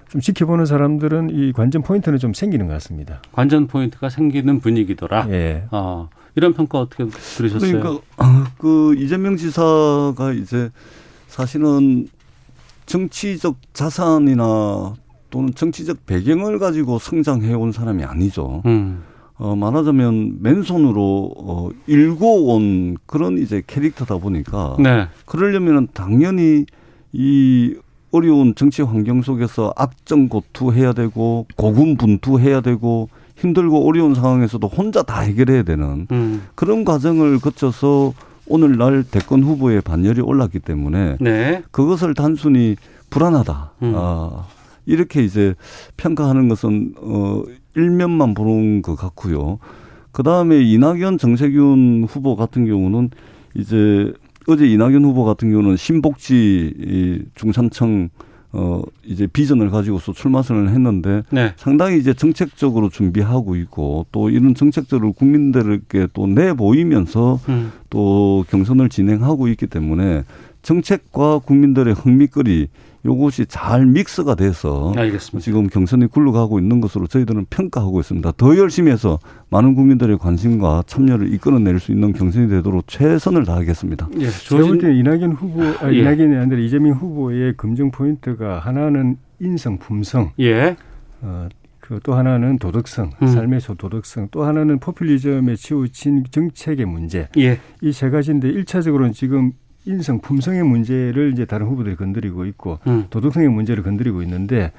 좀 0.08 0.20
지켜보는 0.20 0.66
사람들은 0.66 1.30
이 1.30 1.52
관전 1.52 1.82
포인트는 1.82 2.18
좀 2.18 2.32
생기는 2.34 2.66
것 2.66 2.72
같습니다. 2.74 3.20
관전 3.32 3.66
포인트가 3.66 4.08
생기는 4.10 4.60
분위기더라. 4.60 5.26
예. 5.30 5.64
아, 5.70 6.08
이런 6.34 6.54
평가 6.54 6.80
어떻게 6.80 7.04
들으셨어요? 7.06 7.80
그러니까 7.80 7.90
어, 8.16 8.44
그 8.58 8.94
이재명 8.96 9.36
지사가 9.36 10.32
이제 10.34 10.70
사실은 11.28 12.08
정치적 12.86 13.56
자산이나 13.72 14.94
또는 15.30 15.54
정치적 15.54 16.06
배경을 16.06 16.58
가지고 16.58 16.98
성장해 16.98 17.54
온 17.54 17.72
사람이 17.72 18.04
아니죠. 18.04 18.62
음. 18.66 19.02
어, 19.36 19.56
말하자면 19.56 20.42
맨손으로 20.42 21.34
어, 21.36 21.70
일궈 21.86 22.26
온 22.26 22.96
그런 23.06 23.38
이제 23.38 23.62
캐릭터다 23.66 24.18
보니까 24.18 24.76
네. 24.78 25.08
그러려면은 25.26 25.88
당연히 25.92 26.66
이 27.12 27.74
어려운 28.12 28.54
정치 28.54 28.82
환경 28.82 29.22
속에서 29.22 29.72
악정고투해야 29.76 30.92
되고 30.92 31.46
고군분투해야 31.56 32.60
되고 32.60 33.08
힘들고 33.42 33.88
어려운 33.88 34.14
상황에서도 34.14 34.66
혼자 34.68 35.02
다 35.02 35.20
해결해야 35.20 35.64
되는 35.64 36.06
음. 36.12 36.42
그런 36.54 36.84
과정을 36.84 37.40
거쳐서 37.40 38.14
오늘날 38.46 39.02
대권 39.02 39.42
후보의 39.42 39.80
반열이 39.80 40.20
올랐기 40.20 40.60
때문에 40.60 41.16
네. 41.20 41.62
그것을 41.70 42.14
단순히 42.14 42.76
불안하다. 43.10 43.72
음. 43.82 43.92
아, 43.96 44.46
이렇게 44.86 45.22
이제 45.22 45.54
평가하는 45.96 46.48
것은 46.48 46.94
어 46.98 47.42
일면만 47.74 48.34
보는 48.34 48.82
것 48.82 48.96
같고요. 48.96 49.58
그 50.12 50.22
다음에 50.22 50.60
이낙연 50.60 51.18
정세균 51.18 52.06
후보 52.08 52.36
같은 52.36 52.66
경우는 52.66 53.10
이제 53.54 54.12
어제 54.46 54.66
이낙연 54.66 55.04
후보 55.04 55.24
같은 55.24 55.50
경우는 55.50 55.76
신복지 55.76 56.74
이 56.78 57.22
중산층 57.34 58.10
어 58.54 58.82
이제 59.04 59.26
비전을 59.26 59.70
가지고서 59.70 60.12
출마선을 60.12 60.68
했는데 60.68 61.22
네. 61.30 61.54
상당히 61.56 61.98
이제 61.98 62.12
정책적으로 62.12 62.90
준비하고 62.90 63.56
있고 63.56 64.06
또 64.12 64.28
이런 64.28 64.54
정책들을 64.54 65.12
국민들에게 65.12 66.08
또 66.12 66.26
내 66.26 66.52
보이면서 66.52 67.40
음. 67.48 67.72
또 67.88 68.44
경선을 68.50 68.88
진행하고 68.90 69.48
있기 69.48 69.66
때문에 69.66 70.24
정책과 70.62 71.40
국민들의 71.40 71.94
흥미거리 71.94 72.68
요것이 73.04 73.46
잘 73.46 73.84
믹스가 73.86 74.36
돼서 74.36 74.92
알겠습니다. 74.96 75.42
지금 75.44 75.66
경선이 75.66 76.06
굴러가고 76.06 76.58
있는 76.60 76.80
것으로 76.80 77.06
저희들은 77.08 77.46
평가하고 77.50 77.98
있습니다. 78.00 78.32
더 78.36 78.56
열심히 78.56 78.92
해서 78.92 79.18
많은 79.50 79.74
국민들의 79.74 80.18
관심과 80.18 80.84
참여를 80.86 81.32
이끌어낼 81.34 81.80
수 81.80 81.90
있는 81.90 82.12
경선이 82.12 82.48
되도록 82.48 82.86
최선을 82.86 83.44
다하겠습니다. 83.44 84.08
예, 84.20 84.28
제가 84.28 84.66
볼 84.66 84.78
때는 84.78 84.96
이낙연 84.96 85.32
후보, 85.32 85.62
아, 85.84 85.92
예. 85.92 85.98
이낙연이 85.98 86.36
아니라 86.36 86.58
이재명 86.60 86.92
후보의 86.94 87.56
검증 87.56 87.90
포인트가 87.90 88.60
하나는 88.60 89.16
인성, 89.40 89.78
품성, 89.78 90.30
예. 90.38 90.76
어, 91.22 91.48
그또 91.80 92.14
하나는 92.14 92.58
도덕성, 92.58 93.10
음. 93.20 93.26
삶의 93.26 93.60
소 93.60 93.74
도덕성, 93.74 94.28
또 94.30 94.44
하나는 94.44 94.78
포퓰리즘에 94.78 95.56
치우친 95.56 96.24
정책의 96.30 96.86
문제. 96.86 97.28
예. 97.38 97.58
이 97.82 97.92
세 97.92 98.08
가지인데 98.10 98.48
일차적으로는 98.48 99.12
지금 99.12 99.52
인성, 99.84 100.20
품성의 100.20 100.62
문제를 100.64 101.32
이제 101.32 101.44
다른 101.44 101.66
후보들이 101.66 101.96
건드리고 101.96 102.44
있고 102.46 102.78
음. 102.86 103.06
도덕성의 103.10 103.48
문제를 103.48 103.82
건드리고 103.82 104.22
있는데 104.22 104.72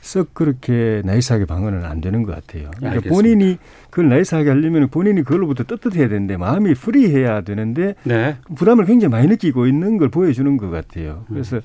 썩 0.00 0.32
그렇게 0.34 1.02
nice하게 1.04 1.44
방어는 1.44 1.84
안 1.84 2.00
되는 2.00 2.22
것 2.22 2.34
같아요. 2.34 2.70
그러니까 2.76 2.90
알겠습니다. 2.90 3.14
본인이 3.14 3.58
그걸 3.90 4.08
nice하게 4.08 4.48
하려면 4.48 4.88
본인이 4.88 5.22
그걸로부터 5.22 5.64
떳떳해야 5.64 6.08
되는데 6.08 6.36
마음이 6.36 6.74
free해야 6.74 7.42
되는데 7.42 7.94
네. 8.04 8.36
부담을 8.54 8.84
굉장히 8.84 9.10
많이 9.12 9.26
느끼고 9.28 9.66
있는 9.66 9.98
걸 9.98 10.08
보여주는 10.08 10.56
것 10.56 10.70
같아요. 10.70 11.24
그래서 11.28 11.56
음. 11.56 11.62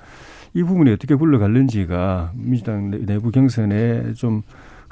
이 0.56 0.62
부분이 0.64 0.92
어떻게 0.92 1.16
굴러갈는지가 1.16 2.32
민주당 2.36 2.92
내- 2.92 3.06
내부 3.06 3.32
경선에 3.32 4.14
좀 4.14 4.42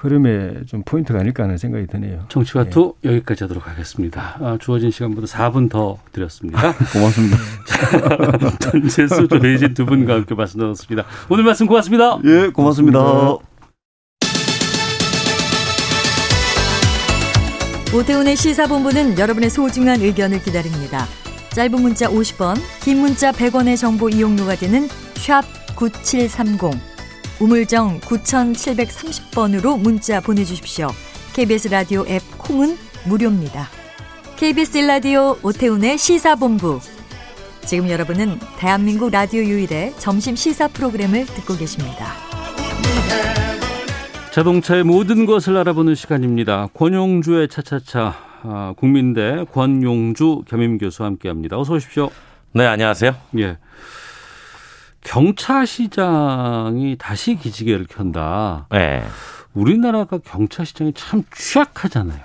흐름에 0.02 0.66
좀 0.66 0.82
포인트가 0.84 1.20
아닐까 1.20 1.43
하는 1.43 1.58
생각이 1.58 1.86
드네요. 1.86 2.26
정치와투 2.28 2.95
네. 3.02 3.12
여기까지 3.12 3.43
하도록 3.43 3.68
하겠습니다. 3.68 4.36
아, 4.39 4.58
주어진 4.60 4.89
시간보다 4.89 5.28
4분 5.28 5.70
더 5.70 5.99
드렸습니다. 6.12 6.74
고맙습니다. 6.91 7.38
전재수 8.60 9.28
조혜진 9.28 9.76
두 9.76 9.86
분과 9.86 10.16
함께 10.16 10.34
말씀 10.34 10.60
나눴습니다. 10.60 11.06
오늘 11.30 11.43
말씀 11.43 11.68
고맙습니다. 11.68 12.18
예, 12.26 12.47
고맙습니다. 12.47 12.99
고맙습니다. 12.99 13.52
오태훈의 17.93 18.36
시사본부는 18.38 19.20
여러분의 19.20 19.52
소중한 19.52 20.02
의견을 20.02 20.41
기다립니다. 20.41 21.06
짧은 21.54 21.80
문자 21.80 22.08
50원, 22.08 22.56
긴 22.82 23.02
문자 23.02 23.32
100원의 23.32 23.78
정보 23.78 24.10
이용료가 24.10 24.56
되는 24.56 24.88
샵 25.16 25.43
9730, 25.76 26.91
우물정 27.42 28.02
9730번으로 28.02 29.80
문자 29.82 30.22
보내주십시오. 30.22 30.89
KBS 31.34 31.70
라디오 31.70 32.06
앱 32.08 32.22
콩은 32.38 32.78
무료입니다. 33.08 33.68
KBS 34.38 34.78
라디오 34.78 35.36
오태훈의 35.42 35.98
시사본부. 35.98 36.80
지금 37.66 37.89
여러분은 37.89 38.38
대한민국 38.60 39.10
라디오 39.10 39.42
유일의 39.42 39.94
점심 39.98 40.36
시사 40.36 40.68
프로그램을 40.68 41.26
듣고 41.26 41.58
계십니다. 41.58 42.14
자동차의 44.32 44.84
모든 44.84 45.26
것을 45.26 45.58
알아보는 45.58 45.96
시간입니다. 45.96 46.68
권용주의 46.76 47.48
차차차 47.48 48.14
아, 48.44 48.74
국민대 48.78 49.46
권용주 49.52 50.44
겸임 50.48 50.78
교수와 50.78 51.08
함께합니다. 51.08 51.60
어서 51.60 51.74
오십시오. 51.74 52.12
네, 52.54 52.68
안녕하세요. 52.68 53.16
예. 53.39 53.58
경차 55.04 55.66
시장이 55.66 56.95
다시 56.97 57.36
기지개를 57.36 57.86
켠다. 57.88 58.68
네. 58.72 59.04
우리나라가 59.54 60.20
경차 60.20 60.64
시장이 60.64 60.93
참 60.93 61.24
취약하잖아요. 61.36 62.20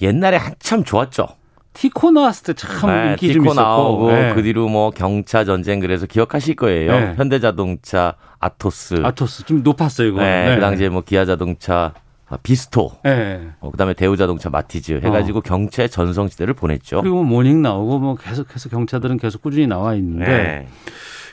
옛날에 0.00 0.36
한참 0.36 0.84
좋았죠. 0.84 1.28
티코 1.72 2.10
나왔을 2.10 2.54
때참 2.54 2.90
네, 2.90 3.10
인기 3.10 3.28
티코 3.28 3.34
좀 3.34 3.46
있었고 3.46 3.60
나오고 3.60 4.12
네. 4.12 4.34
그 4.34 4.42
뒤로 4.42 4.68
뭐 4.68 4.90
경차 4.90 5.44
전쟁 5.44 5.80
그래서 5.80 6.06
기억하실 6.06 6.56
거예요. 6.56 6.92
네. 6.92 7.14
현대자동차 7.16 8.14
아토스 8.38 9.00
아토스 9.02 9.44
좀 9.44 9.62
높았어요 9.62 10.08
이거. 10.08 10.20
네, 10.20 10.48
네. 10.50 10.54
그 10.56 10.60
당시에 10.60 10.90
뭐 10.90 11.00
기아자동차 11.00 11.94
비스토, 12.42 12.92
네. 13.04 13.50
어, 13.60 13.70
그다음에 13.70 13.92
대우자동차 13.92 14.48
마티즈 14.48 15.00
해가지고 15.04 15.40
어. 15.40 15.42
경차 15.42 15.86
전성 15.86 16.28
시대를 16.28 16.54
보냈죠. 16.54 17.02
그리고 17.02 17.16
뭐 17.16 17.24
모닝 17.24 17.60
나오고 17.60 17.98
뭐 17.98 18.14
계속해서 18.16 18.70
경차들은 18.70 19.18
계속 19.18 19.42
꾸준히 19.42 19.66
나와 19.66 19.94
있는데 19.94 20.26
네. 20.26 20.68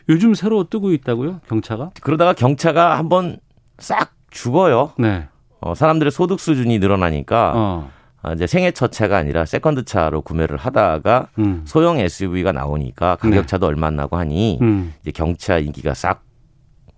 요즘 0.08 0.34
새로 0.34 0.64
뜨고 0.70 0.92
있다고요 0.94 1.42
경차가? 1.48 1.92
그러다가 2.02 2.34
경차가 2.34 2.98
한번 2.98 3.38
싹 3.78 4.14
죽어요. 4.32 4.94
네. 4.98 5.28
어, 5.60 5.76
사람들의 5.76 6.12
소득 6.12 6.40
수준이 6.40 6.80
늘어나니까. 6.80 7.54
어. 7.56 7.92
아, 8.22 8.34
이제 8.34 8.48
생애 8.48 8.72
첫 8.72 8.92
차가 8.92 9.18
아니라 9.18 9.46
second 9.46 9.86
차로 9.86 10.22
구매를 10.22 10.58
하다가 10.58 11.30
음. 11.40 11.62
소형 11.66 12.00
SUV가 12.00 12.52
나오니까 12.52 13.16
가격 13.16 13.48
차도 13.48 13.66
네. 13.66 13.70
얼마 13.70 13.88
안 13.88 13.96
나고 13.96 14.18
하니 14.18 14.60
음. 14.62 14.94
이제 15.02 15.12
경차 15.12 15.58
인기가 15.58 15.94
싹 15.94 16.24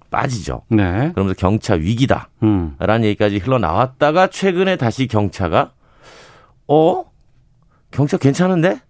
빠지죠. 0.10 0.64
네. 0.70 1.12
그러면서 1.14 1.36
경차 1.38 1.76
위기다. 1.76 2.30
음. 2.44 2.76
라는 2.80 3.06
얘기까지 3.06 3.38
흘러나왔다가 3.38 4.28
최근에 4.28 4.78
다시 4.78 5.08
경차가 5.08 5.72
어? 6.68 7.06
경차 7.92 8.18
괜찮은데? 8.18 8.82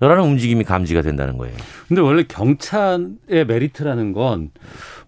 라는 0.00 0.22
움직임이 0.24 0.62
감지가 0.64 1.02
된다는 1.02 1.36
거예요. 1.38 1.54
근데 1.88 2.00
원래 2.02 2.22
경차의 2.24 3.46
메리트라는 3.46 4.12
건 4.12 4.50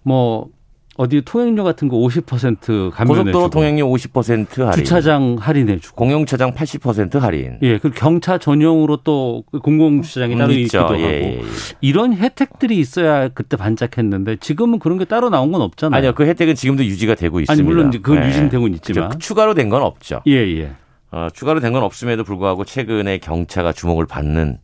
뭐 0.02 0.48
어디 0.96 1.22
통행료 1.22 1.62
같은 1.64 1.88
거 1.88 1.96
50% 1.96 2.90
감면해 2.90 3.22
고속도로 3.22 3.50
통행료 3.50 3.86
50% 3.86 4.64
할인. 4.64 4.72
주차장 4.72 5.36
할인해 5.38 5.78
주고. 5.78 5.96
공용차장 5.96 6.52
80% 6.52 7.18
할인. 7.20 7.58
예, 7.62 7.78
그 7.78 7.90
경차 7.90 8.36
전용으로 8.38 8.98
또 9.04 9.44
공공주차장이 9.62 10.36
따로 10.36 10.52
음, 10.52 10.58
있기도 10.58 10.78
하고. 10.84 10.98
예, 10.98 11.02
예, 11.04 11.38
예. 11.38 11.42
이런 11.80 12.12
혜택들이 12.14 12.78
있어야 12.78 13.28
그때 13.28 13.56
반짝했는데 13.56 14.36
지금은 14.36 14.78
그런 14.78 14.98
게 14.98 15.04
따로 15.06 15.30
나온 15.30 15.52
건 15.52 15.62
없잖아요. 15.62 15.96
아니요. 15.98 16.12
그 16.14 16.24
혜택은 16.26 16.54
지금도 16.54 16.84
유지가 16.84 17.14
되고 17.14 17.40
있습니다. 17.40 17.52
아니 17.52 17.62
물론 17.62 17.90
그건 18.02 18.22
예. 18.24 18.28
유지는 18.28 18.48
되고 18.50 18.66
있지만 18.68 19.08
그렇죠. 19.10 19.18
추가로 19.18 19.54
된 19.54 19.70
건 19.70 19.82
없죠. 19.82 20.22
예, 20.26 20.32
예. 20.58 20.72
어, 21.12 21.28
추가로 21.32 21.60
된 21.60 21.72
건 21.72 21.82
없음에도 21.82 22.24
불구하고 22.24 22.64
최근에 22.64 23.18
경차가 23.18 23.72
주목을 23.72 24.06
받는 24.06 24.58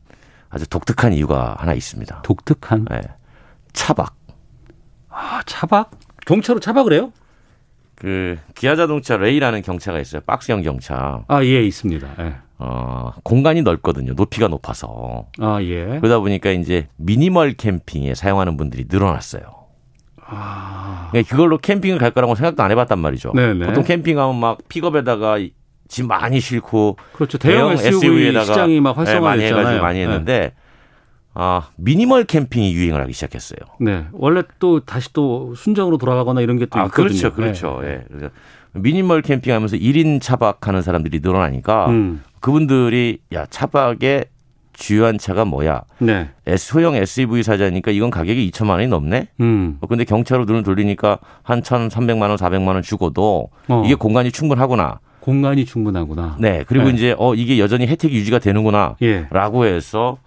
아주 0.56 0.66
독특한 0.70 1.12
이유가 1.12 1.54
하나 1.58 1.74
있습니다. 1.74 2.22
독특한? 2.22 2.86
네. 2.90 3.02
차박. 3.74 4.16
아, 5.10 5.42
차박? 5.44 5.90
경차로 6.24 6.60
차박을 6.60 6.94
해요? 6.94 7.12
그 7.94 8.38
기아 8.54 8.74
자동차 8.74 9.18
레이라는 9.18 9.60
경차가 9.60 10.00
있어요. 10.00 10.22
박스형 10.22 10.62
경차. 10.62 11.24
아, 11.28 11.44
예, 11.44 11.62
있습니다. 11.62 12.08
예. 12.20 12.36
어, 12.56 13.12
공간이 13.22 13.60
넓거든요. 13.60 14.14
높이가 14.14 14.48
높아서. 14.48 15.26
아, 15.40 15.60
예. 15.60 15.84
그러다 16.00 16.20
보니까 16.20 16.50
이제 16.52 16.88
미니멀 16.96 17.52
캠핑에 17.52 18.14
사용하는 18.14 18.56
분들이 18.56 18.86
늘어났어요. 18.88 19.42
아. 20.26 21.08
그러니까 21.10 21.30
그걸로 21.30 21.58
캠핑을 21.58 21.98
갈 21.98 22.12
거라고 22.12 22.34
생각도 22.34 22.62
안 22.62 22.70
해봤단 22.70 22.98
말이죠. 22.98 23.32
네네. 23.34 23.66
보통 23.66 23.84
캠핑하면 23.84 24.40
막 24.40 24.66
픽업에다가 24.68 25.36
짐 25.88 26.08
많이 26.08 26.40
싣고 26.40 26.96
그렇죠. 27.12 27.38
대형, 27.38 27.76
대형 27.76 27.94
SUV에다가 27.94 28.44
시장이 28.44 28.80
막 28.80 28.96
활성화됐잖아요. 28.96 29.36
네, 29.36 29.40
많이 29.40 29.44
해가지고 29.44 29.82
많이 29.82 30.00
했는데 30.00 30.38
네. 30.38 30.52
아, 31.38 31.68
미니멀 31.76 32.24
캠핑이 32.24 32.72
유행을 32.74 33.00
하기 33.02 33.12
시작했어요. 33.12 33.58
네. 33.78 34.06
원래 34.12 34.42
또 34.58 34.80
다시 34.80 35.12
또 35.12 35.54
순정으로 35.54 35.98
돌아가거나 35.98 36.40
이런 36.40 36.58
게또 36.58 36.78
아, 36.78 36.84
있거든요. 36.86 37.08
그렇죠. 37.08 37.32
그렇죠. 37.34 37.80
네. 37.82 37.88
예. 37.88 38.18
네. 38.18 38.28
미니멀 38.72 39.22
캠핑하면서 39.22 39.76
1인 39.76 40.20
차박하는 40.20 40.82
사람들이 40.82 41.20
늘어나니까 41.20 41.90
음. 41.90 42.22
그분들이 42.40 43.18
야, 43.34 43.46
차박의 43.46 44.26
주요한 44.72 45.18
차가 45.18 45.44
뭐야? 45.44 45.82
네. 45.98 46.30
소형 46.58 46.94
SUV 46.94 47.42
사자니까 47.42 47.90
이건 47.90 48.10
가격이 48.10 48.50
2천만 48.50 48.70
원이 48.70 48.86
넘네? 48.88 49.28
음. 49.40 49.78
어, 49.80 49.86
근데 49.86 50.04
경차로 50.04 50.44
눈을 50.44 50.62
돌리니까 50.62 51.18
한 51.42 51.62
1,300만 51.62 52.22
원, 52.28 52.36
400만 52.36 52.68
원 52.68 52.82
주고도 52.82 53.48
어. 53.68 53.82
이게 53.84 53.94
공간이 53.94 54.30
충분하구나. 54.30 55.00
공간이 55.26 55.64
충분하구나. 55.64 56.36
네. 56.38 56.62
그리고 56.68 56.86
네. 56.86 56.92
이제 56.94 57.14
어 57.18 57.34
이게 57.34 57.58
여전히 57.58 57.88
혜택이 57.88 58.16
유지가 58.16 58.38
되는구나. 58.38 58.94
예. 59.02 59.26
라고 59.30 59.66
해서 59.66 60.18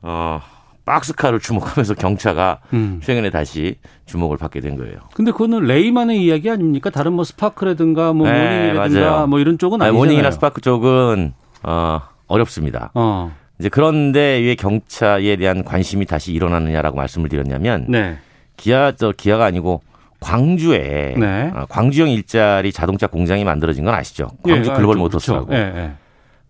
어, 0.00 0.40
박스카를 0.86 1.38
주목하면서 1.38 1.94
경차가 1.96 2.60
음. 2.72 2.98
최근에 3.04 3.28
다시 3.28 3.76
주목을 4.06 4.38
받게 4.38 4.60
된 4.60 4.78
거예요. 4.78 4.96
근데 5.14 5.32
그거는 5.32 5.64
레이만의 5.64 6.24
이야기 6.24 6.48
아닙니까? 6.48 6.88
다른 6.88 7.12
뭐 7.12 7.24
스파크라든가 7.24 8.14
뭐 8.14 8.26
네, 8.26 8.32
모닝이라든가 8.72 9.10
맞아요. 9.10 9.26
뭐 9.26 9.38
이런 9.38 9.58
쪽은 9.58 9.82
아니잖아요. 9.82 9.98
모닝이나 9.98 10.30
스파크 10.30 10.62
쪽은 10.62 11.34
어, 11.64 12.00
어렵습니다. 12.26 12.90
어. 12.94 13.32
이제 13.60 13.68
그런데 13.68 14.38
왜 14.38 14.54
경차에 14.54 15.36
대한 15.36 15.62
관심이 15.62 16.06
다시 16.06 16.32
일어나느냐라고 16.32 16.96
말씀을 16.96 17.28
드렸냐면 17.28 17.84
네. 17.86 18.16
기아 18.56 18.92
저 18.92 19.12
기아가 19.14 19.44
아니고 19.44 19.82
광주에 20.22 21.14
네. 21.18 21.50
어, 21.54 21.66
광주형 21.68 22.08
일자리 22.10 22.72
자동차 22.72 23.06
공장이 23.06 23.44
만들어진 23.44 23.84
건 23.84 23.94
아시죠? 23.94 24.28
광주 24.42 24.70
예, 24.70 24.74
글로벌 24.74 24.96
모터스라고. 24.96 25.46
그렇죠. 25.46 25.62
예, 25.62 25.80
예. 25.80 25.92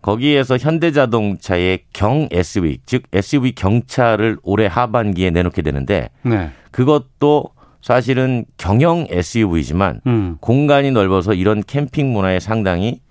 거기에서 0.01 0.57
현대자동차의 0.57 1.79
경 1.93 2.27
SUV, 2.29 2.79
즉 2.85 3.03
SUV 3.13 3.53
경차를 3.53 4.37
올해 4.43 4.67
하반기에 4.67 5.31
내놓게 5.31 5.61
되는데 5.61 6.09
네. 6.23 6.51
그것도 6.71 7.45
사실은 7.81 8.45
경영 8.57 9.07
SUV지만 9.09 10.01
음. 10.07 10.37
공간이 10.39 10.91
넓어서 10.91 11.33
이런 11.33 11.63
캠핑 11.65 12.11
문화에 12.11 12.39
상당히 12.39 13.01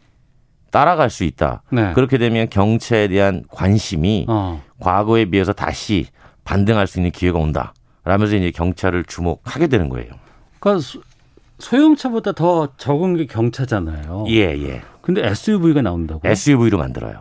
따라갈 0.71 1.11
수 1.11 1.25
있다. 1.25 1.63
네. 1.71 1.93
그렇게 1.93 2.19
되면 2.19 2.49
경차에 2.49 3.09
대한 3.09 3.43
관심이 3.51 4.27
어. 4.29 4.63
과거에 4.81 5.27
비해서 5.27 5.53
다시 5.53 6.07
반등할 6.45 6.87
수 6.87 6.99
있는 6.99 7.11
기회가 7.11 7.39
온다. 7.39 7.75
라면서 8.05 8.35
이제 8.37 8.51
경차를 8.51 9.05
주목하게 9.05 9.69
되는 9.69 9.89
거예요. 9.89 10.11
그러니까 10.63 10.87
소형차보다 11.59 12.33
더 12.33 12.69
적은 12.77 13.17
게 13.17 13.27
경차잖아요. 13.27 14.27
예, 14.29 14.41
예. 14.63 14.83
근데 15.01 15.27
SUV가 15.27 15.83
나온다고? 15.83 16.21
SUV로 16.25 16.79
만들어요. 16.79 17.21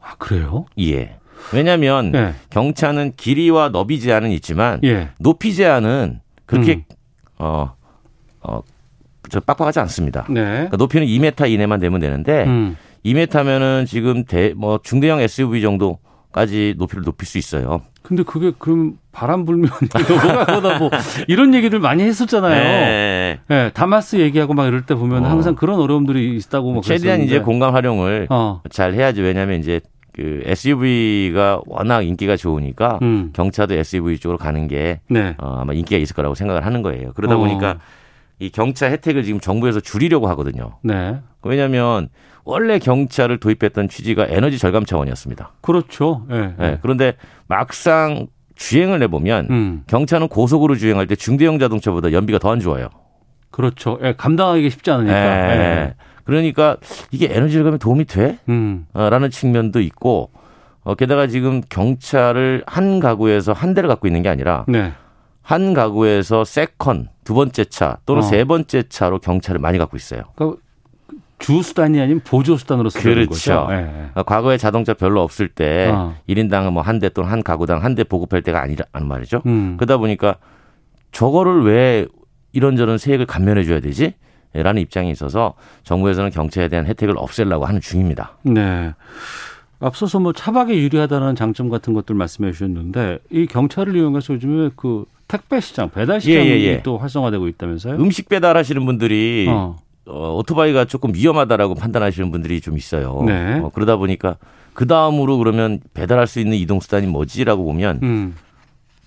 아, 0.00 0.14
그래요? 0.16 0.64
예. 0.78 1.18
왜냐하면 1.52 2.14
예. 2.14 2.34
경차는 2.48 3.12
길이와 3.16 3.68
너비 3.68 4.00
제한은 4.00 4.30
있지만 4.32 4.80
예. 4.84 5.10
높이 5.18 5.54
제한은 5.54 6.20
그렇게 6.46 6.76
음. 6.76 6.84
어, 7.38 7.74
어, 8.40 8.62
저 9.28 9.40
빡빡하지 9.40 9.78
않습니다. 9.80 10.24
네. 10.30 10.42
그러니까 10.42 10.78
높이는 10.78 11.06
2m 11.06 11.50
이내만 11.50 11.78
되면 11.78 12.00
되는데 12.00 12.44
음. 12.44 12.76
2m면은 13.04 13.86
지금 13.86 14.24
대, 14.24 14.54
뭐 14.56 14.80
중대형 14.82 15.20
SUV 15.20 15.60
정도까지 15.60 16.74
높이를 16.78 17.04
높일 17.04 17.28
수 17.28 17.36
있어요. 17.36 17.82
근데 18.06 18.22
그게 18.22 18.52
그럼 18.56 18.98
바람 19.10 19.44
불면 19.44 19.68
넘어가거나 20.08 20.78
뭐 20.78 20.90
이런 21.26 21.54
얘기를 21.54 21.80
많이 21.80 22.04
했었잖아요. 22.04 22.54
네. 22.54 23.40
네. 23.48 23.70
다마스 23.74 24.16
얘기하고 24.16 24.54
막 24.54 24.66
이럴 24.68 24.86
때 24.86 24.94
보면 24.94 25.24
어. 25.24 25.28
항상 25.28 25.56
그런 25.56 25.80
어려움들이 25.80 26.36
있다고 26.36 26.72
막 26.72 26.84
최대한 26.84 27.22
이제 27.22 27.40
공간 27.40 27.72
활용을 27.72 28.28
어. 28.30 28.62
잘 28.70 28.94
해야지. 28.94 29.22
왜냐하면 29.22 29.58
이제 29.58 29.80
그 30.12 30.40
SUV가 30.44 31.62
워낙 31.66 32.02
인기가 32.02 32.36
좋으니까 32.36 33.00
음. 33.02 33.30
경차도 33.32 33.74
SUV 33.74 34.18
쪽으로 34.18 34.38
가는 34.38 34.68
게 34.68 35.00
네. 35.08 35.34
어, 35.38 35.58
아마 35.60 35.72
인기가 35.72 35.98
있을 36.00 36.14
거라고 36.14 36.36
생각을 36.36 36.64
하는 36.64 36.82
거예요. 36.82 37.12
그러다 37.14 37.34
어. 37.34 37.38
보니까 37.38 37.78
이 38.38 38.50
경차 38.50 38.86
혜택을 38.86 39.22
지금 39.24 39.40
정부에서 39.40 39.80
줄이려고 39.80 40.28
하거든요. 40.28 40.78
네. 40.82 41.18
왜냐하면 41.42 42.08
원래 42.44 42.78
경찰을 42.78 43.38
도입했던 43.40 43.88
취지가 43.88 44.26
에너지 44.28 44.58
절감 44.58 44.84
차원이었습니다. 44.84 45.52
그렇죠. 45.62 46.26
네. 46.28 46.54
네. 46.58 46.78
그런데 46.82 47.14
막상 47.48 48.26
주행을 48.54 49.02
해보면 49.02 49.46
음. 49.50 49.82
경차는 49.86 50.28
고속으로 50.28 50.76
주행할 50.76 51.06
때 51.06 51.14
중대형 51.16 51.58
자동차보다 51.58 52.12
연비가 52.12 52.38
더 52.38 52.50
안 52.50 52.60
좋아요. 52.60 52.88
그렇죠. 53.50 53.98
예, 54.02 54.14
감당하기 54.16 54.68
쉽지 54.70 54.90
않으니까. 54.90 55.16
예. 55.16 55.58
예. 55.60 55.94
그러니까 56.24 56.76
이게 57.10 57.28
에너지 57.30 57.54
절감에 57.54 57.78
도움이 57.78 58.04
돼? 58.04 58.38
음. 58.48 58.86
어, 58.92 59.08
라는 59.08 59.30
측면도 59.30 59.80
있고 59.80 60.30
어, 60.82 60.94
게다가 60.94 61.26
지금 61.26 61.62
경차를 61.68 62.64
한 62.66 63.00
가구에서 63.00 63.52
한 63.52 63.74
대를 63.74 63.88
갖고 63.88 64.06
있는 64.06 64.22
게 64.22 64.28
아니라 64.28 64.64
네. 64.68 64.92
한 65.42 65.72
가구에서 65.74 66.44
second 66.44 67.08
두 67.26 67.34
번째 67.34 67.64
차 67.64 67.98
또는 68.06 68.22
어. 68.22 68.24
세 68.24 68.44
번째 68.44 68.84
차로 68.88 69.18
경차를 69.18 69.60
많이 69.60 69.78
갖고 69.78 69.96
있어요. 69.96 70.22
그러니까 70.36 70.60
주 71.38 71.60
수단이 71.62 72.00
아닌 72.00 72.20
보조 72.20 72.56
수단으로 72.56 72.88
쓰는 72.88 73.14
그렇죠. 73.14 73.30
거죠. 73.30 73.66
네. 73.68 73.82
그러니까 73.82 74.22
과거에 74.22 74.56
자동차 74.56 74.94
별로 74.94 75.20
없을 75.22 75.48
때 75.48 75.90
어. 75.92 76.14
1인당 76.28 76.70
뭐 76.70 76.82
한 76.82 77.00
대 77.00 77.08
또는 77.10 77.28
한 77.30 77.42
가구당 77.42 77.82
한 77.84 77.94
대 77.96 78.04
보급할 78.04 78.42
때가 78.42 78.62
아니란 78.62 78.86
말이죠. 79.02 79.42
음. 79.44 79.76
그러다 79.76 79.96
보니까 79.98 80.36
저거를 81.12 81.64
왜 81.64 82.06
이런저런 82.52 82.96
세액을 82.96 83.26
감면해 83.26 83.64
줘야 83.64 83.80
되지? 83.80 84.14
라는 84.54 84.80
입장이 84.80 85.10
있어서 85.10 85.54
정부에서는 85.82 86.30
경찰에 86.30 86.68
대한 86.68 86.86
혜택을 86.86 87.14
없애려고 87.18 87.66
하는 87.66 87.80
중입니다. 87.82 88.38
네. 88.44 88.94
앞서서 89.78 90.20
뭐 90.20 90.32
차박에 90.32 90.76
유리하다는 90.76 91.36
장점 91.36 91.68
같은 91.68 91.92
것들 91.92 92.14
말씀해 92.14 92.52
주셨는데 92.52 93.18
이 93.30 93.46
경찰을 93.46 93.96
이용해서 93.96 94.34
요즘에 94.34 94.70
그 94.76 95.04
택배 95.28 95.60
시장, 95.60 95.90
배달 95.90 96.20
시장이 96.20 96.46
예, 96.46 96.50
예, 96.52 96.64
예. 96.64 96.82
또 96.82 96.98
활성화되고 96.98 97.48
있다면서요? 97.48 97.96
음식 97.96 98.28
배달하시는 98.28 98.84
분들이 98.86 99.46
어. 99.48 99.76
어, 100.06 100.34
오토바이가 100.36 100.84
조금 100.84 101.12
위험하다라고 101.14 101.74
판단하시는 101.74 102.30
분들이 102.30 102.60
좀 102.60 102.76
있어요. 102.76 103.22
네. 103.26 103.58
어, 103.58 103.70
그러다 103.74 103.96
보니까 103.96 104.36
그 104.72 104.86
다음으로 104.86 105.38
그러면 105.38 105.80
배달할 105.94 106.26
수 106.26 106.38
있는 106.38 106.56
이동 106.56 106.80
수단이 106.80 107.06
뭐지라고 107.06 107.64
보면 107.64 108.00
음. 108.02 108.36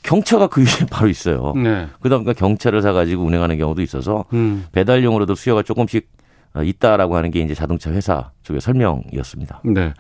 경차가 0.04 0.48
그 0.48 0.62
위에 0.62 0.66
바로 0.92 1.08
있어요. 1.08 1.54
네. 1.56 1.88
그다음 2.02 2.28
에 2.28 2.34
경차를 2.34 2.82
사가지고 2.82 3.24
운행하는 3.24 3.58
경우도 3.58 3.82
있어서 3.82 4.26
음. 4.34 4.66
배달용으로도 4.72 5.36
수요가 5.36 5.64
조금씩 5.64 6.10
어, 6.54 6.64
있다라고 6.64 7.16
하는 7.16 7.32
게 7.32 7.42
이제 7.42 7.54
자동차 7.54 7.92
회사 7.92 8.32
쪽의 8.44 8.60
설명이었습니다. 8.60 9.62
네. 9.66 9.94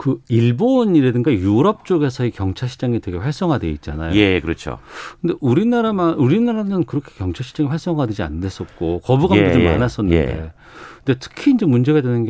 그 0.00 0.22
일본이라든가 0.30 1.30
유럽 1.30 1.84
쪽에서의 1.84 2.30
경차 2.30 2.66
시장이 2.66 3.00
되게 3.00 3.18
활성화돼 3.18 3.68
있잖아요. 3.72 4.14
예, 4.14 4.40
그렇죠. 4.40 4.78
근데 5.20 5.34
우리나라만 5.40 6.14
우리나라는 6.14 6.84
그렇게 6.84 7.12
경차 7.18 7.44
시장이 7.44 7.68
활성화되지 7.68 8.22
않았었고 8.22 9.00
거부감도 9.00 9.44
예, 9.44 9.52
좀 9.52 9.60
예, 9.60 9.70
많았었는데. 9.72 10.16
예. 10.18 10.52
근데 11.04 11.18
특히 11.20 11.52
이제 11.52 11.66
문제가 11.66 12.00
되는 12.00 12.24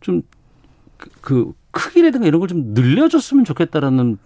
게좀그 0.00 1.52
크기라든가 1.70 2.26
이런 2.26 2.40
걸 2.40 2.48
좀 2.48 2.74
늘려줬으면 2.74 3.44
좋겠다라는 3.44 4.18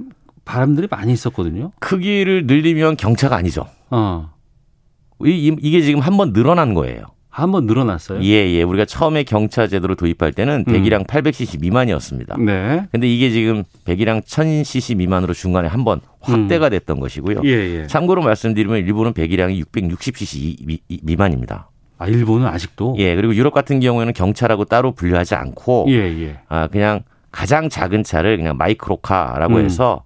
바람들이 0.46 0.88
많이 0.90 1.12
있었거든요. 1.12 1.70
크기를 1.80 2.46
늘리면 2.46 2.96
경차가 2.96 3.36
아니죠. 3.36 3.66
어. 3.90 4.32
이, 5.22 5.54
이게 5.60 5.82
지금 5.82 6.00
한 6.00 6.16
번 6.16 6.32
늘어난 6.32 6.72
거예요. 6.72 7.04
한번 7.34 7.66
늘어났어요? 7.66 8.22
예, 8.22 8.48
예. 8.52 8.62
우리가 8.62 8.84
처음에 8.84 9.24
경차 9.24 9.66
제도를 9.66 9.96
도입할 9.96 10.32
때는 10.32 10.64
음. 10.68 10.72
배기량 10.72 11.00
음. 11.00 11.04
800cc 11.04 11.60
미만이었습니다. 11.60 12.36
네. 12.38 12.86
근데 12.92 13.08
이게 13.08 13.30
지금 13.30 13.64
배기량 13.84 14.20
1000cc 14.20 14.96
미만으로 14.96 15.34
중간에 15.34 15.66
한 15.68 15.84
번 15.84 16.00
확대가 16.20 16.68
음. 16.68 16.70
됐던 16.70 17.00
것이고요. 17.00 17.40
예, 17.44 17.50
예. 17.82 17.86
참고로 17.88 18.22
말씀드리면 18.22 18.78
일본은 18.78 19.12
배기량이 19.12 19.62
660cc 19.64 20.64
미, 20.64 20.78
미 21.02 21.16
만입니다. 21.16 21.68
아, 21.98 22.06
일본은 22.06 22.46
아직도? 22.46 22.94
예, 22.98 23.14
그리고 23.16 23.34
유럽 23.34 23.52
같은 23.52 23.80
경우에는 23.80 24.12
경차라고 24.14 24.64
따로 24.64 24.92
분류하지 24.92 25.34
않고 25.34 25.86
예, 25.88 25.94
예. 25.94 26.38
아, 26.48 26.68
그냥 26.68 27.02
가장 27.32 27.68
작은 27.68 28.04
차를 28.04 28.36
그냥 28.36 28.56
마이크로카라고 28.56 29.56
음. 29.56 29.64
해서 29.64 30.04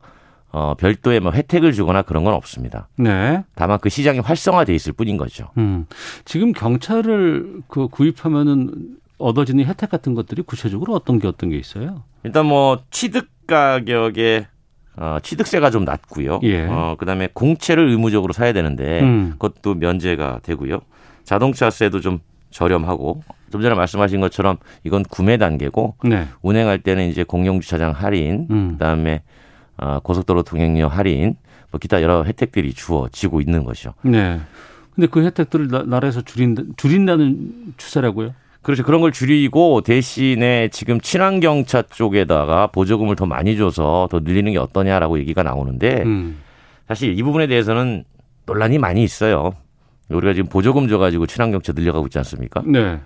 어, 0.58 0.74
별도의 0.74 1.20
뭐 1.20 1.30
혜택을 1.30 1.72
주거나 1.72 2.02
그런 2.02 2.24
건 2.24 2.34
없습니다. 2.34 2.88
네. 2.96 3.44
다만 3.54 3.78
그 3.78 3.88
시장이 3.88 4.18
활성화돼 4.18 4.74
있을 4.74 4.92
뿐인 4.92 5.16
거죠. 5.16 5.50
음. 5.56 5.86
지금 6.24 6.52
경찰을 6.52 7.60
그 7.68 7.86
구입하면은 7.86 8.96
얻어지는 9.18 9.64
혜택 9.64 9.88
같은 9.88 10.14
것들이 10.14 10.42
구체적으로 10.42 10.94
어떤 10.94 11.20
게 11.20 11.28
어떤 11.28 11.50
게 11.50 11.56
있어요? 11.56 12.02
일단 12.24 12.46
뭐 12.46 12.80
취득 12.90 13.28
가격에 13.46 14.48
어, 14.96 15.18
취득세가 15.22 15.70
좀 15.70 15.84
낮고요. 15.84 16.40
예. 16.42 16.66
어, 16.66 16.96
그다음에 16.98 17.28
공채를 17.32 17.88
의무적으로 17.88 18.32
사야 18.32 18.52
되는데 18.52 19.00
음. 19.00 19.30
그것도 19.38 19.76
면제가 19.76 20.40
되고요. 20.42 20.80
자동차세도 21.22 22.00
좀 22.00 22.18
저렴하고 22.50 23.22
좀 23.52 23.62
전에 23.62 23.76
말씀하신 23.76 24.20
것처럼 24.20 24.56
이건 24.82 25.04
구매 25.04 25.36
단계고 25.36 25.94
네. 26.02 26.26
운행할 26.42 26.80
때는 26.80 27.08
이제 27.08 27.22
공영 27.22 27.60
주차장 27.60 27.92
할인, 27.92 28.48
음. 28.50 28.72
그다음에 28.72 29.22
어, 29.78 30.00
고속도로 30.00 30.42
통행료 30.42 30.88
할인, 30.88 31.36
뭐 31.70 31.78
기타 31.78 32.02
여러 32.02 32.24
혜택들이 32.24 32.72
주어지고 32.72 33.40
있는 33.40 33.64
것이죠. 33.64 33.94
네. 34.02 34.40
근데 34.94 35.06
그 35.06 35.24
혜택들을 35.24 35.68
나, 35.68 36.00
라에서 36.00 36.22
줄인다, 36.22 36.62
줄인다는 36.76 37.74
추세라고요? 37.76 38.34
그렇죠. 38.62 38.82
그런 38.82 39.00
걸 39.00 39.12
줄이고 39.12 39.80
대신에 39.82 40.68
지금 40.68 41.00
친환경차 41.00 41.82
쪽에다가 41.82 42.66
보조금을 42.66 43.14
더 43.14 43.24
많이 43.24 43.56
줘서 43.56 44.08
더 44.10 44.20
늘리는 44.20 44.52
게 44.52 44.58
어떠냐라고 44.58 45.18
얘기가 45.20 45.42
나오는데 45.42 46.02
음. 46.02 46.38
사실 46.88 47.16
이 47.16 47.22
부분에 47.22 47.46
대해서는 47.46 48.04
논란이 48.46 48.78
많이 48.78 49.04
있어요. 49.04 49.52
우리가 50.08 50.34
지금 50.34 50.48
보조금 50.48 50.88
줘가지고 50.88 51.26
친환경차 51.26 51.72
늘려가고 51.74 52.06
있지 52.06 52.18
않습니까? 52.18 52.62
네. 52.66 53.00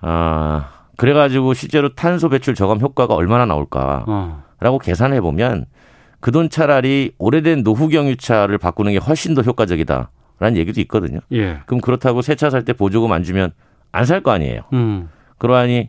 아 0.00 0.70
그래가지고 0.96 1.54
실제로 1.54 1.94
탄소 1.94 2.28
배출 2.28 2.54
저감 2.54 2.80
효과가 2.80 3.14
얼마나 3.14 3.46
나올까라고 3.46 4.04
어. 4.08 4.78
계산해 4.82 5.20
보면 5.20 5.66
그 6.20 6.30
돈 6.32 6.50
차라리 6.50 7.12
오래된 7.18 7.62
노후 7.64 7.88
경유차를 7.88 8.58
바꾸는 8.58 8.92
게 8.92 8.98
훨씬 8.98 9.34
더 9.34 9.42
효과적이다라는 9.42 10.56
얘기도 10.56 10.80
있거든요. 10.82 11.20
예. 11.32 11.60
그럼 11.66 11.80
그렇다고 11.80 12.22
새 12.22 12.34
차 12.34 12.48
살 12.50 12.64
때 12.64 12.72
보조금 12.72 13.10
안 13.12 13.22
주면 13.24 13.52
안 13.92 14.04
살 14.04 14.22
거 14.22 14.30
아니에요. 14.30 14.62
음. 14.72 15.08
그러하니 15.38 15.88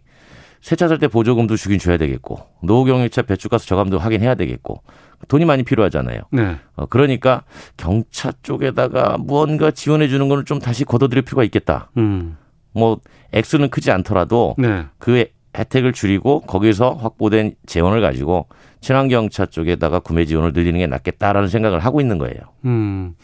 새 0.62 0.76
차 0.76 0.88
살 0.88 1.00
때 1.00 1.08
보조금도 1.08 1.58
주긴 1.58 1.80
줘야 1.80 1.98
되겠고 1.98 2.40
노후 2.64 2.86
경유차 2.86 3.24
배출가스 3.24 3.68
저감도 3.68 4.00
확인해야 4.00 4.36
되겠고 4.36 4.84
돈이 5.28 5.46
많이 5.46 5.64
필요하잖아요. 5.64 6.22
네. 6.32 6.56
어, 6.76 6.86
그러니까 6.88 7.44
경차 7.78 8.32
쪽에다가 8.42 9.18
무언가 9.20 9.70
지원해 9.72 10.08
주는 10.08 10.30
거는 10.30 10.46
좀 10.46 10.60
다시 10.60 10.86
걷어들일 10.86 11.24
필요가 11.24 11.44
있겠다. 11.44 11.90
음. 11.98 12.38
뭐 12.74 13.00
액수는 13.34 13.70
크지 13.70 13.92
않더라도 13.92 14.56
네. 14.58 14.86
그 14.98 15.26
혜택을 15.58 15.92
줄이고 15.94 16.42
거기서 16.42 16.94
확보된 16.94 17.56
재원을 17.66 18.00
가지고 18.02 18.48
친환경차 18.82 19.46
쪽에다가 19.46 20.00
구매 20.00 20.26
지원을 20.26 20.54
늘리는 20.54 20.80
게 20.80 20.88
낫겠다라는 20.88 21.48
생각을 21.48 21.80
하고 21.80 22.02
있는 22.02 22.18
거예요. 22.18 22.40
음. 22.66 23.16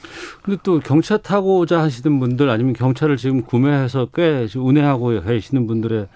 근데 0.43 0.59
또 0.63 0.79
경차 0.79 1.17
타고자 1.17 1.81
하시는 1.81 2.19
분들 2.19 2.49
아니면 2.49 2.73
경차를 2.73 3.17
지금 3.17 3.41
구매해서 3.41 4.07
꽤 4.13 4.47
운행하고 4.55 5.21
계시는 5.23 5.67
분들의 5.67 6.07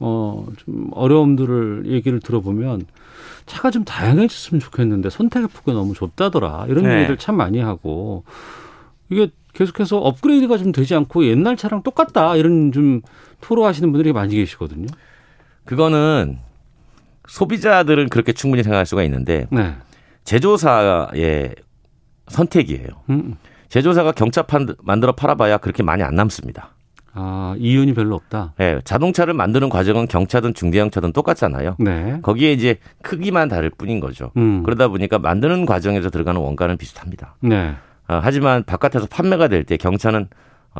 어 0.00 0.46
좀 0.56 0.88
어려움들을 0.92 1.84
얘기를 1.86 2.20
들어보면 2.20 2.86
차가 3.46 3.70
좀 3.70 3.84
다양해졌으면 3.84 4.60
좋겠는데 4.60 5.10
선택의 5.10 5.48
폭이 5.48 5.72
너무 5.72 5.94
좁다더라 5.94 6.66
이런 6.68 6.84
네. 6.84 6.98
얘기를 6.98 7.16
참 7.16 7.36
많이 7.36 7.58
하고 7.60 8.24
이게 9.10 9.30
계속해서 9.54 9.98
업그레이드가 9.98 10.56
좀 10.58 10.70
되지 10.72 10.94
않고 10.94 11.26
옛날 11.26 11.56
차랑 11.56 11.82
똑같다 11.82 12.36
이런 12.36 12.70
좀 12.72 13.00
토로하시는 13.40 13.90
분들이 13.90 14.12
많이 14.12 14.36
계시거든요. 14.36 14.86
그거는 15.64 16.38
소비자들은 17.28 18.08
그렇게 18.08 18.32
충분히 18.32 18.62
생각할 18.62 18.84
수가 18.86 19.02
있는데 19.04 19.46
네. 19.50 19.74
제조사의 20.24 21.54
선택이에요. 22.28 22.88
음. 23.10 23.36
제조사가 23.68 24.12
경차 24.12 24.42
판 24.42 24.74
만들어 24.82 25.12
팔아봐야 25.12 25.58
그렇게 25.58 25.82
많이 25.82 26.02
안 26.02 26.14
남습니다. 26.14 26.70
아, 27.12 27.54
이윤이 27.58 27.94
별로 27.94 28.14
없다. 28.14 28.54
네, 28.58 28.78
자동차를 28.84 29.34
만드는 29.34 29.68
과정은 29.70 30.06
경차든 30.08 30.54
중대형차든 30.54 31.12
똑같잖아요. 31.12 31.76
네. 31.78 32.18
거기에 32.22 32.52
이제 32.52 32.76
크기만 33.02 33.48
다를 33.48 33.70
뿐인 33.70 33.98
거죠. 34.00 34.30
음. 34.36 34.62
그러다 34.62 34.88
보니까 34.88 35.18
만드는 35.18 35.66
과정에서 35.66 36.10
들어가는 36.10 36.40
원가는 36.40 36.76
비슷합니다. 36.76 37.36
네. 37.40 37.74
어, 38.08 38.20
하지만 38.22 38.62
바깥에서 38.64 39.06
판매가 39.06 39.48
될 39.48 39.64
때 39.64 39.76
경차는 39.76 40.28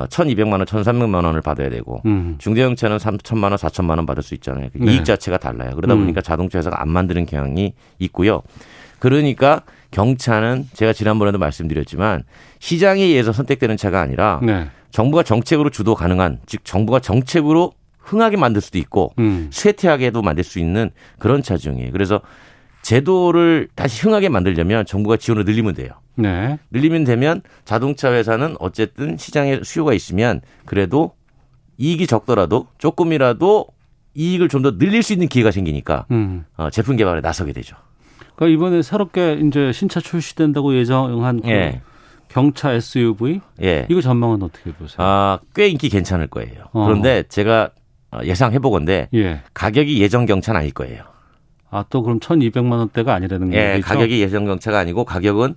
1,200만 0.06 0.48
어, 0.48 0.50
원, 0.52 0.64
1,300만 0.64 1.24
원을 1.24 1.40
받아야 1.40 1.70
되고 1.70 2.02
음. 2.06 2.36
중대형차는 2.38 2.98
3천만 2.98 3.44
원, 3.44 3.54
4천만 3.54 3.96
원 3.96 4.06
받을 4.06 4.22
수 4.22 4.34
있잖아요. 4.34 4.68
그 4.72 4.78
네. 4.78 4.92
이익 4.92 5.04
자체가 5.04 5.38
달라요. 5.38 5.72
그러다 5.74 5.94
음. 5.94 6.00
보니까 6.00 6.20
자동차 6.20 6.58
회사가 6.58 6.80
안 6.80 6.88
만드는 6.88 7.26
경향이 7.26 7.74
있고요. 7.98 8.42
그러니까 8.98 9.62
경차는 9.90 10.68
제가 10.74 10.92
지난번에도 10.92 11.38
말씀드렸지만 11.38 12.24
시장에 12.58 13.02
의해서 13.02 13.32
선택되는 13.32 13.76
차가 13.76 14.00
아니라 14.00 14.40
네. 14.42 14.68
정부가 14.90 15.22
정책으로 15.22 15.70
주도 15.70 15.94
가능한 15.94 16.40
즉 16.46 16.64
정부가 16.64 17.00
정책으로 17.00 17.72
흥하게 17.98 18.36
만들 18.38 18.60
수도 18.60 18.78
있고 18.78 19.12
음. 19.18 19.48
쇠퇴하게도 19.52 20.22
만들 20.22 20.42
수 20.44 20.58
있는 20.58 20.90
그런 21.18 21.42
차 21.42 21.56
중이에요. 21.56 21.92
그래서 21.92 22.20
제도를 22.82 23.68
다시 23.74 24.02
흥하게 24.02 24.28
만들려면 24.28 24.86
정부가 24.86 25.16
지원을 25.16 25.44
늘리면 25.44 25.74
돼요. 25.74 25.90
네. 26.14 26.58
늘리면 26.70 27.04
되면 27.04 27.42
자동차 27.64 28.12
회사는 28.12 28.56
어쨌든 28.60 29.16
시장에 29.16 29.60
수요가 29.62 29.92
있으면 29.92 30.40
그래도 30.64 31.12
이익이 31.76 32.06
적더라도 32.06 32.66
조금이라도 32.78 33.66
이익을 34.14 34.48
좀 34.48 34.62
더 34.62 34.76
늘릴 34.78 35.02
수 35.02 35.12
있는 35.12 35.28
기회가 35.28 35.50
생기니까 35.52 36.06
음. 36.10 36.44
어, 36.56 36.70
제품 36.70 36.96
개발에 36.96 37.20
나서게 37.20 37.52
되죠. 37.52 37.76
그러니까 38.34 38.54
이번에 38.56 38.82
새롭게 38.82 39.34
이제 39.34 39.70
신차 39.72 40.00
출시된다고 40.00 40.74
예정한 40.76 41.40
그 41.40 41.48
예. 41.48 41.80
경차 42.28 42.72
SUV 42.72 43.40
예. 43.62 43.86
이거 43.88 44.00
전망은 44.00 44.42
어떻게 44.42 44.72
보세요? 44.72 44.96
아, 44.98 45.38
꽤 45.54 45.68
인기 45.68 45.88
괜찮을 45.88 46.26
거예요. 46.26 46.64
어. 46.72 46.84
그런데 46.86 47.22
제가 47.28 47.70
예상해 48.24 48.58
보건데 48.58 49.08
예. 49.14 49.42
가격이 49.54 50.00
예정 50.00 50.26
경차는 50.26 50.60
아닐 50.60 50.72
거예요. 50.72 51.04
아, 51.70 51.84
또 51.90 52.02
그럼 52.02 52.18
1,200만 52.20 52.72
원대가 52.72 53.14
아니라는 53.14 53.52
예, 53.52 53.72
거죠? 53.76 53.86
가격이 53.86 54.20
예정 54.20 54.46
경차가 54.46 54.78
아니고 54.78 55.04
가격은 55.04 55.56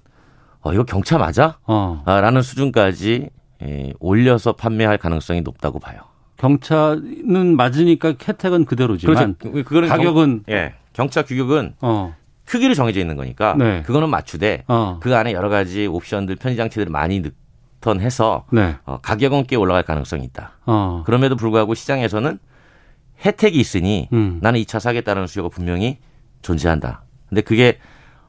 어, 0.62 0.74
이거 0.74 0.84
경차 0.84 1.18
맞아? 1.18 1.58
어. 1.66 2.04
아, 2.06 2.22
라는 2.22 2.42
수준까지 2.42 3.30
예, 3.64 3.94
올려서 4.00 4.54
판매할 4.54 4.98
가능성이 4.98 5.42
높다고 5.42 5.80
봐요. 5.80 6.02
경차는 6.38 7.56
맞으니까 7.56 8.16
혜택은 8.28 8.66
그대로지만 8.66 9.36
그렇죠. 9.38 9.64
그거는 9.64 9.88
가격은 9.88 10.44
경, 10.48 10.56
예, 10.56 10.74
경차 10.94 11.24
규격은 11.24 11.76
어. 11.82 12.16
크기로 12.46 12.74
정해져 12.74 13.00
있는 13.00 13.16
거니까 13.16 13.56
네. 13.58 13.84
그거는 13.84 14.10
맞추되 14.10 14.64
어. 14.68 15.00
그 15.02 15.16
안에 15.16 15.34
여러 15.34 15.50
가지 15.50 15.86
옵션들 15.86 16.38
편의 16.38 16.58
장치들을 16.58 16.92
많이 16.92 17.22
넣던 17.80 18.02
해서 18.02 18.46
네. 18.52 18.76
어, 18.86 18.98
가격은 19.02 19.46
꽤 19.46 19.56
올라갈 19.56 19.84
가능성이 19.84 20.24
있다. 20.26 20.58
어. 20.66 21.04
그럼에도 21.06 21.36
불구하고 21.36 21.76
시장에서는 21.76 22.40
혜택이 23.26 23.60
있으니 23.60 24.08
음. 24.14 24.40
나는 24.42 24.60
이 24.60 24.66
차 24.66 24.80
사겠다는 24.80 25.28
수요가 25.28 25.50
분명히 25.50 25.98
존재한다. 26.42 27.04
근데 27.30 27.42
그게 27.42 27.78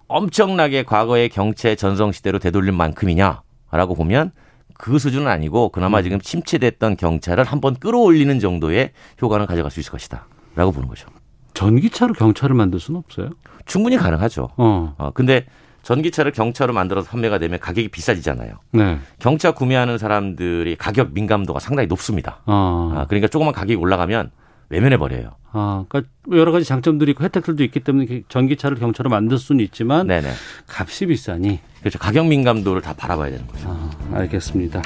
엄청나게 0.09 0.83
과거의 0.83 1.29
경체 1.29 1.75
전성 1.77 2.13
시대로 2.13 2.39
되돌릴 2.39 2.73
만큼이냐라고 2.73 3.95
보면 3.97 4.33
그 4.79 4.99
수준은 4.99 5.29
아니고 5.29 5.71
그나마 5.71 5.99
음. 5.99 6.03
지금 6.03 6.21
침체됐던 6.21 6.97
경차를 6.97 7.45
한번 7.45 7.75
끌어올리는 7.77 8.39
정도의 8.41 8.91
효과는 9.21 9.47
가져갈 9.47 9.71
수 9.71 9.81
있을 9.81 9.93
것이다. 9.93 10.27
라고 10.55 10.73
보는 10.73 10.89
거죠. 10.89 11.09
전기차로 11.55 12.15
경차를 12.15 12.55
만들 12.57 12.81
수는 12.81 12.99
없어요? 12.99 13.31
충분히 13.67 13.97
가능하죠. 13.97 14.49
어. 14.57 14.95
어 14.99 15.11
근데 15.15 15.47
전기차를 15.83 16.33
경차로 16.33 16.73
만들어서 16.73 17.09
판매가 17.11 17.39
되면 17.39 17.59
가격이 17.59 17.89
비싸지잖아요. 17.89 18.55
네. 18.73 18.99
경차 19.19 19.53
구매하는 19.53 19.99
사람들이 19.99 20.77
가격 20.77 21.13
민감도가 21.13 21.59
상당히 21.61 21.87
높습니다. 21.89 22.41
어. 22.47 22.93
아, 22.95 23.07
그러니까 23.07 23.29
조금만 23.29 23.53
가격이 23.55 23.75
올라가면 23.77 24.31
외면해 24.73 24.97
버려요. 24.97 25.33
아, 25.53 25.85
그러니까 25.89 26.11
여러 26.33 26.51
가지 26.51 26.65
장점들이 26.65 27.13
있고 27.13 27.25
혜택들도 27.25 27.63
있기 27.65 27.81
때문에 27.81 28.23
전기차를 28.29 28.79
경차로 28.79 29.11
만들 29.11 29.39
수는 29.39 29.63
있지만 29.67 30.07
네네. 30.07 30.29
값이 30.67 31.07
비싸니 31.07 31.61
그렇죠. 31.81 31.99
가격 31.99 32.27
민감도를 32.27 32.81
다 32.81 32.95
바라봐야 32.97 33.31
되는 33.31 33.47
거죠. 33.47 33.69
아, 33.69 33.91
알겠습니다. 34.15 34.83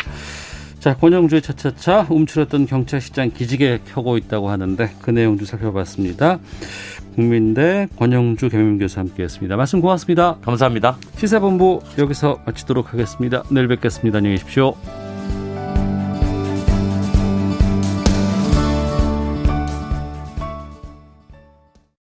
자, 0.81 0.97
권영주의 0.97 1.43
차차차 1.43 2.07
움츠렸던 2.11 2.67
경차 2.67 3.01
시장 3.01 3.31
기지개 3.31 3.81
켜고 3.89 4.17
있다고 4.17 4.51
하는데 4.51 4.91
그 5.03 5.11
내용 5.11 5.37
좀 5.37 5.47
살펴봤습니다. 5.47 6.39
국민대 7.15 7.89
권영주 7.97 8.49
개명 8.51 8.79
교수 8.79 9.01
함께했습니다. 9.01 9.57
말씀 9.57 9.81
고맙습니다. 9.81 10.37
감사합니다. 10.43 10.99
시사본부 11.17 11.81
여기서 11.99 12.41
마치도록 12.45 12.93
하겠습니다. 12.93 13.43
내일 13.51 13.69
뵙겠습니다. 13.69 14.19
안녕히 14.19 14.37
계십시오. 14.37 15.06